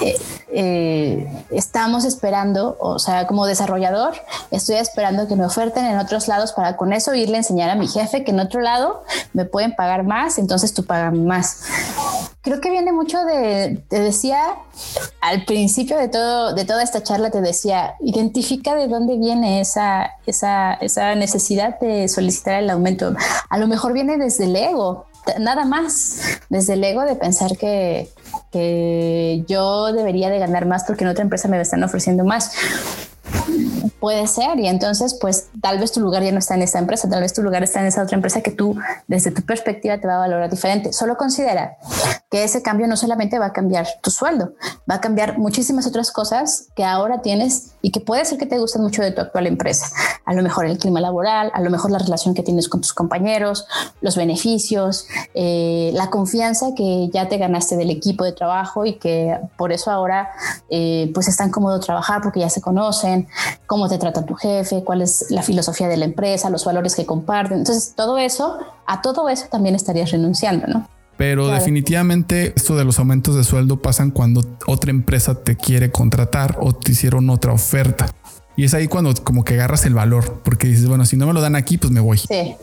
eh, 0.00 0.16
eh, 0.52 1.44
estamos 1.50 2.04
esperando, 2.04 2.76
o 2.80 2.98
sea, 2.98 3.26
como 3.26 3.46
desarrollador, 3.46 4.14
estoy 4.50 4.76
esperando 4.76 5.28
que 5.28 5.36
me 5.36 5.44
oferten 5.44 5.84
en 5.84 5.98
otros 5.98 6.28
lados 6.28 6.52
para 6.52 6.76
con 6.76 6.92
eso 6.92 7.14
irle 7.14 7.36
a 7.36 7.38
enseñar 7.38 7.70
a 7.70 7.74
mi 7.74 7.88
jefe 7.88 8.24
que 8.24 8.32
en 8.32 8.40
otro 8.40 8.60
lado 8.60 9.02
me 9.32 9.44
pueden 9.44 9.74
pagar 9.74 10.04
más, 10.04 10.38
entonces 10.38 10.74
tú 10.74 10.84
pagas 10.84 11.14
más. 11.14 11.62
Creo 12.42 12.60
que 12.60 12.70
viene 12.70 12.92
mucho 12.92 13.22
de, 13.24 13.82
te 13.88 14.00
decía 14.00 14.40
al 15.20 15.44
principio 15.44 15.98
de 15.98 16.08
todo, 16.08 16.54
de 16.54 16.64
toda 16.64 16.82
esta 16.82 17.02
charla, 17.02 17.30
te 17.30 17.40
decía, 17.40 17.94
identifica 18.00 18.74
de 18.74 18.88
dónde 18.88 19.18
viene 19.18 19.60
esa, 19.60 20.12
esa, 20.26 20.74
esa 20.74 21.14
necesidad 21.14 21.78
de 21.80 22.08
solicitar 22.08 22.62
el 22.62 22.70
aumento. 22.70 23.14
A 23.48 23.58
lo 23.58 23.66
mejor 23.68 23.92
viene 23.92 24.16
desde 24.16 24.44
el 24.44 24.56
ego, 24.56 25.06
nada 25.38 25.64
más, 25.64 26.40
desde 26.48 26.74
el 26.74 26.84
ego 26.84 27.02
de 27.02 27.16
pensar 27.16 27.56
que, 27.56 28.08
que 28.52 29.44
yo 29.48 29.92
debería 29.92 30.30
de 30.30 30.38
ganar 30.38 30.66
más 30.66 30.84
porque 30.84 31.04
en 31.04 31.10
otra 31.10 31.22
empresa 31.22 31.48
me 31.48 31.60
están 31.60 31.82
ofreciendo 31.82 32.24
más. 32.24 32.52
Puede 34.00 34.26
ser, 34.26 34.58
y 34.58 34.66
entonces, 34.66 35.16
pues 35.20 35.48
tal 35.60 35.78
vez 35.78 35.92
tu 35.92 36.00
lugar 36.00 36.22
ya 36.22 36.32
no 36.32 36.38
está 36.38 36.54
en 36.54 36.62
esta 36.62 36.78
empresa, 36.78 37.08
tal 37.08 37.20
vez 37.20 37.34
tu 37.34 37.42
lugar 37.42 37.62
está 37.62 37.80
en 37.80 37.86
esa 37.86 38.02
otra 38.02 38.16
empresa 38.16 38.40
que 38.40 38.50
tú, 38.50 38.76
desde 39.06 39.30
tu 39.30 39.42
perspectiva, 39.42 39.98
te 39.98 40.06
va 40.06 40.16
a 40.16 40.18
valorar 40.18 40.48
diferente. 40.48 40.92
Solo 40.94 41.18
considera 41.18 41.76
que 42.30 42.44
ese 42.44 42.62
cambio 42.62 42.86
no 42.86 42.96
solamente 42.96 43.38
va 43.38 43.46
a 43.46 43.52
cambiar 43.52 43.86
tu 44.02 44.10
sueldo, 44.10 44.54
va 44.90 44.96
a 44.96 45.00
cambiar 45.00 45.38
muchísimas 45.38 45.86
otras 45.86 46.12
cosas 46.12 46.68
que 46.74 46.84
ahora 46.84 47.20
tienes 47.20 47.72
y 47.82 47.90
que 47.90 48.00
puede 48.00 48.24
ser 48.24 48.38
que 48.38 48.46
te 48.46 48.58
gusten 48.58 48.82
mucho 48.82 49.02
de 49.02 49.10
tu 49.10 49.20
actual 49.20 49.46
empresa. 49.46 49.86
A 50.24 50.32
lo 50.32 50.42
mejor 50.42 50.64
el 50.64 50.78
clima 50.78 51.00
laboral, 51.00 51.50
a 51.52 51.60
lo 51.60 51.70
mejor 51.70 51.90
la 51.90 51.98
relación 51.98 52.34
que 52.34 52.42
tienes 52.42 52.68
con 52.68 52.80
tus 52.80 52.94
compañeros, 52.94 53.66
los 54.00 54.16
beneficios, 54.16 55.06
eh, 55.34 55.90
la 55.92 56.08
confianza 56.08 56.68
que 56.76 57.10
ya 57.12 57.28
te 57.28 57.36
ganaste 57.36 57.76
del 57.76 57.90
equipo 57.90 58.24
de 58.24 58.32
trabajo 58.32 58.86
y 58.86 58.94
que 58.94 59.38
por 59.58 59.72
eso 59.72 59.90
ahora 59.90 60.30
eh, 60.70 61.10
pues 61.12 61.28
es 61.28 61.36
tan 61.36 61.50
cómodo 61.50 61.80
trabajar 61.80 62.22
porque 62.22 62.40
ya 62.40 62.48
se 62.48 62.60
conocen, 62.60 63.28
cómo 63.66 63.88
te 63.90 63.98
trata 63.98 64.24
tu 64.24 64.34
jefe, 64.34 64.82
cuál 64.84 65.02
es 65.02 65.26
la 65.28 65.42
filosofía 65.42 65.88
de 65.88 65.98
la 65.98 66.06
empresa, 66.06 66.48
los 66.48 66.64
valores 66.64 66.94
que 66.96 67.04
comparten. 67.04 67.58
Entonces, 67.58 67.92
todo 67.94 68.16
eso, 68.16 68.58
a 68.86 69.02
todo 69.02 69.28
eso 69.28 69.46
también 69.50 69.74
estarías 69.74 70.10
renunciando, 70.10 70.66
¿no? 70.66 70.88
Pero 71.18 71.48
definitivamente 71.48 72.54
esto 72.56 72.76
de 72.76 72.84
los 72.86 72.98
aumentos 72.98 73.36
de 73.36 73.44
sueldo 73.44 73.82
pasan 73.82 74.10
cuando 74.10 74.42
otra 74.66 74.90
empresa 74.90 75.34
te 75.34 75.54
quiere 75.54 75.90
contratar 75.90 76.56
o 76.62 76.72
te 76.72 76.92
hicieron 76.92 77.28
otra 77.28 77.52
oferta. 77.52 78.06
Y 78.60 78.64
es 78.64 78.74
ahí 78.74 78.88
cuando 78.88 79.14
como 79.24 79.42
que 79.42 79.54
agarras 79.54 79.86
el 79.86 79.94
valor, 79.94 80.42
porque 80.44 80.66
dices, 80.66 80.86
bueno, 80.86 81.06
si 81.06 81.16
no 81.16 81.26
me 81.26 81.32
lo 81.32 81.40
dan 81.40 81.56
aquí, 81.56 81.78
pues 81.78 81.90
me 81.90 82.00
voy. 82.00 82.18
Sí, 82.18 82.56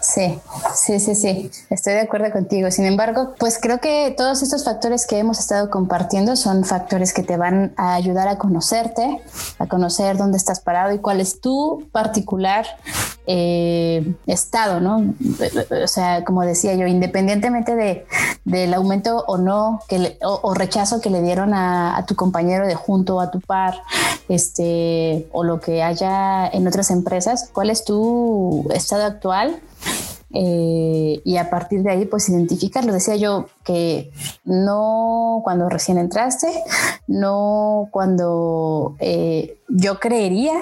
sí, 0.00 0.38
sí, 0.74 0.98
sí, 0.98 1.14
sí, 1.14 1.50
estoy 1.68 1.92
de 1.92 2.00
acuerdo 2.00 2.32
contigo. 2.32 2.70
Sin 2.70 2.86
embargo, 2.86 3.34
pues 3.38 3.58
creo 3.60 3.78
que 3.78 4.14
todos 4.16 4.42
estos 4.42 4.64
factores 4.64 5.06
que 5.06 5.18
hemos 5.18 5.38
estado 5.38 5.68
compartiendo 5.68 6.36
son 6.36 6.64
factores 6.64 7.12
que 7.12 7.22
te 7.22 7.36
van 7.36 7.74
a 7.76 7.96
ayudar 7.96 8.28
a 8.28 8.38
conocerte, 8.38 9.20
a 9.58 9.66
conocer 9.66 10.16
dónde 10.16 10.38
estás 10.38 10.60
parado 10.60 10.94
y 10.94 11.00
cuál 11.00 11.20
es 11.20 11.38
tu 11.38 11.86
particular 11.92 12.64
eh, 13.26 14.14
estado, 14.26 14.80
¿no? 14.80 15.14
O 15.82 15.86
sea, 15.86 16.24
como 16.24 16.42
decía 16.42 16.74
yo, 16.74 16.86
independientemente 16.86 17.74
de, 17.74 18.06
del 18.44 18.72
aumento 18.74 19.24
o 19.26 19.38
no, 19.38 19.80
que 19.88 20.16
o, 20.22 20.54
rechazo 20.54 21.00
que 21.00 21.10
le 21.10 21.22
dieron 21.22 21.52
a, 21.54 22.04
tu 22.06 22.14
compañero 22.14 22.66
de 22.66 22.74
junto 22.74 23.16
o 23.16 23.20
a 23.20 23.30
tu 23.30 23.40
par, 23.40 23.82
este, 24.28 25.28
o 25.32 25.44
lo 25.44 25.60
que 25.60 25.82
haya 25.82 26.46
en 26.46 26.66
otras 26.66 26.90
empresas, 26.90 27.50
¿cuál 27.52 27.70
es 27.70 27.84
tu 27.84 28.68
estado 28.72 29.04
actual? 29.04 29.60
Eh, 30.38 31.22
y 31.24 31.38
a 31.38 31.48
partir 31.48 31.82
de 31.82 31.90
ahí 31.90 32.04
pues 32.04 32.28
identificarlo. 32.28 32.92
Decía 32.92 33.16
yo 33.16 33.46
que 33.64 34.12
no 34.44 35.40
cuando 35.42 35.70
recién 35.70 35.96
entraste, 35.96 36.48
no 37.06 37.88
cuando 37.90 38.96
eh, 38.98 39.58
yo 39.68 39.98
creería 39.98 40.52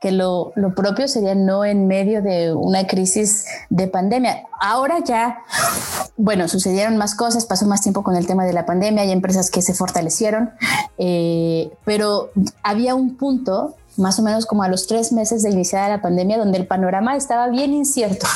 que 0.00 0.10
lo, 0.10 0.52
lo, 0.56 0.74
propio 0.74 1.06
sería 1.06 1.36
no 1.36 1.64
en 1.64 1.86
medio 1.86 2.20
de 2.20 2.52
una 2.52 2.88
crisis 2.88 3.46
de 3.70 3.86
pandemia. 3.86 4.42
Ahora 4.60 4.98
ya, 5.04 5.38
bueno, 6.16 6.48
sucedieron 6.48 6.96
más 6.96 7.14
cosas, 7.14 7.46
pasó 7.46 7.66
más 7.66 7.82
tiempo 7.82 8.02
con 8.02 8.16
el 8.16 8.26
tema 8.26 8.44
de 8.44 8.52
la 8.52 8.66
pandemia, 8.66 9.04
hay 9.04 9.12
empresas 9.12 9.52
que 9.52 9.62
se 9.62 9.74
fortalecieron, 9.74 10.50
eh, 10.98 11.70
pero 11.84 12.30
había 12.64 12.96
un 12.96 13.16
punto 13.16 13.76
más 13.96 14.18
o 14.18 14.22
menos 14.22 14.46
como 14.46 14.62
a 14.62 14.68
los 14.68 14.86
tres 14.86 15.12
meses 15.12 15.42
de 15.42 15.50
iniciada 15.50 15.88
la 15.88 16.02
pandemia, 16.02 16.38
donde 16.38 16.58
el 16.58 16.66
panorama 16.66 17.16
estaba 17.16 17.48
bien 17.48 17.74
incierto, 17.74 18.26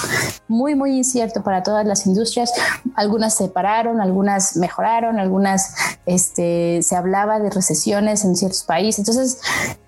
muy, 0.48 0.74
muy 0.74 0.96
incierto 0.96 1.42
para 1.42 1.62
todas 1.62 1.86
las 1.86 2.06
industrias. 2.06 2.52
Algunas 2.94 3.34
se 3.34 3.48
pararon, 3.48 4.00
algunas 4.00 4.56
mejoraron, 4.56 5.18
algunas 5.18 5.74
este, 6.04 6.80
se 6.82 6.96
hablaba 6.96 7.38
de 7.38 7.50
recesiones 7.50 8.24
en 8.24 8.36
ciertos 8.36 8.62
países. 8.64 9.00
Entonces, 9.00 9.38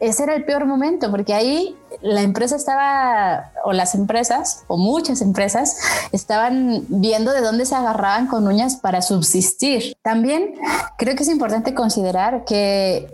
ese 0.00 0.22
era 0.22 0.34
el 0.34 0.44
peor 0.44 0.66
momento, 0.66 1.10
porque 1.10 1.34
ahí 1.34 1.76
la 2.02 2.22
empresa 2.22 2.56
estaba, 2.56 3.52
o 3.64 3.72
las 3.72 3.94
empresas, 3.94 4.64
o 4.66 4.76
muchas 4.76 5.20
empresas, 5.20 5.76
estaban 6.12 6.84
viendo 6.88 7.32
de 7.32 7.40
dónde 7.40 7.66
se 7.66 7.74
agarraban 7.74 8.26
con 8.26 8.46
uñas 8.46 8.76
para 8.76 9.02
subsistir. 9.02 9.96
También 10.02 10.54
creo 10.96 11.14
que 11.16 11.22
es 11.22 11.28
importante 11.28 11.74
considerar 11.74 12.44
que 12.44 13.10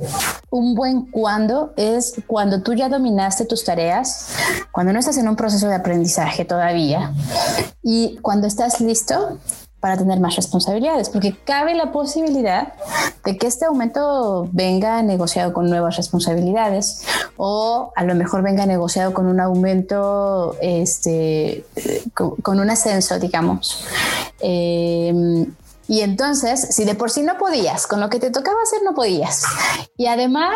un 0.50 0.74
buen 0.74 1.06
cuando 1.10 1.72
es 1.76 2.14
cuando 2.26 2.62
tú 2.62 2.74
ya 2.74 2.88
dominaste 2.88 3.44
tus 3.44 3.64
tareas, 3.64 4.28
cuando 4.72 4.92
no 4.92 4.98
estás 4.98 5.18
en 5.18 5.28
un 5.28 5.36
proceso 5.36 5.68
de 5.68 5.74
aprendizaje 5.74 6.44
todavía 6.44 7.12
y 7.82 8.16
cuando 8.22 8.46
estás 8.46 8.80
listo 8.80 9.38
para 9.84 9.98
tener 9.98 10.18
más 10.18 10.34
responsabilidades, 10.34 11.10
porque 11.10 11.36
cabe 11.44 11.74
la 11.74 11.92
posibilidad 11.92 12.72
de 13.22 13.36
que 13.36 13.46
este 13.46 13.66
aumento 13.66 14.48
venga 14.50 15.02
negociado 15.02 15.52
con 15.52 15.68
nuevas 15.68 15.98
responsabilidades 15.98 17.02
o 17.36 17.92
a 17.94 18.02
lo 18.02 18.14
mejor 18.14 18.40
venga 18.40 18.64
negociado 18.64 19.12
con 19.12 19.26
un 19.26 19.40
aumento, 19.40 20.56
este, 20.62 21.66
con, 22.14 22.60
un 22.60 22.70
ascenso, 22.70 23.18
digamos. 23.18 23.84
Em, 24.40 25.52
y 25.86 26.00
entonces, 26.00 26.66
si 26.70 26.86
de 26.86 26.94
por 26.94 27.10
sí 27.10 27.20
no 27.20 27.36
podías, 27.36 27.86
con 27.86 28.00
lo 28.00 28.08
que 28.08 28.18
te 28.18 28.30
tocaba 28.30 28.56
hacer 28.62 28.78
no 28.84 28.94
podías. 28.94 29.42
Y 29.98 30.06
además, 30.06 30.54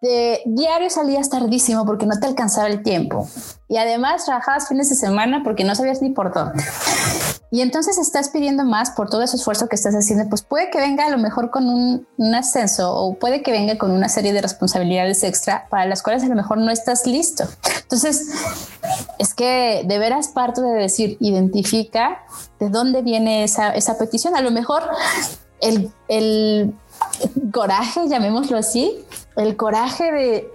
de 0.00 0.42
diario 0.46 0.90
salías 0.90 1.28
tardísimo 1.28 1.84
porque 1.84 2.06
no 2.06 2.18
te 2.18 2.26
alcanzaba 2.26 2.68
el 2.68 2.82
tiempo. 2.82 3.28
Y 3.68 3.76
además 3.76 4.24
trabajabas 4.24 4.68
fines 4.68 4.88
de 4.88 4.94
semana 4.94 5.42
porque 5.44 5.64
no 5.64 5.74
sabías 5.74 6.02
ni 6.02 6.10
por 6.10 6.32
dónde 6.32 6.62
y 7.50 7.62
entonces 7.62 7.96
estás 7.98 8.28
pidiendo 8.28 8.64
más 8.64 8.90
por 8.90 9.08
todo 9.08 9.22
ese 9.22 9.36
esfuerzo 9.36 9.68
que 9.68 9.76
estás 9.76 9.94
haciendo, 9.94 10.28
pues 10.28 10.42
puede 10.42 10.70
que 10.70 10.78
venga 10.78 11.06
a 11.06 11.10
lo 11.10 11.18
mejor 11.18 11.50
con 11.50 11.68
un, 11.68 12.06
ascenso 12.34 12.94
o 12.94 13.14
puede 13.14 13.42
que 13.42 13.52
venga 13.52 13.78
con 13.78 13.90
una 13.90 14.08
serie 14.08 14.32
de 14.32 14.42
responsabilidades 14.42 15.22
extra 15.24 15.66
para 15.70 15.86
las 15.86 16.02
cuales 16.02 16.22
a 16.24 16.28
lo 16.28 16.34
mejor 16.34 16.58
no 16.58 16.70
estás 16.70 17.06
listo. 17.06 17.44
Entonces, 17.82 18.28
es 19.18 19.34
que 19.34 19.82
de 19.86 19.98
veras 19.98 20.28
parto 20.28 20.60
de 20.60 20.74
decir, 20.74 21.16
identifica 21.20 22.22
de 22.60 22.68
dónde 22.68 23.00
viene 23.00 23.44
esa, 23.44 23.70
esa 23.70 23.96
petición. 23.96 24.36
A 24.36 24.42
lo 24.42 24.50
mejor 24.50 24.82
el, 25.60 25.90
el 26.08 26.74
coraje, 27.50 28.08
llamémoslo 28.08 28.58
así, 28.58 29.04
el 29.38 29.56
coraje 29.56 30.10
de 30.12 30.52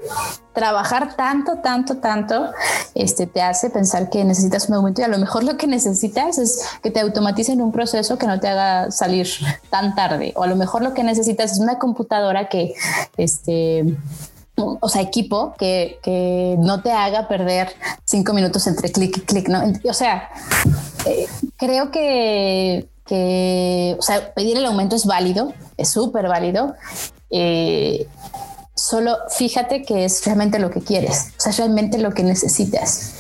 trabajar 0.54 1.16
tanto, 1.16 1.58
tanto, 1.58 1.98
tanto, 1.98 2.52
este, 2.96 3.28
te 3.28 3.42
hace 3.42 3.70
pensar 3.70 4.10
que 4.10 4.24
necesitas 4.24 4.68
un 4.70 4.76
aumento 4.76 5.02
y 5.02 5.06
a 5.06 5.08
lo 5.08 5.18
mejor 5.18 5.44
lo 5.44 5.58
que 5.58 5.68
necesitas 5.68 6.38
es 6.38 6.64
que 6.82 6.92
te 6.92 7.00
automaticen 7.00 7.62
un 7.62 7.72
proceso 7.72 8.18
que 8.18 8.28
no 8.28 8.40
te 8.40 8.48
haga 8.50 8.92
salir 8.92 9.28
tan 9.70 9.96
tarde 9.96 10.34
o 10.36 10.44
a 10.44 10.48
lo 10.48 10.56
mejor 10.56 10.84
lo 10.84 10.94
que 10.94 11.04
necesitas 11.04 11.54
es 11.54 11.60
una 11.60 11.80
computadora 11.80 12.50
que, 12.50 12.76
este, 13.18 13.98
o 14.56 14.90
sea, 14.90 15.02
equipo 15.02 15.56
que, 15.58 16.00
que 16.04 16.56
no 16.60 16.82
te 16.82 16.92
haga 16.92 17.28
perder 17.28 17.74
cinco 18.06 18.34
minutos 18.34 18.68
entre 18.68 18.92
clic 18.92 19.18
y 19.18 19.22
clic, 19.22 19.48
¿no? 19.48 19.64
O 19.90 19.94
sea, 19.94 20.30
eh, 21.06 21.26
creo 21.58 21.90
que, 21.90 22.88
que, 23.06 23.98
pedir 24.36 24.58
el 24.58 24.66
aumento 24.66 24.96
es 24.96 25.06
válido, 25.06 25.54
es 25.78 25.90
súper 25.90 26.28
válido. 26.28 26.76
Eh, 27.32 28.08
Solo 28.84 29.16
fíjate 29.30 29.84
que 29.84 30.04
es 30.04 30.26
realmente 30.26 30.60
lo 30.60 30.70
que 30.70 30.82
quieres, 30.82 31.30
o 31.38 31.42
sea, 31.42 31.54
realmente 31.54 31.98
lo 32.00 32.14
que 32.14 32.22
necesitas. 32.22 33.14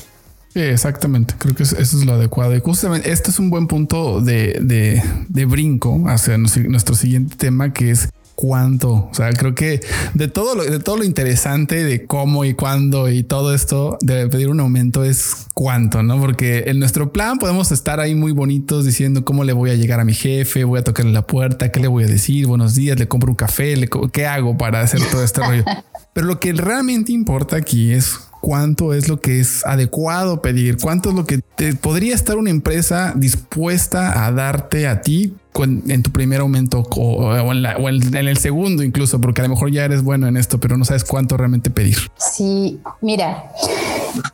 Exactamente. 0.53 1.35
Creo 1.37 1.55
que 1.55 1.63
eso 1.63 1.77
es 1.77 2.05
lo 2.05 2.15
adecuado. 2.15 2.53
Y 2.53 2.59
justamente 2.59 3.09
este 3.09 3.31
es 3.31 3.39
un 3.39 3.49
buen 3.49 3.67
punto 3.67 4.19
de, 4.19 4.59
de, 4.61 5.01
de 5.29 5.45
brinco 5.45 6.03
hacia 6.07 6.37
nuestro 6.37 6.95
siguiente 6.95 7.37
tema, 7.37 7.71
que 7.71 7.91
es 7.91 8.09
cuánto. 8.35 8.91
O 8.91 9.13
sea, 9.13 9.31
creo 9.31 9.55
que 9.55 9.81
de 10.13 10.27
todo 10.27 10.55
lo, 10.55 10.63
de 10.63 10.79
todo 10.79 10.97
lo 10.97 11.03
interesante 11.03 11.83
de 11.83 12.05
cómo 12.05 12.45
y 12.45 12.53
cuándo 12.53 13.09
y 13.09 13.23
todo 13.23 13.53
esto 13.53 13.97
de 14.01 14.27
pedir 14.27 14.49
un 14.49 14.59
aumento 14.59 15.03
es 15.03 15.47
cuánto, 15.53 16.03
no? 16.03 16.19
Porque 16.19 16.65
en 16.67 16.79
nuestro 16.79 17.11
plan 17.11 17.37
podemos 17.37 17.71
estar 17.71 17.99
ahí 17.99 18.15
muy 18.15 18.31
bonitos 18.31 18.85
diciendo 18.85 19.23
cómo 19.25 19.43
le 19.43 19.53
voy 19.53 19.69
a 19.69 19.75
llegar 19.75 19.99
a 19.99 20.05
mi 20.05 20.13
jefe, 20.13 20.63
voy 20.63 20.79
a 20.79 20.83
tocarle 20.83 21.11
la 21.11 21.27
puerta, 21.27 21.71
qué 21.71 21.79
le 21.79 21.87
voy 21.87 22.03
a 22.03 22.07
decir, 22.07 22.47
buenos 22.47 22.75
días, 22.75 22.97
le 22.97 23.07
compro 23.07 23.29
un 23.29 23.35
café, 23.35 23.75
le, 23.75 23.89
qué 24.11 24.25
hago 24.25 24.57
para 24.57 24.81
hacer 24.81 25.01
todo 25.11 25.23
este 25.23 25.41
rollo. 25.41 25.63
Pero 26.13 26.27
lo 26.27 26.39
que 26.39 26.53
realmente 26.53 27.11
importa 27.11 27.55
aquí 27.55 27.91
es 27.91 28.19
cuánto 28.39 28.93
es 28.93 29.07
lo 29.07 29.19
que 29.19 29.39
es 29.39 29.65
adecuado 29.65 30.41
pedir, 30.41 30.77
cuánto 30.77 31.09
es 31.09 31.15
lo 31.15 31.25
que 31.25 31.39
te 31.55 31.73
podría 31.75 32.13
estar 32.13 32.37
una 32.37 32.49
empresa 32.49 33.13
dispuesta 33.15 34.25
a 34.25 34.31
darte 34.31 34.87
a 34.87 35.01
ti 35.01 35.35
en 35.55 36.03
tu 36.03 36.11
primer 36.11 36.41
aumento 36.41 36.83
o, 36.95 37.35
en, 37.35 38.15
el 38.15 38.37
segundo 38.37 38.83
incluso, 38.83 39.21
porque 39.21 39.41
a 39.41 39.43
lo 39.43 39.51
mejor 39.51 39.71
ya 39.71 39.85
eres 39.85 40.03
bueno 40.03 40.27
en 40.27 40.37
esto, 40.37 40.59
pero 40.59 40.77
no 40.77 40.85
sabes 40.85 41.03
cuánto 41.03 41.37
realmente 41.37 41.69
pedir. 41.69 41.97
Sí, 42.17 42.81
mira, 43.01 43.51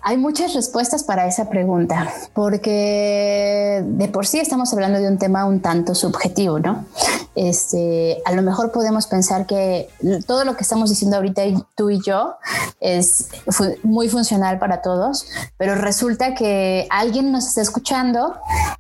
hay 0.02 0.18
muchas 0.18 0.54
respuestas 0.54 1.04
para 1.04 1.28
esa 1.28 1.50
pregunta, 1.50 2.12
porque 2.34 3.84
de 3.86 4.08
por 4.08 4.26
sí 4.26 4.40
estamos 4.40 4.72
hablando 4.74 5.00
de 5.00 5.08
un 5.08 5.18
tema 5.18 5.46
un 5.46 5.60
tanto 5.60 5.96
subjetivo, 5.96 6.60
¿no? 6.60 6.86
Este, 7.36 8.22
a 8.26 8.34
lo 8.34 8.42
mejor 8.42 8.72
podemos 8.72 9.08
pensar 9.08 9.46
que 9.46 9.88
todo 10.26 10.46
lo 10.46 10.56
que 10.56 10.64
estamos 10.64 10.90
diciendo 10.90 11.18
ahorita 11.18 11.44
tú 11.76 11.90
y 11.90 12.02
yo 12.02 12.36
es 12.80 13.30
muy 13.84 14.10
funcional 14.10 14.60
para 14.60 14.82
todos, 14.82 15.26
pero 15.58 15.76
resulta 15.76 16.34
que 16.34 16.88
alguien 16.90 17.32
nos 17.32 17.48
está 17.48 17.62
escuchando 17.62 18.36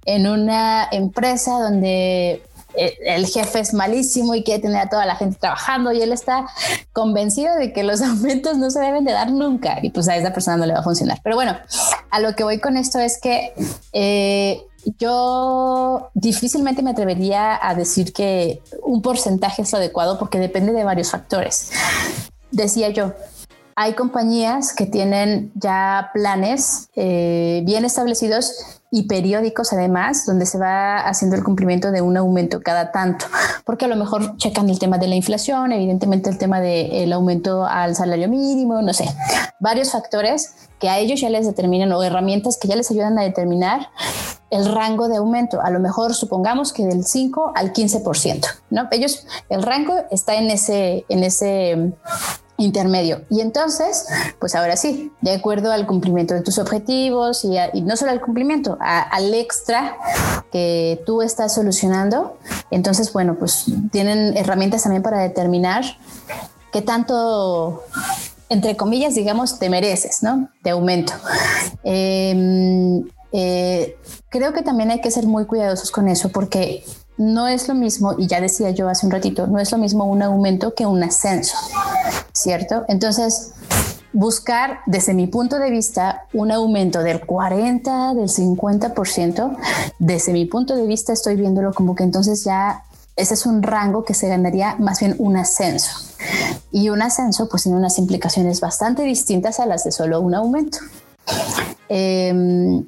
en 0.05 0.27
una 0.27 0.87
empresa 0.91 1.59
donde 1.59 2.28
el 2.75 3.25
jefe 3.25 3.59
es 3.59 3.73
malísimo 3.73 4.35
y 4.35 4.43
quiere 4.43 4.61
tener 4.61 4.77
a 4.77 4.89
toda 4.89 5.05
la 5.05 5.15
gente 5.15 5.37
trabajando 5.39 5.91
y 5.91 6.01
él 6.01 6.11
está 6.11 6.47
convencido 6.93 7.55
de 7.55 7.73
que 7.73 7.83
los 7.83 8.01
aumentos 8.01 8.57
no 8.57 8.69
se 8.69 8.79
deben 8.79 9.05
de 9.05 9.11
dar 9.11 9.31
nunca 9.31 9.79
y 9.81 9.89
pues 9.89 10.07
a 10.07 10.15
esa 10.15 10.33
persona 10.33 10.57
no 10.57 10.65
le 10.65 10.73
va 10.73 10.79
a 10.79 10.83
funcionar. 10.83 11.19
Pero 11.23 11.35
bueno, 11.35 11.57
a 12.09 12.19
lo 12.19 12.35
que 12.35 12.43
voy 12.43 12.59
con 12.59 12.77
esto 12.77 12.99
es 12.99 13.19
que 13.19 13.53
eh, 13.93 14.61
yo 14.97 16.09
difícilmente 16.13 16.81
me 16.81 16.91
atrevería 16.91 17.59
a 17.61 17.75
decir 17.75 18.13
que 18.13 18.61
un 18.83 19.01
porcentaje 19.01 19.63
es 19.63 19.73
adecuado 19.73 20.17
porque 20.17 20.39
depende 20.39 20.71
de 20.71 20.83
varios 20.83 21.11
factores. 21.11 21.71
Decía 22.51 22.89
yo, 22.89 23.13
hay 23.75 23.93
compañías 23.93 24.73
que 24.73 24.85
tienen 24.85 25.51
ya 25.55 26.11
planes 26.13 26.89
eh, 26.95 27.61
bien 27.65 27.85
establecidos 27.85 28.78
y 28.91 29.03
periódicos 29.03 29.71
además, 29.71 30.25
donde 30.25 30.45
se 30.45 30.57
va 30.57 30.97
haciendo 30.97 31.35
el 31.35 31.43
cumplimiento 31.43 31.91
de 31.91 32.01
un 32.01 32.17
aumento 32.17 32.61
cada 32.61 32.91
tanto, 32.91 33.25
porque 33.63 33.85
a 33.85 33.87
lo 33.87 33.95
mejor 33.95 34.35
checan 34.37 34.69
el 34.69 34.79
tema 34.79 34.97
de 34.97 35.07
la 35.07 35.15
inflación, 35.15 35.71
evidentemente 35.71 36.29
el 36.29 36.37
tema 36.37 36.59
del 36.59 37.13
aumento 37.13 37.65
al 37.65 37.95
salario 37.95 38.27
mínimo, 38.27 38.81
no 38.81 38.93
sé, 38.93 39.05
varios 39.59 39.91
factores 39.91 40.53
que 40.79 40.89
a 40.89 40.97
ellos 40.97 41.21
ya 41.21 41.29
les 41.29 41.45
determinan 41.45 41.91
o 41.91 42.01
herramientas 42.01 42.57
que 42.57 42.67
ya 42.67 42.75
les 42.75 42.89
ayudan 42.89 43.19
a 43.19 43.23
determinar 43.23 43.89
el 44.49 44.65
rango 44.65 45.07
de 45.09 45.17
aumento. 45.17 45.61
A 45.61 45.69
lo 45.69 45.79
mejor 45.79 46.15
supongamos 46.15 46.73
que 46.73 46.85
del 46.85 47.05
5 47.05 47.51
al 47.55 47.73
15%, 47.73 48.45
¿no? 48.71 48.87
Ellos, 48.91 49.27
el 49.49 49.61
rango 49.61 49.93
está 50.09 50.35
en 50.35 50.49
ese, 50.49 51.05
en 51.09 51.23
ese 51.23 51.93
intermedio. 52.59 53.23
Y 53.29 53.41
entonces, 53.41 54.05
pues 54.39 54.53
ahora 54.53 54.77
sí, 54.77 55.11
de 55.21 55.33
acuerdo 55.33 55.71
al 55.71 55.87
cumplimiento 55.87 56.33
de 56.33 56.41
tus 56.41 56.59
objetivos 56.59 57.43
y, 57.43 57.81
no 57.81 57.95
solo 57.95 58.11
al 58.11 58.21
cumplimiento, 58.21 58.77
al 58.79 59.33
extra 59.33 59.97
que 60.51 61.01
tú 61.05 61.21
estás 61.21 61.55
solucionando, 61.55 62.37
entonces, 62.69 63.11
bueno, 63.13 63.35
pues 63.39 63.65
tienen 63.91 64.37
herramientas 64.37 64.83
también 64.83 65.01
para 65.01 65.19
determinar 65.19 65.83
qué 66.71 66.81
tanto, 66.81 67.83
entre 68.49 68.77
comillas, 68.77 69.15
digamos, 69.15 69.57
te 69.57 69.69
mereces, 69.69 70.21
¿no? 70.21 70.49
De 70.63 70.71
aumento. 70.71 71.13
Em, 71.83 73.03
eh, 73.31 73.97
creo 74.29 74.53
que 74.53 74.61
también 74.61 74.91
hay 74.91 75.01
que 75.01 75.11
ser 75.11 75.25
muy 75.25 75.45
cuidadosos 75.45 75.91
con 75.91 76.07
eso 76.07 76.29
porque 76.29 76.83
no 77.19 77.47
es 77.49 77.67
lo 77.67 77.75
mismo, 77.75 78.15
y 78.17 78.27
ya 78.27 78.39
decía 78.39 78.69
yo 78.71 78.87
hace 78.87 79.05
un 79.05 79.11
ratito, 79.11 79.45
no 79.45 79.59
es 79.59 79.71
lo 79.73 79.77
mismo 79.77 80.05
un 80.05 80.23
aumento 80.23 80.73
que 80.73 80.85
un 80.85 81.03
ascenso, 81.03 81.57
¿cierto? 82.39 82.85
Entonces, 82.87 83.51
buscar 84.13 84.79
desde 84.85 85.13
mi 85.13 85.27
punto 85.27 85.59
de 85.59 85.69
vista 85.69 86.25
un 86.33 86.51
aumento 86.51 87.03
del 87.03 87.25
40, 87.25 88.13
del 88.15 88.29
50%, 88.29 89.57
desde 89.99 90.33
mi 90.33 90.45
punto 90.45 90.75
de 90.75 90.87
vista 90.87 91.13
estoy 91.13 91.35
viéndolo 91.35 91.73
como 91.73 91.95
que 91.95 92.03
entonces 92.03 92.43
ya 92.43 92.83
ese 93.15 93.33
es 93.33 93.45
un 93.45 93.61
rango 93.61 94.05
que 94.05 94.13
se 94.13 94.29
ganaría 94.29 94.77
más 94.79 95.01
bien 95.01 95.15
un 95.19 95.35
ascenso. 95.35 95.91
Y 96.71 96.89
un 96.89 97.01
ascenso 97.01 97.49
pues 97.49 97.63
tiene 97.63 97.77
unas 97.77 97.99
implicaciones 97.99 98.61
bastante 98.61 99.03
distintas 99.03 99.59
a 99.59 99.65
las 99.65 99.83
de 99.83 99.91
solo 99.91 100.21
un 100.21 100.33
aumento. 100.35 100.77
Em, 101.89 102.85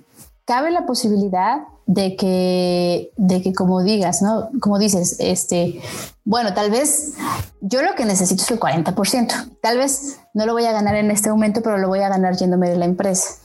cabe 0.51 0.69
la 0.69 0.85
posibilidad 0.85 1.59
de 1.85 2.17
que, 2.17 3.13
de 3.15 3.41
que 3.41 3.53
como 3.53 3.83
digas, 3.83 4.21
¿no? 4.21 4.49
Como 4.59 4.79
dices, 4.79 5.15
este, 5.19 5.79
bueno, 6.25 6.53
tal 6.53 6.69
vez 6.69 7.13
yo 7.61 7.81
lo 7.81 7.95
que 7.95 8.03
necesito 8.03 8.43
es 8.43 8.51
el 8.51 8.59
40%. 8.59 9.49
Tal 9.61 9.77
vez 9.77 10.19
no 10.33 10.45
lo 10.45 10.51
voy 10.51 10.65
a 10.65 10.73
ganar 10.73 10.95
en 10.95 11.09
este 11.09 11.29
momento, 11.29 11.61
pero 11.61 11.77
lo 11.77 11.87
voy 11.87 11.99
a 11.99 12.09
ganar 12.09 12.35
yéndome 12.35 12.69
de 12.69 12.75
la 12.75 12.83
empresa. 12.83 13.35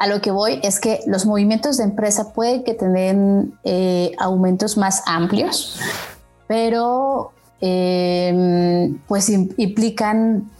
A 0.00 0.08
lo 0.08 0.20
que 0.20 0.32
voy 0.32 0.58
es 0.64 0.80
que 0.80 0.98
los 1.06 1.26
movimientos 1.26 1.76
de 1.76 1.84
empresa 1.84 2.32
pueden 2.32 2.64
que 2.64 2.74
tengan 2.74 3.56
eh, 3.62 4.10
aumentos 4.18 4.76
más 4.76 5.04
amplios, 5.06 5.78
pero 6.48 7.30
eh, 7.60 8.92
pues 9.06 9.28
implican 9.28 10.50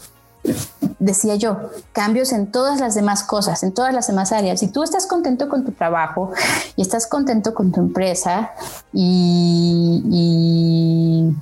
decía 0.99 1.37
yo, 1.37 1.71
cambios 1.93 2.33
en 2.33 2.51
todas 2.51 2.81
las 2.81 2.95
demás 2.95 3.23
cosas, 3.23 3.63
en 3.63 3.73
todas 3.73 3.95
las 3.95 4.07
demás 4.07 4.33
áreas. 4.33 4.61
Si 4.61 4.69
tú 4.69 4.83
estás 4.83 5.07
contento 5.07 5.49
con 5.49 5.65
tu 5.65 5.73
trabajo 5.73 6.33
y 6.77 6.83
estás 6.83 7.07
contento 7.07 7.55
con 7.55 7.73
tu 7.73 7.81
empresa 7.81 8.53
y, 8.93 10.03
y, 10.11 11.37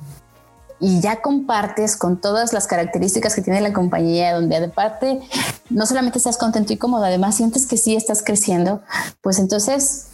ya 1.01 1.21
compartes 1.21 1.97
con 1.97 2.19
todas 2.19 2.53
las 2.53 2.67
características 2.67 3.35
que 3.35 3.41
tiene 3.41 3.61
la 3.61 3.73
compañía, 3.73 4.33
donde 4.33 4.57
aparte 4.57 5.21
no 5.69 5.85
solamente 5.85 6.17
estás 6.17 6.37
contento 6.37 6.73
y 6.73 6.77
cómodo, 6.77 7.05
además 7.05 7.35
sientes 7.35 7.67
que 7.67 7.77
sí 7.77 7.95
estás 7.95 8.23
creciendo, 8.23 8.81
pues 9.21 9.39
entonces 9.39 10.07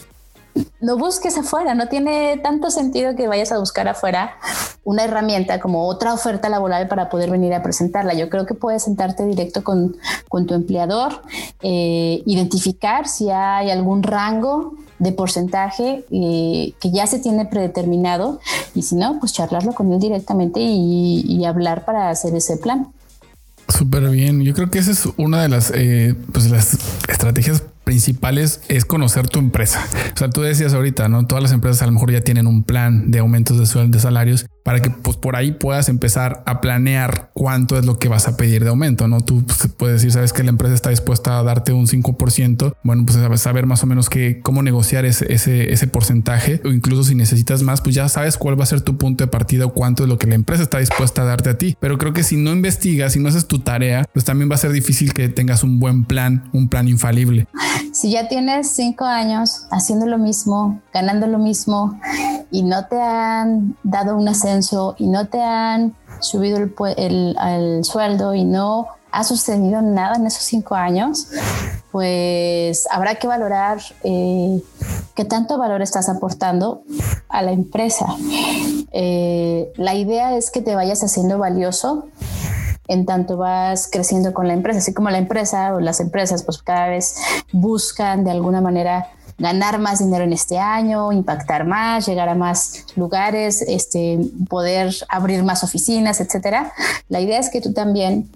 no 0.80 0.98
busques 0.98 1.38
afuera, 1.38 1.74
no 1.74 1.88
tiene 1.88 2.38
tanto 2.38 2.70
sentido 2.70 3.16
que 3.16 3.28
vayas 3.28 3.52
a 3.52 3.60
buscar 3.60 3.88
afuera 3.88 4.38
una 4.84 5.04
herramienta 5.04 5.60
como 5.60 5.88
otra 5.88 6.14
oferta 6.14 6.48
laboral 6.48 6.88
para 6.88 7.10
poder 7.10 7.32
venir 7.32 7.54
a 7.54 7.64
presentarla. 7.64 8.14
Yo 8.14 8.30
creo 8.30 8.46
que 8.46 8.54
puedes 8.54 8.84
sentarte 8.84 9.26
directo 9.26 9.64
con, 9.64 9.96
tu 10.30 10.54
empleador, 10.54 11.22
eh, 11.62 12.22
identificar 12.26 13.08
si 13.08 13.30
hay 13.30 13.72
algún 13.72 14.04
rango 14.04 14.76
de 15.00 15.12
porcentaje 15.12 16.06
eh, 16.12 16.74
que 16.80 16.92
ya 16.92 17.08
se 17.08 17.20
tiene 17.20 17.46
predeterminado 17.46 18.40
y 18.74 18.84
si 18.84 18.96
no, 18.96 19.20
pues 19.20 19.34
charlarlo 19.34 19.74
con 19.74 19.92
él 19.92 20.00
directamente 20.00 20.60
y, 20.62 21.44
hablar 21.46 21.86
para 21.86 22.10
hacer 22.10 22.36
ese 22.36 22.58
plan. 22.58 22.88
Súper 23.68 24.10
bien. 24.10 24.42
Yo 24.42 24.56
creo 24.56 24.72
que 24.72 24.80
esa 24.80 24.92
es 24.92 25.08
una 25.18 25.44
de 25.44 25.50
las, 25.50 25.72
eh, 25.76 26.16
pues 26.32 26.50
las 26.50 26.76
estrategias 27.08 27.62
principales 27.86 28.62
es 28.68 28.84
conocer 28.84 29.30
tu 29.30 29.40
empresa. 29.40 29.88
O 30.14 30.18
sea, 30.18 30.30
tú 30.30 30.42
decías 30.42 30.74
ahorita, 30.74 31.08
¿no? 31.08 31.26
Todas 31.26 31.42
las 31.42 31.54
empresas 31.54 31.82
a 31.82 31.86
lo 31.86 31.94
mejor 31.94 32.12
ya 32.12 32.22
tienen 32.22 32.48
un 32.48 32.64
plan 32.64 33.12
de 33.12 33.20
aumentos 33.20 33.58
de 33.58 33.86
de 33.86 34.00
salarios, 34.00 34.46
para 34.66 34.82
que 34.82 34.90
pues 34.90 35.16
por 35.16 35.36
ahí 35.36 35.52
puedas 35.52 35.90
empezar 35.90 36.42
a 36.48 36.60
planear 36.60 37.30
cuánto 37.34 37.78
es 37.78 37.86
lo 37.86 38.00
que 38.00 38.08
vas 38.08 38.28
a 38.28 38.36
pedir 38.36 38.64
de 38.64 38.72
aumento, 38.72 39.08
¿no? 39.08 39.22
Tú 39.22 39.46
pues, 39.46 39.70
puedes 39.78 39.98
decir, 39.98 40.12
sabes 40.12 40.34
que 40.34 40.42
la 40.42 40.50
empresa 40.50 40.74
está 40.74 40.90
dispuesta 40.90 41.38
a 41.38 41.44
darte 41.44 41.72
un 41.72 41.86
5%, 41.86 42.76
bueno, 42.82 43.06
pues 43.06 43.40
saber 43.40 43.68
más 43.68 43.84
o 43.84 43.86
menos 43.86 44.10
que, 44.10 44.40
cómo 44.42 44.64
negociar 44.64 45.06
ese, 45.06 45.32
ese, 45.32 45.72
ese 45.72 45.86
porcentaje, 45.86 46.62
o 46.66 46.70
incluso 46.70 47.04
si 47.04 47.14
necesitas 47.14 47.62
más, 47.62 47.82
pues 47.82 47.94
ya 47.94 48.10
sabes 48.10 48.38
cuál 48.38 48.60
va 48.60 48.64
a 48.64 48.66
ser 48.66 48.82
tu 48.82 48.98
punto 48.98 49.24
de 49.24 49.28
partida 49.28 49.68
o 49.68 49.74
cuánto 49.74 50.02
es 50.02 50.10
lo 50.10 50.18
que 50.18 50.26
la 50.26 50.34
empresa 50.34 50.64
está 50.64 50.80
dispuesta 50.80 51.22
a 51.22 51.26
darte 51.26 51.52
a 51.52 51.60
ti. 51.60 51.78
Pero 51.80 52.00
creo 52.00 52.14
que 52.14 52.24
si 52.24 52.36
no 52.36 52.52
investigas, 52.52 53.14
si 53.14 53.20
no 53.20 53.30
haces 53.30 53.46
tu 53.46 53.60
tarea, 53.60 54.10
pues 54.14 54.26
también 54.26 54.50
va 54.50 54.56
a 54.56 54.58
ser 54.58 54.72
difícil 54.72 55.14
que 55.14 55.30
tengas 55.30 55.64
un 55.64 55.80
buen 55.80 56.06
plan, 56.06 56.50
un 56.54 56.70
plan 56.70 56.88
infalible. 56.88 57.46
Si 57.96 58.12
ya 58.12 58.28
tienes 58.28 58.72
cinco 58.72 59.06
años 59.06 59.68
haciendo 59.72 60.06
lo 60.06 60.18
mismo, 60.18 60.82
ganando 60.94 61.28
lo 61.28 61.40
mismo 61.40 61.98
y 62.52 62.64
no 62.64 62.88
te 62.88 63.00
han 63.02 63.78
dado 63.84 64.18
un 64.18 64.28
ascenso 64.28 64.96
y 64.98 65.08
no 65.08 65.30
te 65.30 65.42
han 65.42 65.96
subido 66.20 66.58
el, 66.58 67.80
sueldo 67.86 68.34
y 68.34 68.44
no 68.44 68.88
has 69.14 69.30
sostenido 69.30 69.82
nada 69.82 70.18
en 70.18 70.28
esos 70.28 70.44
cinco 70.44 70.76
años, 70.76 71.30
pues 71.94 72.86
habrá 72.92 73.16
que 73.16 73.28
valorar 73.28 73.80
eh, 74.04 74.62
qué 75.16 75.24
tanto 75.24 75.58
valor 75.58 75.82
estás 75.82 76.10
aportando 76.10 76.84
a 77.30 77.44
la 77.44 77.54
empresa. 77.54 78.08
Eh, 78.92 79.72
la 79.78 79.94
idea 79.94 80.36
es 80.36 80.52
que 80.52 80.62
te 80.62 80.76
vayas 80.76 81.02
haciendo 81.02 81.38
valioso 81.38 82.10
en 82.88 83.06
tanto 83.06 83.38
vas 83.38 83.90
creciendo 83.92 84.34
con 84.34 84.48
la 84.48 84.54
empresa, 84.54 84.80
así 84.80 84.94
como 84.94 85.10
la 85.10 85.18
empresa 85.18 85.74
o 85.74 85.80
las 85.80 86.00
empresas 86.00 86.44
pues 86.44 86.62
cada 86.62 86.88
vez 86.88 87.16
buscan 87.52 88.24
de 88.24 88.32
alguna 88.32 88.62
manera 88.62 89.08
ganar 89.38 89.80
más 89.80 90.00
dinero 90.00 90.24
en 90.24 90.34
este 90.34 90.58
año, 90.58 91.12
impactar 91.12 91.66
más, 91.66 92.06
llegar 92.08 92.30
a 92.30 92.36
más 92.36 92.86
lugares, 92.96 93.62
este, 93.62 94.20
poder 94.50 94.96
abrir 95.10 95.44
más 95.44 95.64
oficinas, 95.64 96.22
etcétera. 96.22 96.72
La 97.10 97.20
idea 97.20 97.40
es 97.40 97.50
que 97.50 97.60
tú 97.60 97.74
también 97.74 98.30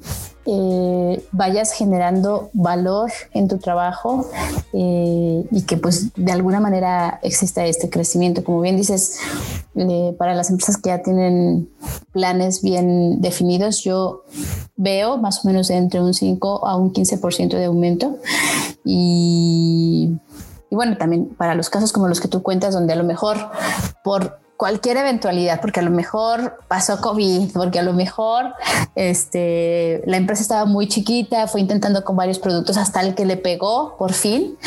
eh, 0.52 1.24
vayas 1.32 1.72
generando 1.74 2.50
valor 2.54 3.12
en 3.34 3.48
tu 3.48 3.60
trabajo 3.60 4.26
eh, 4.74 5.46
y 5.52 5.62
que 5.62 5.78
pues 5.78 6.12
de 6.16 6.32
alguna 6.32 6.60
manera 6.60 7.20
exista 7.22 7.66
este 7.68 7.92
crecimiento. 7.92 8.44
Como 8.44 8.62
bien 8.62 8.76
dices, 8.76 9.20
eh, 9.76 10.16
para 10.18 10.34
las 10.34 10.50
empresas 10.50 10.78
que 10.78 10.90
ya 10.90 11.04
tienen 11.04 11.70
planes 12.12 12.64
bien 12.64 13.22
definidos, 13.22 13.84
yo 13.84 14.24
veo 14.76 15.18
más 15.18 15.46
o 15.46 15.48
menos 15.48 15.70
entre 15.70 16.02
un 16.02 16.16
5 16.16 16.66
a 16.66 16.76
un 16.76 16.94
15% 16.94 17.50
de 17.50 17.66
aumento 17.66 18.18
y 18.84 20.14
y 20.72 20.76
bueno, 20.76 20.98
también 20.98 21.30
para 21.30 21.56
los 21.56 21.70
casos 21.70 21.92
como 21.92 22.08
los 22.08 22.22
que 22.22 22.28
tú 22.28 22.44
cuentas, 22.44 22.74
donde 22.74 22.94
a 22.94 22.96
lo 22.96 23.04
mejor 23.04 23.38
por 24.04 24.40
cualquier 24.60 24.98
eventualidad, 24.98 25.62
porque 25.62 25.80
a 25.80 25.84
lo 25.84 25.90
mejor 25.90 26.60
pasó 26.68 27.00
COVID, 27.00 27.54
porque 27.54 27.80
a 27.80 27.82
lo 27.82 27.94
mejor 27.94 28.54
este, 28.94 30.02
la 30.06 30.18
empresa 30.18 30.42
estaba 30.42 30.66
muy 30.66 30.90
chiquita, 30.90 31.48
fue 31.48 31.62
intentando 31.62 32.04
con 32.04 32.18
varios 32.18 32.40
productos 32.40 32.76
hasta 32.76 33.00
el 33.00 33.16
que 33.16 33.24
le 33.24 33.38
pegó 33.38 33.96
por 33.98 34.12
fin. 34.12 34.58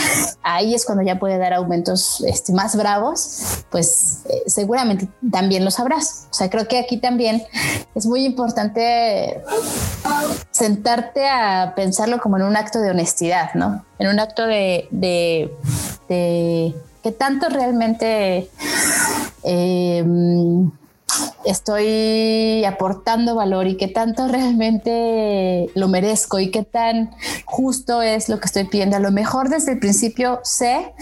Ahí 0.42 0.74
es 0.74 0.86
cuando 0.86 1.04
ya 1.04 1.18
puede 1.18 1.36
dar 1.36 1.52
aumentos 1.52 2.24
este, 2.26 2.54
más 2.54 2.74
bravos, 2.74 3.64
pues 3.70 4.22
eh, 4.30 4.44
seguramente 4.46 5.08
también 5.30 5.62
lo 5.62 5.70
sabrás. 5.70 6.26
O 6.30 6.34
sea, 6.34 6.48
creo 6.48 6.66
que 6.66 6.78
aquí 6.78 6.96
también 6.96 7.42
es 7.94 8.06
muy 8.06 8.24
importante 8.24 9.42
sentarte 10.52 11.28
a 11.28 11.74
pensarlo 11.76 12.18
como 12.18 12.38
en 12.38 12.44
un 12.44 12.56
acto 12.56 12.80
de 12.80 12.88
honestidad, 12.88 13.52
¿no? 13.52 13.84
En 13.98 14.08
un 14.08 14.20
acto 14.20 14.46
de, 14.46 14.88
de, 14.90 15.54
de 16.08 16.74
que 17.02 17.12
tanto 17.12 17.50
realmente 17.50 18.48
Em, 19.44 20.70
estoy 21.44 22.64
aportando 22.64 23.34
valor 23.34 23.66
y 23.66 23.76
qué 23.76 23.88
tanto 23.88 24.28
realmente 24.28 25.70
lo 25.74 25.88
merezco 25.88 26.38
y 26.38 26.50
qué 26.50 26.62
tan 26.62 27.10
justo 27.44 28.02
es 28.02 28.28
lo 28.28 28.38
que 28.38 28.46
estoy 28.46 28.64
pidiendo. 28.64 28.96
A 28.96 29.00
lo 29.00 29.10
mejor 29.10 29.48
desde 29.48 29.72
el 29.72 29.78
principio 29.78 30.40
sé 30.42 30.92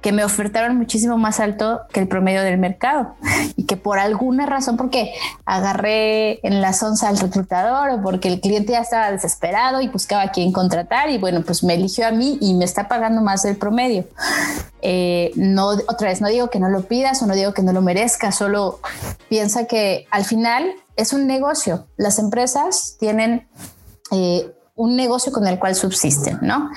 que 0.00 0.12
me 0.12 0.24
ofertaron 0.24 0.76
muchísimo 0.76 1.18
más 1.18 1.40
alto 1.40 1.82
que 1.92 2.00
el 2.00 2.08
promedio 2.08 2.42
del 2.42 2.58
mercado 2.58 3.14
y 3.56 3.64
que 3.64 3.76
por 3.76 3.98
alguna 3.98 4.46
razón, 4.46 4.76
porque 4.76 5.12
agarré 5.44 6.46
en 6.46 6.60
la 6.60 6.72
sonza 6.72 7.08
al 7.08 7.18
reclutador 7.18 7.90
o 7.90 8.02
porque 8.02 8.28
el 8.28 8.40
cliente 8.40 8.72
ya 8.72 8.80
estaba 8.80 9.10
desesperado 9.10 9.80
y 9.80 9.88
buscaba 9.88 10.30
quién 10.30 10.52
contratar 10.52 11.10
y 11.10 11.18
bueno, 11.18 11.42
pues 11.42 11.62
me 11.62 11.74
eligió 11.74 12.06
a 12.06 12.10
mí 12.10 12.38
y 12.40 12.54
me 12.54 12.64
está 12.64 12.88
pagando 12.88 13.20
más 13.20 13.42
del 13.42 13.56
promedio. 13.56 14.06
Eh, 14.82 15.32
no, 15.36 15.68
otra 15.68 16.08
vez, 16.08 16.20
no 16.20 16.28
digo 16.28 16.48
que 16.48 16.58
no 16.58 16.70
lo 16.70 16.82
pidas 16.82 17.22
o 17.22 17.26
no 17.26 17.34
digo 17.34 17.52
que 17.52 17.62
no 17.62 17.72
lo 17.72 17.82
merezcas, 17.82 18.36
solo 18.36 18.80
piensa 19.28 19.66
que 19.66 20.06
al 20.10 20.24
final 20.24 20.72
es 20.96 21.12
un 21.12 21.26
negocio. 21.26 21.86
Las 21.96 22.18
empresas 22.18 22.96
tienen 22.98 23.46
eh, 24.12 24.50
un 24.80 24.96
negocio 24.96 25.30
con 25.30 25.46
el 25.46 25.58
cual 25.58 25.74
subsisten, 25.74 26.38
¿no? 26.40 26.70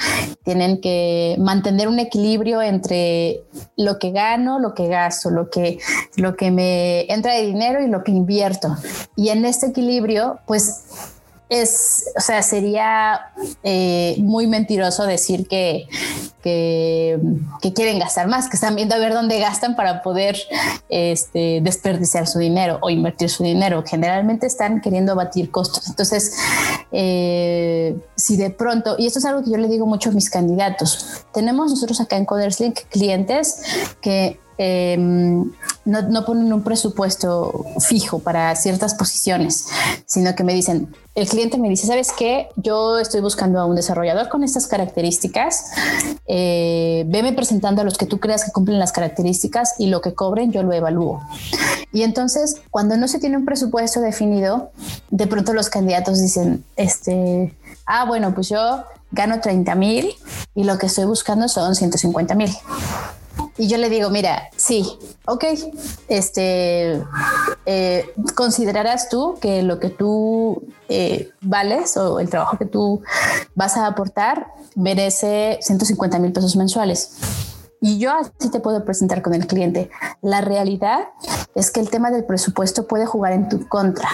Tienen 0.43 0.81
que 0.81 1.37
mantener 1.39 1.87
un 1.87 1.99
equilibrio 1.99 2.61
entre 2.61 3.45
lo 3.77 3.97
que 3.97 4.11
gano, 4.11 4.59
lo 4.59 4.73
que 4.73 4.89
gasto, 4.89 5.29
lo 5.29 5.49
que, 5.49 5.79
lo 6.17 6.35
que 6.35 6.51
me 6.51 7.05
entra 7.09 7.33
de 7.35 7.45
dinero 7.45 7.81
y 7.81 7.87
lo 7.87 8.03
que 8.03 8.11
invierto. 8.11 8.75
Y 9.15 9.29
en 9.29 9.45
este 9.45 9.67
equilibrio, 9.67 10.39
pues 10.45 11.12
es, 11.53 12.05
o 12.17 12.21
sea, 12.21 12.41
sería 12.41 13.31
eh, 13.61 14.15
muy 14.19 14.47
mentiroso 14.47 15.05
decir 15.05 15.47
que, 15.47 15.87
que, 16.41 17.19
quieren 17.75 17.99
gastar 17.99 18.27
más, 18.27 18.49
que 18.49 18.55
están 18.55 18.75
viendo 18.75 18.95
a 18.95 18.97
ver 18.97 19.13
dónde 19.13 19.39
gastan 19.39 19.75
para 19.75 20.01
poder 20.01 20.37
este, 20.89 21.59
desperdiciar 21.61 22.27
su 22.27 22.39
dinero 22.39 22.79
o 22.81 22.89
invertir 22.89 23.29
su 23.29 23.43
dinero. 23.43 23.83
Generalmente 23.85 24.47
están 24.47 24.81
queriendo 24.81 25.11
abatir 25.11 25.51
costos. 25.51 25.87
Entonces, 25.87 26.35
eh, 26.91 27.95
si 28.15 28.35
de 28.35 28.49
pronto, 28.49 28.95
y 28.97 29.05
esto 29.05 29.19
es 29.19 29.25
algo 29.25 29.43
que 29.43 29.51
yo 29.51 29.57
le 29.57 29.67
digo 29.67 29.85
mucho 29.85 30.09
a 30.09 30.13
mis 30.13 30.29
candidatos, 30.29 31.23
tenemos 31.33 31.69
nosotros 31.69 32.01
acá 32.01 32.17
en 32.17 32.25
Coderslink 32.25 32.79
clientes 32.89 33.61
que 34.01 34.39
Em, 34.57 35.51
no, 35.85 36.25
ponen 36.25 36.53
un 36.53 36.63
presupuesto 36.63 37.65
fijo 37.79 38.19
para 38.19 38.55
ciertas 38.55 38.93
posiciones, 38.93 39.65
sino 40.05 40.35
que 40.35 40.43
me 40.43 40.53
dicen, 40.53 40.95
el 41.15 41.27
cliente 41.27 41.57
me 41.57 41.69
dice, 41.69 41.87
¿sabes 41.87 42.11
qué? 42.17 42.49
Yo 42.55 42.99
estoy 42.99 43.21
buscando 43.21 43.59
a 43.59 43.65
un 43.65 43.75
desarrollador 43.75 44.29
con 44.29 44.43
estas 44.43 44.67
características, 44.67 45.71
eh, 46.27 47.03
veme 47.07 47.33
presentando 47.33 47.81
a 47.81 47.85
los 47.85 47.97
que 47.97 48.05
tú 48.05 48.19
creas 48.19 48.45
que 48.45 48.51
cumplen 48.51 48.79
las 48.79 48.91
características 48.91 49.75
y 49.79 49.87
lo 49.87 50.01
que 50.01 50.13
cobren 50.13 50.51
yo 50.51 50.63
lo 50.63 50.71
evalúo. 50.73 51.21
Y 51.91 52.03
entonces, 52.03 52.55
cuando 52.71 52.95
no 52.95 53.07
se 53.07 53.19
tiene 53.19 53.37
un 53.37 53.45
presupuesto 53.45 54.01
definido, 54.01 54.71
de 55.09 55.27
pronto 55.27 55.53
los 55.53 55.69
candidatos 55.69 56.21
dicen, 56.21 56.63
este, 56.75 57.53
ah, 57.85 58.05
bueno, 58.05 58.33
pues 58.33 58.49
yo 58.49 58.83
gano 59.11 59.41
30 59.41 59.75
mil 59.75 60.09
y 60.55 60.63
lo 60.63 60.77
que 60.77 60.87
estoy 60.87 61.05
buscando 61.05 61.47
son 61.47 61.75
150 61.75 62.33
mil. 62.35 62.51
Y 63.57 63.67
yo 63.67 63.77
le 63.77 63.89
digo, 63.89 64.09
mira, 64.09 64.49
sí, 64.55 64.97
ok, 65.25 65.45
este, 66.07 67.03
eh, 67.65 68.13
considerarás 68.35 69.09
tú 69.09 69.37
que 69.39 69.61
lo 69.61 69.79
que 69.79 69.89
tú 69.89 70.63
eh, 70.89 71.29
vales 71.41 71.95
o 71.97 72.19
el 72.19 72.29
trabajo 72.29 72.57
que 72.57 72.65
tú 72.65 73.01
vas 73.53 73.77
a 73.77 73.85
aportar 73.85 74.47
merece 74.75 75.59
150 75.61 76.19
mil 76.19 76.31
pesos 76.31 76.55
mensuales. 76.55 77.11
Y 77.85 77.97
yo 77.97 78.13
así 78.13 78.49
te 78.49 78.61
puedo 78.61 78.85
presentar 78.85 79.21
con 79.21 79.33
el 79.33 79.45
cliente. 79.45 79.89
La 80.21 80.39
realidad 80.39 81.09
es 81.53 81.69
que 81.69 81.81
el 81.81 81.89
tema 81.89 82.11
del 82.11 82.23
presupuesto 82.23 82.87
puede 82.87 83.05
jugar 83.05 83.33
en 83.33 83.49
tu 83.49 83.67
contra, 83.67 84.07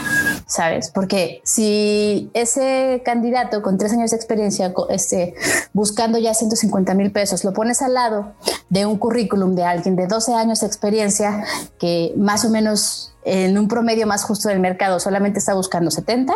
¿sabes? 0.48 0.90
Porque 0.90 1.40
si 1.44 2.32
ese 2.34 3.04
candidato 3.06 3.62
con 3.62 3.78
tres 3.78 3.94
años 3.94 4.10
de 4.10 4.18
experiencia, 4.18 4.74
este, 4.90 5.36
buscando 5.72 6.18
ya 6.18 6.34
150 6.34 6.96
mil 6.96 7.12
pesos, 7.12 7.44
lo 7.44 7.54
pones 7.54 7.84
al 7.84 7.94
lado 7.94 8.34
de 8.70 8.88
un 8.88 8.98
currículum 8.98 9.54
de 9.54 9.66
alguien 9.66 9.96
de 9.96 10.08
12 10.08 10.34
años 10.34 10.62
de 10.62 10.66
experiencia 10.66 11.44
que 11.78 12.12
más 12.18 12.46
o 12.46 12.50
menos 12.50 13.14
en 13.24 13.56
un 13.56 13.68
promedio 13.68 14.08
más 14.08 14.24
justo 14.24 14.50
del 14.50 14.60
mercado 14.60 15.00
solamente 15.00 15.38
está 15.38 15.54
buscando 15.54 15.92
70, 15.92 16.34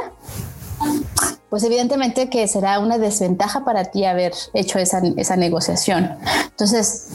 pues 1.54 1.64
evidentemente 1.66 2.32
que 2.32 2.48
será 2.48 2.80
una 2.80 2.98
desventaja 2.98 3.64
para 3.64 3.86
ti 3.86 4.06
haber 4.06 4.34
hecho 4.56 4.80
esa, 4.80 5.04
esa 5.18 5.36
negociación. 5.36 6.10
Entonces, 6.50 7.10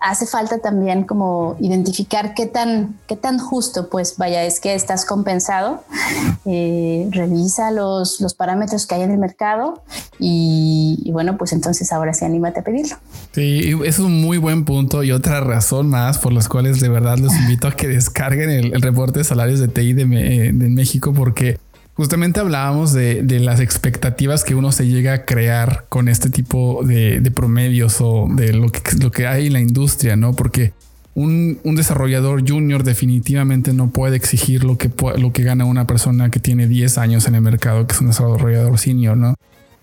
hace 0.00 0.26
falta 0.26 0.58
también 0.58 1.04
como 1.04 1.56
identificar 1.60 2.34
qué 2.34 2.44
tan, 2.44 2.98
qué 3.06 3.16
tan 3.16 3.38
justo, 3.38 3.88
pues 3.88 4.18
vaya, 4.18 4.44
es 4.44 4.60
que 4.60 4.74
estás 4.74 5.06
compensado. 5.06 5.82
Eh, 6.44 7.08
revisa 7.10 7.70
los, 7.70 8.20
los, 8.20 8.34
parámetros 8.34 8.86
que 8.86 8.96
hay 8.96 9.02
en 9.02 9.12
el 9.12 9.18
mercado 9.18 9.82
y, 10.18 11.08
bueno, 11.12 11.38
pues 11.38 11.52
entonces 11.54 11.90
ahora 11.90 12.12
sí 12.12 12.26
anímate 12.26 12.60
a 12.60 12.64
pedirlo. 12.64 12.96
Sí, 13.32 13.72
es 13.86 13.98
un 13.98 14.20
muy 14.20 14.36
buen 14.36 14.66
punto 14.66 15.02
y 15.04 15.12
otra 15.12 15.40
razón 15.40 15.88
más 15.88 16.18
por 16.18 16.34
las 16.34 16.50
cuales 16.50 16.80
de 16.80 16.90
verdad 16.90 17.16
los 17.16 17.34
invito 17.34 17.66
a 17.66 17.72
que 17.72 17.88
descarguen 17.88 18.50
el, 18.50 18.82
reporte 18.82 19.20
de 19.20 19.24
salarios 19.24 19.58
de 19.58 19.68
TI 19.68 19.94
de, 19.94 20.04
de 20.04 20.68
México 20.68 21.14
porque 21.14 21.58
Justamente 22.00 22.40
hablábamos 22.40 22.94
de, 22.94 23.22
las 23.40 23.60
expectativas 23.60 24.42
que 24.42 24.54
uno 24.54 24.72
se 24.72 24.86
llega 24.86 25.12
a 25.12 25.24
crear 25.26 25.84
con 25.90 26.08
este 26.08 26.30
tipo 26.30 26.80
de, 26.82 27.30
promedios 27.30 27.98
o 28.00 28.26
de 28.30 28.54
lo 28.54 28.70
que, 28.72 28.80
lo 28.98 29.10
que 29.10 29.26
hay 29.26 29.48
en 29.48 29.52
la 29.52 29.60
industria, 29.60 30.16
¿no? 30.16 30.32
Porque 30.32 30.72
un, 31.12 31.60
desarrollador 31.62 32.42
junior 32.48 32.84
definitivamente 32.84 33.74
no 33.74 33.90
puede 33.90 34.16
exigir 34.16 34.64
lo 34.64 34.78
que, 34.78 34.90
lo 35.18 35.34
que 35.34 35.42
gana 35.42 35.66
una 35.66 35.86
persona 35.86 36.30
que 36.30 36.40
tiene 36.40 36.66
10 36.66 36.96
años 36.96 37.26
en 37.26 37.34
el 37.34 37.42
mercado, 37.42 37.86
que 37.86 37.92
es 37.92 38.00
un 38.00 38.06
desarrollador 38.06 38.78
senior, 38.78 39.18
¿no? 39.18 39.34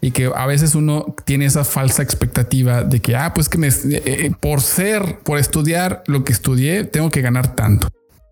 Y 0.01 0.09
que 0.09 0.32
a 0.36 0.47
veces 0.47 0.74
uno 0.74 1.13
tiene 1.24 1.45
esa 1.45 1.65
falsa 1.65 2.01
expectativa 2.01 2.84
de 2.84 2.99
que, 2.99 3.15
ah, 3.15 3.32
pues 3.36 3.47
que 3.47 3.63
eh, 3.63 3.72
eh, 4.05 4.32
por 4.39 4.61
ser, 4.61 5.20
por 5.24 5.38
estudiar 5.38 6.01
lo 6.07 6.24
que 6.24 6.34
estudié, 6.34 6.84
tengo 6.84 7.11
que 7.11 7.22
ganar 7.22 7.53
tanto. 7.53 7.89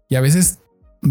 Y 0.09 0.15
a 0.15 0.21
veces 0.21 0.57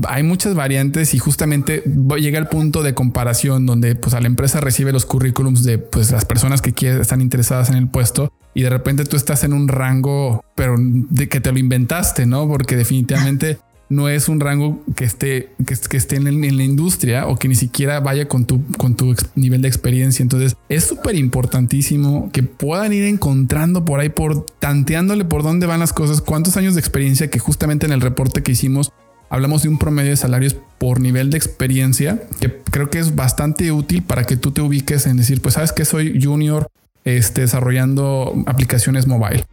hay 0.08 0.22
muchas 0.22 0.54
variantes 0.54 1.14
y 1.14 1.18
justamente 1.18 1.82
llega 2.18 2.38
el 2.38 2.46
punto 2.46 2.82
de 2.82 2.94
comparación 2.94 3.66
donde 3.66 3.94
pues 3.94 4.14
a 4.14 4.20
la 4.20 4.26
empresa 4.26 4.60
recibe 4.60 4.92
los 4.92 5.06
currículums 5.06 5.64
de 5.64 5.78
pues 5.78 6.10
las 6.10 6.24
personas 6.24 6.62
que 6.62 6.72
quieren, 6.72 7.00
están 7.00 7.20
interesadas 7.20 7.70
en 7.70 7.76
el 7.76 7.88
puesto 7.88 8.32
y 8.54 8.62
de 8.62 8.70
repente 8.70 9.04
tú 9.04 9.16
estás 9.16 9.44
en 9.44 9.52
un 9.52 9.68
rango, 9.68 10.44
pero 10.54 10.76
de 10.78 11.28
que 11.28 11.40
te 11.40 11.52
lo 11.52 11.58
inventaste, 11.58 12.26
¿no? 12.26 12.46
Porque 12.48 12.76
definitivamente 12.76 13.58
no 13.88 14.08
es 14.08 14.28
un 14.28 14.40
rango 14.40 14.82
que 14.96 15.04
esté, 15.04 15.50
que, 15.66 15.96
esté 15.96 16.16
en, 16.16 16.24
la 16.24 16.62
industria 16.62 17.26
o 17.26 17.36
que 17.36 17.48
ni 17.48 17.54
siquiera 17.54 18.00
vaya 18.00 18.28
con 18.28 18.46
tu, 18.46 18.64
con 18.76 18.96
tu 18.96 19.14
nivel 19.34 19.62
de 19.62 19.68
experiencia. 19.68 20.22
Entonces 20.22 20.56
es 20.68 20.84
súper 20.84 21.16
importantísimo 21.16 22.30
que 22.32 22.42
puedan 22.42 22.92
ir 22.92 23.04
encontrando 23.04 23.84
por 23.84 24.00
ahí, 24.00 24.08
por 24.08 24.46
tanteándole 24.58 25.24
por 25.24 25.42
dónde 25.42 25.66
van 25.66 25.80
las 25.80 25.92
cosas, 25.92 26.20
cuántos 26.20 26.56
años 26.56 26.74
de 26.74 26.80
experiencia 26.80 27.30
que 27.30 27.38
justamente 27.38 27.86
en 27.86 27.92
el 27.92 28.00
reporte 28.00 28.42
que 28.42 28.52
hicimos 28.52 28.92
hablamos 29.34 29.64
de 29.64 29.68
un 29.68 29.78
promedio 29.78 30.10
de 30.10 30.16
salarios 30.16 30.56
por 30.78 31.00
nivel 31.00 31.28
de 31.30 31.36
experiencia, 31.36 32.22
que 32.40 32.60
creo 32.70 32.88
que 32.88 33.00
es 33.00 33.16
bastante 33.16 33.72
útil 33.72 34.02
para 34.02 34.22
que 34.24 34.36
tú 34.36 34.52
te 34.52 34.60
ubiques 34.60 35.06
en 35.06 35.16
decir, 35.16 35.42
pues 35.42 35.54
sabes 35.54 35.72
que 35.72 35.84
soy 35.84 36.22
junior 36.22 36.68
este, 37.04 37.40
desarrollando 37.40 38.32
aplicaciones 38.46 39.08
mobile. 39.08 39.44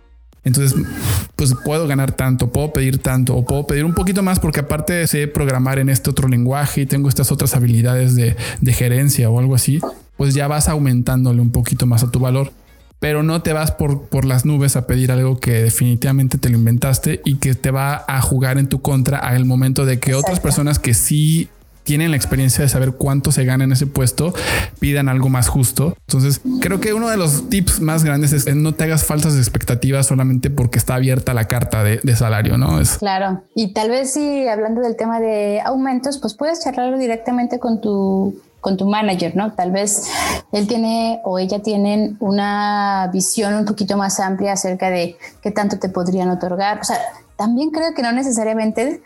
Entonces, 0.44 0.80
pues 1.36 1.56
puedo 1.66 1.88
ganar 1.88 2.12
tanto, 2.12 2.52
puedo 2.52 2.74
pedir 2.74 3.00
tanto 3.00 3.36
o 3.36 3.44
puedo 3.44 3.66
pedir 3.66 3.84
un 3.84 3.96
poquito 3.96 4.22
más 4.22 4.40
porque 4.40 4.60
aparte 4.60 5.08
sé 5.08 5.28
programar 5.28 5.80
en 5.80 5.90
este 5.90 6.12
otro 6.12 6.28
lenguaje 6.28 6.82
y 6.82 6.86
tengo 6.86 7.10
estas 7.10 7.32
otras 7.32 7.56
habilidades 7.56 8.16
de, 8.16 8.36
de 8.60 8.74
gerencia 8.74 9.32
o 9.32 9.40
algo 9.40 9.56
así, 9.56 9.80
pues 10.16 10.36
ya 10.36 10.48
vas 10.48 10.70
aumentándole 10.70 11.42
un 11.42 11.52
poquito 11.52 11.88
más 11.88 12.04
a 12.04 12.12
tu 12.12 12.20
valor 12.20 12.52
pero 13.02 13.24
no 13.24 13.42
te 13.42 13.52
vas 13.52 13.72
por, 13.72 14.04
por 14.04 14.26
las 14.26 14.46
nubes 14.46 14.76
a 14.76 14.86
pedir 14.86 15.12
algo 15.12 15.40
que 15.40 15.64
definitivamente 15.64 16.38
te 16.38 16.50
lo 16.50 16.58
inventaste 16.60 17.20
y 17.26 17.38
que 17.38 17.56
te 17.56 17.72
va 17.72 18.06
a 18.08 18.22
jugar 18.22 18.60
en 18.60 18.68
tu 18.68 18.84
contra 18.84 19.18
al 19.18 19.44
momento 19.46 19.88
de 19.88 20.00
que 20.00 20.14
otras 20.14 20.40
personas 20.40 20.78
que 20.78 20.94
sí 20.94 21.50
tienen 21.82 22.12
la 22.12 22.18
experiencia 22.18 22.64
de 22.64 22.70
saber 22.70 22.92
cuánto 22.92 23.32
se 23.32 23.44
gana 23.44 23.64
en 23.64 23.72
ese 23.72 23.88
puesto, 23.88 24.36
pidan 24.80 25.10
algo 25.10 25.30
más 25.30 25.48
justo. 25.48 25.98
Entonces, 26.08 26.42
creo 26.62 26.80
que 26.80 26.94
uno 26.94 27.10
de 27.10 27.18
los 27.18 27.50
tips 27.50 27.82
más 27.82 28.04
grandes 28.04 28.34
es 28.34 28.56
no 28.56 28.76
te 28.76 28.84
hagas 28.84 29.04
falsas 29.04 29.36
expectativas 29.36 30.06
solamente 30.06 30.52
porque 30.52 30.78
está 30.78 30.94
abierta 30.94 31.34
la 31.34 31.46
carta 31.46 31.84
de, 31.84 32.00
de 32.04 32.16
salario, 32.16 32.60
¿no? 32.60 32.80
Es... 32.80 33.00
Claro. 33.00 33.42
Y 33.56 33.74
tal 33.74 33.90
vez 33.90 34.14
si 34.14 34.48
hablando 34.48 34.80
del 34.82 34.96
tema 34.96 35.20
de 35.20 35.60
aumentos, 35.62 36.20
pues 36.20 36.36
puedes 36.36 36.64
charlarlo 36.64 37.00
directamente 37.00 37.58
con 37.58 37.82
tu 37.82 38.40
con 38.62 38.78
tu 38.78 38.86
manager, 38.86 39.36
¿no? 39.36 39.54
Tal 39.54 39.72
vez 39.72 40.08
él 40.52 40.68
tiene 40.68 41.20
o 41.26 41.40
ella 41.40 41.62
tienen 41.62 42.16
una 42.20 43.10
visión 43.12 43.56
un 43.56 43.66
poquito 43.66 43.98
más 43.98 44.20
amplia 44.20 44.54
acerca 44.54 44.90
de 44.90 45.18
qué 45.42 45.52
tanto 45.52 45.80
te 45.80 45.90
podrían 45.90 46.30
otorgar. 46.30 46.80
O 46.80 46.84
sea, 46.84 46.98
también 47.36 47.72
creo 47.72 47.94
que 47.94 48.04
no 48.04 48.12
necesariamente 48.12 49.02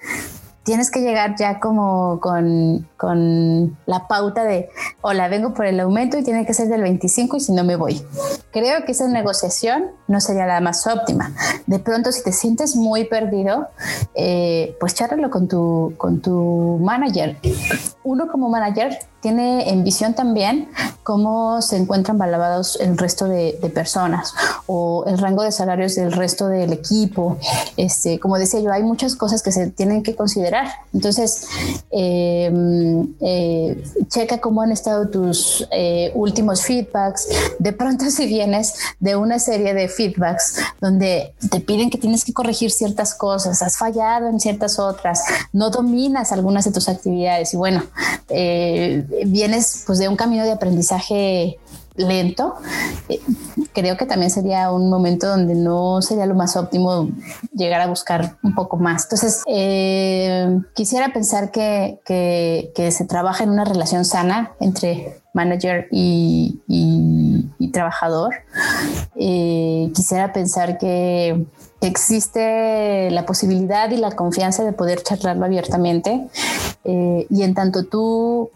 tienes 0.65 0.89
que 0.89 0.99
llegar 0.99 1.35
ya 1.37 1.59
como 1.59 2.19
con, 2.19 2.89
con, 2.97 3.77
la 3.85 4.07
pauta 4.07 4.43
de, 4.43 4.69
hola, 5.01 5.27
vengo 5.27 5.53
por 5.53 5.67
el 5.67 5.79
aumento 5.79 6.17
y 6.17 6.23
tiene 6.23 6.43
que 6.45 6.55
ser 6.55 6.67
del 6.67 6.81
25 6.81 7.37
y 7.37 7.39
si 7.39 7.51
no 7.53 7.63
me 7.63 7.75
voy. 7.75 8.03
Creo 8.51 8.83
que 8.83 8.91
esa 8.91 9.07
negociación 9.07 9.91
no 10.07 10.19
sería 10.19 10.47
la 10.47 10.59
más 10.61 10.87
óptima. 10.87 11.31
De 11.67 11.77
pronto, 11.77 12.11
si 12.11 12.23
te 12.23 12.31
sientes 12.31 12.75
muy 12.75 13.05
perdido, 13.05 13.67
eh, 14.15 14.75
pues 14.79 14.95
charlalo 14.95 15.29
con 15.29 15.47
tu, 15.47 15.93
con 15.97 16.19
tu 16.19 16.79
manager. 16.81 17.37
Uno 18.03 18.27
como 18.27 18.49
manager 18.49 18.97
tiene 19.25 19.71
en 19.71 19.83
visión 19.83 20.13
también 20.13 20.69
cómo 21.01 21.59
se 21.63 21.77
encuentran 21.77 22.19
valorados 22.19 22.79
el 22.79 22.95
resto 22.95 23.25
de, 23.25 23.57
personas 23.73 24.35
o 24.67 25.03
el 25.07 25.17
rango 25.17 25.41
de 25.41 25.51
salarios 25.51 25.95
del 25.95 26.11
resto 26.11 26.47
del 26.47 26.71
equipo. 26.71 27.37
Este, 27.75 28.19
como 28.19 28.37
decía 28.37 28.59
yo, 28.59 28.71
hay 28.71 28.83
muchas 28.83 29.15
cosas 29.15 29.41
que 29.41 29.51
se 29.51 29.71
tienen 29.71 30.03
que 30.03 30.15
considerar. 30.15 30.67
Entonces, 30.93 31.47
em, 31.89 33.15
eh, 33.19 33.83
checa 34.09 34.39
cómo 34.39 34.61
han 34.61 34.71
estado 34.71 35.09
tus 35.09 35.67
eh, 35.71 36.11
últimos 36.13 36.61
feedbacks. 36.61 37.27
De 37.57 37.73
pronto, 37.73 38.05
si 38.11 38.27
vienes 38.27 38.75
de 38.99 39.15
una 39.15 39.39
serie 39.39 39.73
de 39.73 39.87
feedbacks 39.87 40.59
donde 40.79 41.33
te 41.49 41.61
piden 41.61 41.89
que 41.89 41.97
tienes 41.97 42.23
que 42.23 42.31
corregir 42.31 42.69
ciertas 42.69 43.15
cosas, 43.15 43.63
has 43.63 43.75
fallado 43.77 44.29
en 44.29 44.39
ciertas 44.39 44.77
otras, 44.77 45.23
no 45.51 45.71
dominas 45.71 46.31
algunas 46.31 46.65
de 46.65 46.71
tus 46.71 46.87
actividades 46.89 47.55
y 47.55 47.57
bueno, 47.57 47.83
eh, 48.29 49.03
vienes 49.25 49.83
pues 49.85 49.99
de 49.99 50.09
un 50.09 50.15
camino 50.15 50.43
de 50.43 50.51
aprendizaje 50.51 51.59
lento, 51.95 52.55
eh, 53.07 53.19
creo 53.73 53.97
que 53.97 54.05
también 54.05 54.29
sería 54.29 54.71
un 54.71 54.89
momento 54.89 55.27
donde 55.27 55.55
no 55.55 56.01
sería 56.01 56.25
lo 56.25 56.35
más 56.35 56.55
óptimo 56.57 57.09
llegar 57.53 57.81
a 57.81 57.87
buscar 57.87 58.37
un 58.43 58.53
poco 58.53 58.77
más. 58.77 59.03
Entonces, 59.03 59.43
eh, 59.47 60.59
quisiera 60.73 61.13
pensar 61.13 61.51
que, 61.51 61.99
que, 62.05 62.91
se 62.91 63.05
trabaja 63.05 63.43
en 63.43 63.49
una 63.49 63.65
relación 63.65 64.05
sana 64.05 64.53
entre 64.59 65.21
manager 65.33 65.87
y, 65.91 66.61
trabajador, 67.73 68.33
eh, 69.17 69.91
quisiera 69.93 70.31
pensar 70.31 70.77
que 70.77 71.45
existe 71.81 73.11
la 73.11 73.25
posibilidad 73.25 73.91
y 73.91 73.97
la 73.97 74.11
confianza 74.11 74.63
de 74.63 74.71
poder 74.71 75.03
charlarlo 75.03 75.43
abiertamente. 75.43 76.29
Y 76.85 77.41
en 77.41 77.53
tanto 77.53 77.83
tú 77.83 78.49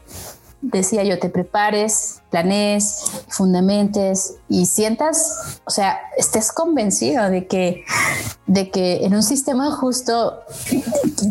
decía 0.61 1.03
yo, 1.03 1.19
te 1.19 1.29
prepares, 1.29 2.21
planees, 2.29 3.23
fundamentes 3.27 4.35
y 4.49 4.65
sientas, 4.65 5.59
o 5.65 5.71
sea, 5.71 5.99
estés 6.17 6.51
convencido 6.51 7.29
de 7.29 7.47
que, 7.47 7.83
de 8.45 8.69
que 8.69 9.05
en 9.05 9.15
un 9.15 9.23
sistema 9.23 9.71
justo 9.71 10.39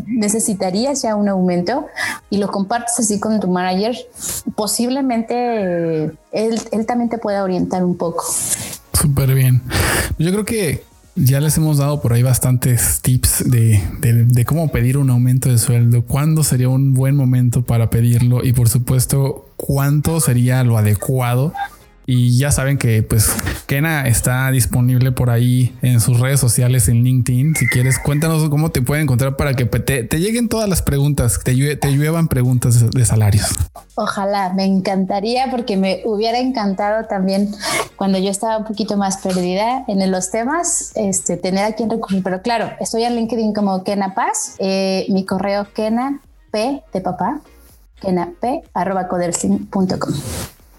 necesitarías 0.07 1.03
ya 1.03 1.15
un 1.15 1.29
aumento 1.29 1.87
y 2.31 2.39
lo 2.39 2.49
compartes 2.51 2.99
así 2.99 3.21
con 3.21 3.39
tu 3.41 3.49
manager, 3.49 3.97
posiblemente 4.57 6.05
él, 6.33 6.61
él 6.73 6.87
también 6.87 7.11
te 7.11 7.19
pueda 7.19 7.45
orientar 7.45 7.85
un 7.85 7.97
poco. 7.97 8.25
Súper 8.93 9.35
bien. 9.35 9.63
Yo 10.19 10.33
creo 10.33 10.45
que 10.45 10.88
ya 11.25 11.41
les 11.41 11.57
hemos 11.57 11.79
dado 11.79 12.01
por 12.01 12.13
ahí 12.13 12.23
bastantes 12.23 13.01
tips 13.03 13.51
de, 13.51 13.83
de, 14.01 14.45
cómo 14.45 14.71
pedir 14.71 14.99
un 14.99 15.11
aumento 15.11 15.51
de 15.51 15.59
sueldo, 15.59 16.03
cuándo 16.03 16.45
sería 16.45 16.69
un 16.69 16.95
buen 16.95 17.17
momento 17.17 17.63
para 17.63 17.91
pedirlo 17.91 18.45
y 18.45 18.53
por 18.53 18.69
supuesto 18.69 19.51
cuánto 19.57 20.21
sería 20.21 20.63
lo 20.65 20.79
adecuado 20.79 21.53
y 22.11 22.39
ya 22.39 22.51
saben 22.51 22.79
que 22.79 23.03
pues 23.03 23.31
Kena 23.67 24.09
está 24.09 24.51
disponible 24.51 25.13
por 25.13 25.29
ahí 25.29 25.77
en 25.83 26.01
sus 26.01 26.19
redes 26.19 26.41
sociales 26.41 26.89
en 26.89 27.05
LinkedIn. 27.05 27.55
Si 27.55 27.69
quieres, 27.69 27.99
cuéntanos 27.99 28.49
cómo 28.49 28.71
te 28.71 28.81
pueden 28.81 29.03
encontrar 29.03 29.37
para 29.37 29.53
que 29.53 29.67
te, 29.67 30.19
lleguen 30.19 30.49
todas 30.49 30.71
las 30.71 30.81
preguntas, 30.81 31.39
te, 31.45 31.77
te 31.77 31.93
lluevan 31.93 32.29
preguntas 32.29 32.91
de, 32.91 33.05
salarios. 33.05 33.49
Ojalá, 33.95 34.55
me 34.55 34.65
encantaría 34.65 35.51
porque 35.51 35.77
me 35.77 36.01
hubiera 36.07 36.39
encantado 36.39 37.07
también 37.09 37.55
cuando 37.97 38.17
yo 38.17 38.31
estaba 38.31 38.57
un 38.57 38.65
poquito 38.65 38.97
más 38.97 39.19
perdida 39.19 39.85
en 39.87 40.11
los 40.11 40.31
temas, 40.31 40.93
este, 40.95 41.37
tener 41.37 41.65
a 41.65 41.73
quien 41.73 41.91
recurrir. 41.91 42.23
Pero 42.23 42.41
claro, 42.41 42.71
estoy 42.81 43.03
en 43.03 43.17
LinkedIn 43.17 43.53
como 43.53 43.85
Kena 43.85 44.15
Paz, 44.15 44.55
eh, 44.61 45.05
mi 45.11 45.27
correo 45.27 45.67
Kena 45.75 46.23
P 46.53 46.83
de 46.91 47.01
papá, 47.03 47.43
kenap 48.01 48.33
arroba 48.73 49.09
codersing.com. 49.09 50.15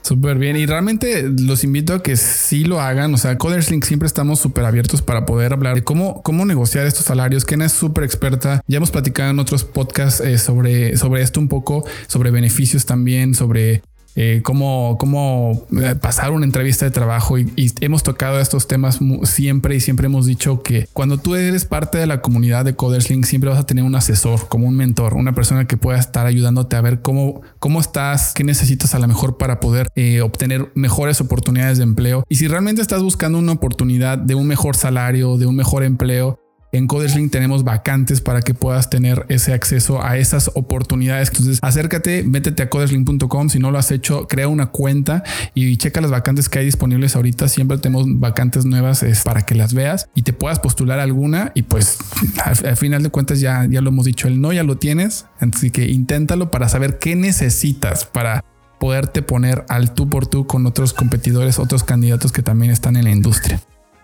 Súper 0.09 0.39
bien. 0.39 0.57
Y 0.57 0.65
realmente 0.65 1.29
los 1.39 1.63
invito 1.63 1.93
a 1.93 2.01
que 2.01 2.17
sí 2.17 2.63
lo 2.63 2.81
hagan. 2.81 3.13
O 3.13 3.17
sea, 3.19 3.37
Coderslink 3.37 3.83
siempre 3.83 4.07
estamos 4.07 4.39
súper 4.39 4.65
abiertos 4.65 5.03
para 5.03 5.27
poder 5.27 5.53
hablar 5.53 5.75
de 5.75 5.83
cómo, 5.83 6.23
cómo 6.23 6.47
negociar 6.47 6.87
estos 6.87 7.05
salarios. 7.05 7.45
Ken 7.45 7.61
es 7.61 7.73
súper 7.73 8.05
experta. 8.05 8.63
Ya 8.65 8.77
hemos 8.77 8.89
platicado 8.89 9.29
en 9.29 9.37
otros 9.37 9.65
podcasts 9.65 10.19
eh, 10.19 10.39
sobre, 10.39 10.97
sobre 10.97 11.21
esto 11.21 11.39
un 11.39 11.47
poco, 11.47 11.85
sobre 12.07 12.31
beneficios 12.31 12.87
también, 12.87 13.35
sobre 13.35 13.83
eh, 14.21 14.41
cómo, 14.43 14.97
cómo 14.99 15.65
eh, 15.81 15.95
pasar 15.95 16.31
una 16.31 16.45
entrevista 16.45 16.83
de 16.83 16.91
trabajo 16.91 17.37
y, 17.37 17.71
hemos 17.79 18.03
tocado 18.03 18.41
estos 18.41 18.67
temas 18.67 18.99
siempre 19.23 19.77
y 19.77 19.79
siempre 19.79 20.07
hemos 20.07 20.25
dicho 20.25 20.61
que 20.61 20.89
cuando 20.91 21.17
tú 21.19 21.35
eres 21.35 21.63
parte 21.63 21.97
de 21.97 22.05
la 22.05 22.21
comunidad 22.21 22.65
de 22.65 22.75
Coderslink 22.75 23.23
siempre 23.23 23.49
vas 23.49 23.59
a 23.59 23.65
tener 23.65 23.85
un 23.85 23.95
asesor, 23.95 24.49
como 24.49 24.67
un 24.67 24.75
mentor, 24.75 25.13
una 25.13 25.31
persona 25.31 25.67
que 25.67 25.77
pueda 25.77 25.97
estar 25.97 26.25
ayudándote 26.25 26.75
a 26.75 26.81
ver 26.81 27.01
cómo, 27.01 27.43
cómo 27.59 27.79
estás, 27.79 28.33
qué 28.33 28.43
necesitas 28.43 28.93
a 28.93 28.99
lo 28.99 29.07
mejor 29.07 29.37
para 29.37 29.61
poder 29.61 29.87
eh, 29.95 30.19
obtener 30.19 30.69
mejores 30.75 31.21
oportunidades 31.21 31.77
de 31.77 31.85
empleo. 31.85 32.25
Y 32.27 32.35
si 32.35 32.49
realmente 32.49 32.81
estás 32.81 33.01
buscando 33.01 33.39
una 33.39 33.53
oportunidad 33.53 34.17
de 34.17 34.35
un 34.35 34.47
mejor 34.47 34.75
salario, 34.75 35.37
de 35.37 35.45
un 35.45 35.55
mejor 35.55 35.85
empleo, 35.85 36.41
en 36.71 36.87
Coderslink 36.87 37.31
tenemos 37.31 37.63
vacantes 37.63 38.21
para 38.21 38.41
que 38.41 38.53
puedas 38.53 38.89
tener 38.89 39.25
ese 39.29 39.53
acceso 39.53 40.03
a 40.03 40.17
esas 40.17 40.51
oportunidades. 40.53 41.29
Entonces, 41.29 41.59
acércate, 41.61 42.23
métete 42.23 42.63
a 42.63 42.69
coderslink.com. 42.69 43.49
Si 43.49 43.59
no 43.59 43.71
lo 43.71 43.79
has 43.79 43.91
hecho, 43.91 44.27
crea 44.27 44.47
una 44.47 44.67
cuenta 44.67 45.23
y 45.55 45.77
checa 45.77 46.01
las 46.01 46.11
vacantes 46.11 46.47
que 46.47 46.59
hay 46.59 46.65
disponibles 46.65 47.15
ahorita. 47.15 47.47
Siempre 47.47 47.77
tenemos 47.79 48.05
vacantes 48.19 48.65
nuevas 48.65 49.03
para 49.23 49.41
que 49.41 49.55
las 49.55 49.73
veas 49.73 50.07
y 50.13 50.21
te 50.21 50.33
puedas 50.33 50.59
postular 50.59 50.99
alguna. 50.99 51.51
Y 51.55 51.63
pues 51.63 51.97
al, 52.43 52.77
final 52.77 53.01
de 53.01 53.09
cuentas, 53.09 53.39
ya, 53.39 53.65
ya 53.69 53.81
lo 53.81 53.89
hemos 53.89 54.05
dicho, 54.05 54.27
el 54.27 54.39
no 54.39 54.53
ya 54.53 54.63
lo 54.63 54.77
tienes. 54.77 55.25
Así 55.39 55.71
que 55.71 55.87
inténtalo 55.89 56.51
para 56.51 56.69
saber 56.69 56.99
qué 56.99 57.15
necesitas 57.15 58.05
para 58.05 58.43
poderte 58.79 59.21
poner 59.21 59.65
al 59.69 59.93
tú 59.93 60.09
por 60.09 60.27
tú 60.27 60.45
con 60.47 60.65
otros 60.65 60.93
competidores, 60.93 61.59
otros 61.59 61.83
candidatos 61.83 62.31
que 62.31 62.41
también 62.41 62.71
están 62.71 62.95
en 62.95 63.05
la 63.05 63.11
industria. 63.11 63.59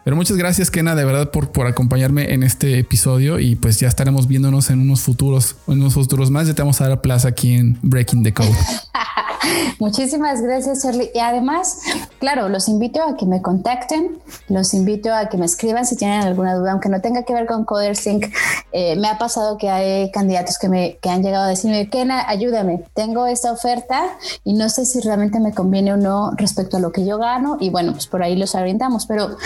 Pero 0.05 0.15
muchas 0.15 0.37
gracias, 0.37 0.69
Kena, 0.69 0.93
de 0.93 1.03
verdad, 1.03 1.31
por, 1.31 1.51
por 1.51 1.65
acompañarme 1.65 2.31
en 2.31 2.43
este 2.43 2.77
episodio. 2.77 3.39
Y 3.39 3.55
pues 3.55 3.79
ya 3.79 3.87
estaremos 3.87 4.27
viéndonos 4.27 4.69
en 4.69 4.79
unos 4.79 5.01
futuros, 5.01 5.55
en 5.67 5.81
unos 5.81 5.95
futuros 5.95 6.29
más. 6.29 6.45
Ya 6.45 6.53
te 6.53 6.61
vamos 6.61 6.79
a 6.79 6.87
dar 6.87 7.01
plaza 7.01 7.29
aquí 7.29 7.55
en 7.55 7.79
Breaking 7.81 8.21
the 8.21 8.31
Code. 8.31 8.53
Muchísimas 9.79 10.41
gracias, 10.41 10.83
Shirley. 10.83 11.11
Y 11.13 11.19
además, 11.19 11.79
claro, 12.19 12.49
los 12.49 12.67
invito 12.67 13.01
a 13.01 13.15
que 13.17 13.25
me 13.25 13.41
contacten, 13.41 14.19
los 14.49 14.73
invito 14.73 15.13
a 15.13 15.29
que 15.29 15.37
me 15.37 15.45
escriban 15.45 15.85
si 15.85 15.95
tienen 15.95 16.21
alguna 16.21 16.55
duda, 16.55 16.71
aunque 16.71 16.89
no 16.89 17.01
tenga 17.01 17.23
que 17.23 17.33
ver 17.33 17.45
con 17.45 17.65
CoderSync. 17.65 18.25
Eh, 18.71 18.95
me 18.95 19.07
ha 19.07 19.17
pasado 19.17 19.57
que 19.57 19.69
hay 19.69 20.11
candidatos 20.11 20.57
que, 20.57 20.69
me, 20.69 20.97
que 20.97 21.09
han 21.09 21.23
llegado 21.23 21.45
a 21.45 21.47
decirme, 21.47 21.89
Kena, 21.89 22.27
ayúdame, 22.27 22.83
tengo 22.93 23.25
esta 23.27 23.51
oferta 23.51 24.03
y 24.43 24.53
no 24.53 24.69
sé 24.69 24.85
si 24.85 24.99
realmente 25.01 25.39
me 25.39 25.53
conviene 25.53 25.93
o 25.93 25.97
no 25.97 26.31
respecto 26.35 26.77
a 26.77 26.79
lo 26.79 26.91
que 26.91 27.05
yo 27.05 27.17
gano. 27.17 27.57
Y 27.59 27.69
bueno, 27.69 27.93
pues 27.93 28.07
por 28.07 28.23
ahí 28.23 28.35
los 28.35 28.55
orientamos, 28.55 29.05
pero 29.05 29.37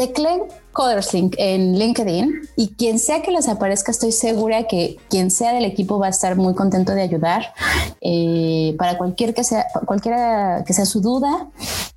tecleen 0.00 0.40
CodersLink 0.72 1.34
en 1.36 1.78
LinkedIn 1.78 2.48
y 2.56 2.68
quien 2.68 2.98
sea 2.98 3.20
que 3.20 3.30
les 3.30 3.48
aparezca, 3.48 3.90
estoy 3.90 4.12
segura 4.12 4.66
que 4.66 4.96
quien 5.10 5.30
sea 5.30 5.52
del 5.52 5.66
equipo 5.66 5.98
va 5.98 6.06
a 6.06 6.10
estar 6.10 6.36
muy 6.36 6.54
contento 6.54 6.94
de 6.94 7.02
ayudar 7.02 7.52
eh, 8.00 8.74
para 8.78 8.96
cualquier 8.96 9.34
que 9.34 9.44
sea, 9.44 9.66
cualquiera 9.84 10.64
que 10.66 10.72
sea 10.72 10.86
su 10.86 11.02
duda, 11.02 11.48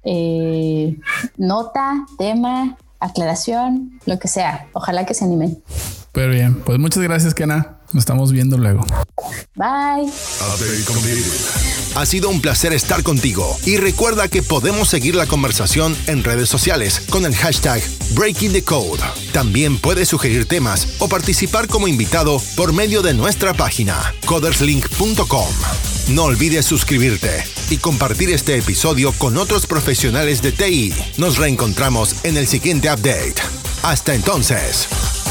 eh, 0.04 1.00
nota, 1.38 2.06
tema, 2.18 2.78
aclaración, 3.00 4.02
lo 4.06 4.20
que 4.20 4.28
sea. 4.28 4.68
Ojalá 4.74 5.06
que 5.06 5.14
se 5.14 5.24
animen. 5.24 5.64
Pero 6.12 6.34
bien, 6.34 6.62
pues 6.62 6.80
muchas 6.80 7.02
gracias, 7.04 7.34
Kena. 7.34 7.83
Nos 7.94 8.02
estamos 8.02 8.32
viendo 8.32 8.58
luego. 8.58 8.86
Bye. 9.56 10.12
Ha 11.96 12.06
sido 12.06 12.30
un 12.30 12.42
placer 12.42 12.74
estar 12.74 13.04
contigo 13.04 13.56
y 13.66 13.78
recuerda 13.78 14.28
que 14.28 14.42
podemos 14.42 14.90
seguir 14.90 15.16
la 15.16 15.28
conversación 15.28 15.96
en 16.08 16.24
redes 16.24 16.50
sociales 16.50 17.02
con 17.10 17.26
el 17.26 17.36
hashtag 17.36 17.82
Breaking 18.16 18.52
the 18.52 18.64
Code. 18.64 19.00
También 19.32 19.78
puedes 19.78 20.10
sugerir 20.10 20.48
temas 20.48 20.96
o 21.00 21.08
participar 21.08 21.68
como 21.68 21.88
invitado 21.88 22.42
por 22.58 22.74
medio 22.74 23.04
de 23.04 23.14
nuestra 23.14 23.54
página 23.54 24.14
coderslink.com. 24.26 25.54
No 26.10 26.24
olvides 26.24 26.66
suscribirte 26.66 27.44
y 27.70 27.78
compartir 27.78 28.32
este 28.32 28.58
episodio 28.58 29.14
con 29.14 29.38
otros 29.38 29.68
profesionales 29.68 30.42
de 30.42 30.52
TI. 30.52 30.94
Nos 31.18 31.38
reencontramos 31.38 32.26
en 32.26 32.38
el 32.38 32.48
siguiente 32.48 32.92
update. 32.92 33.36
Hasta 33.84 34.16
entonces. 34.16 35.23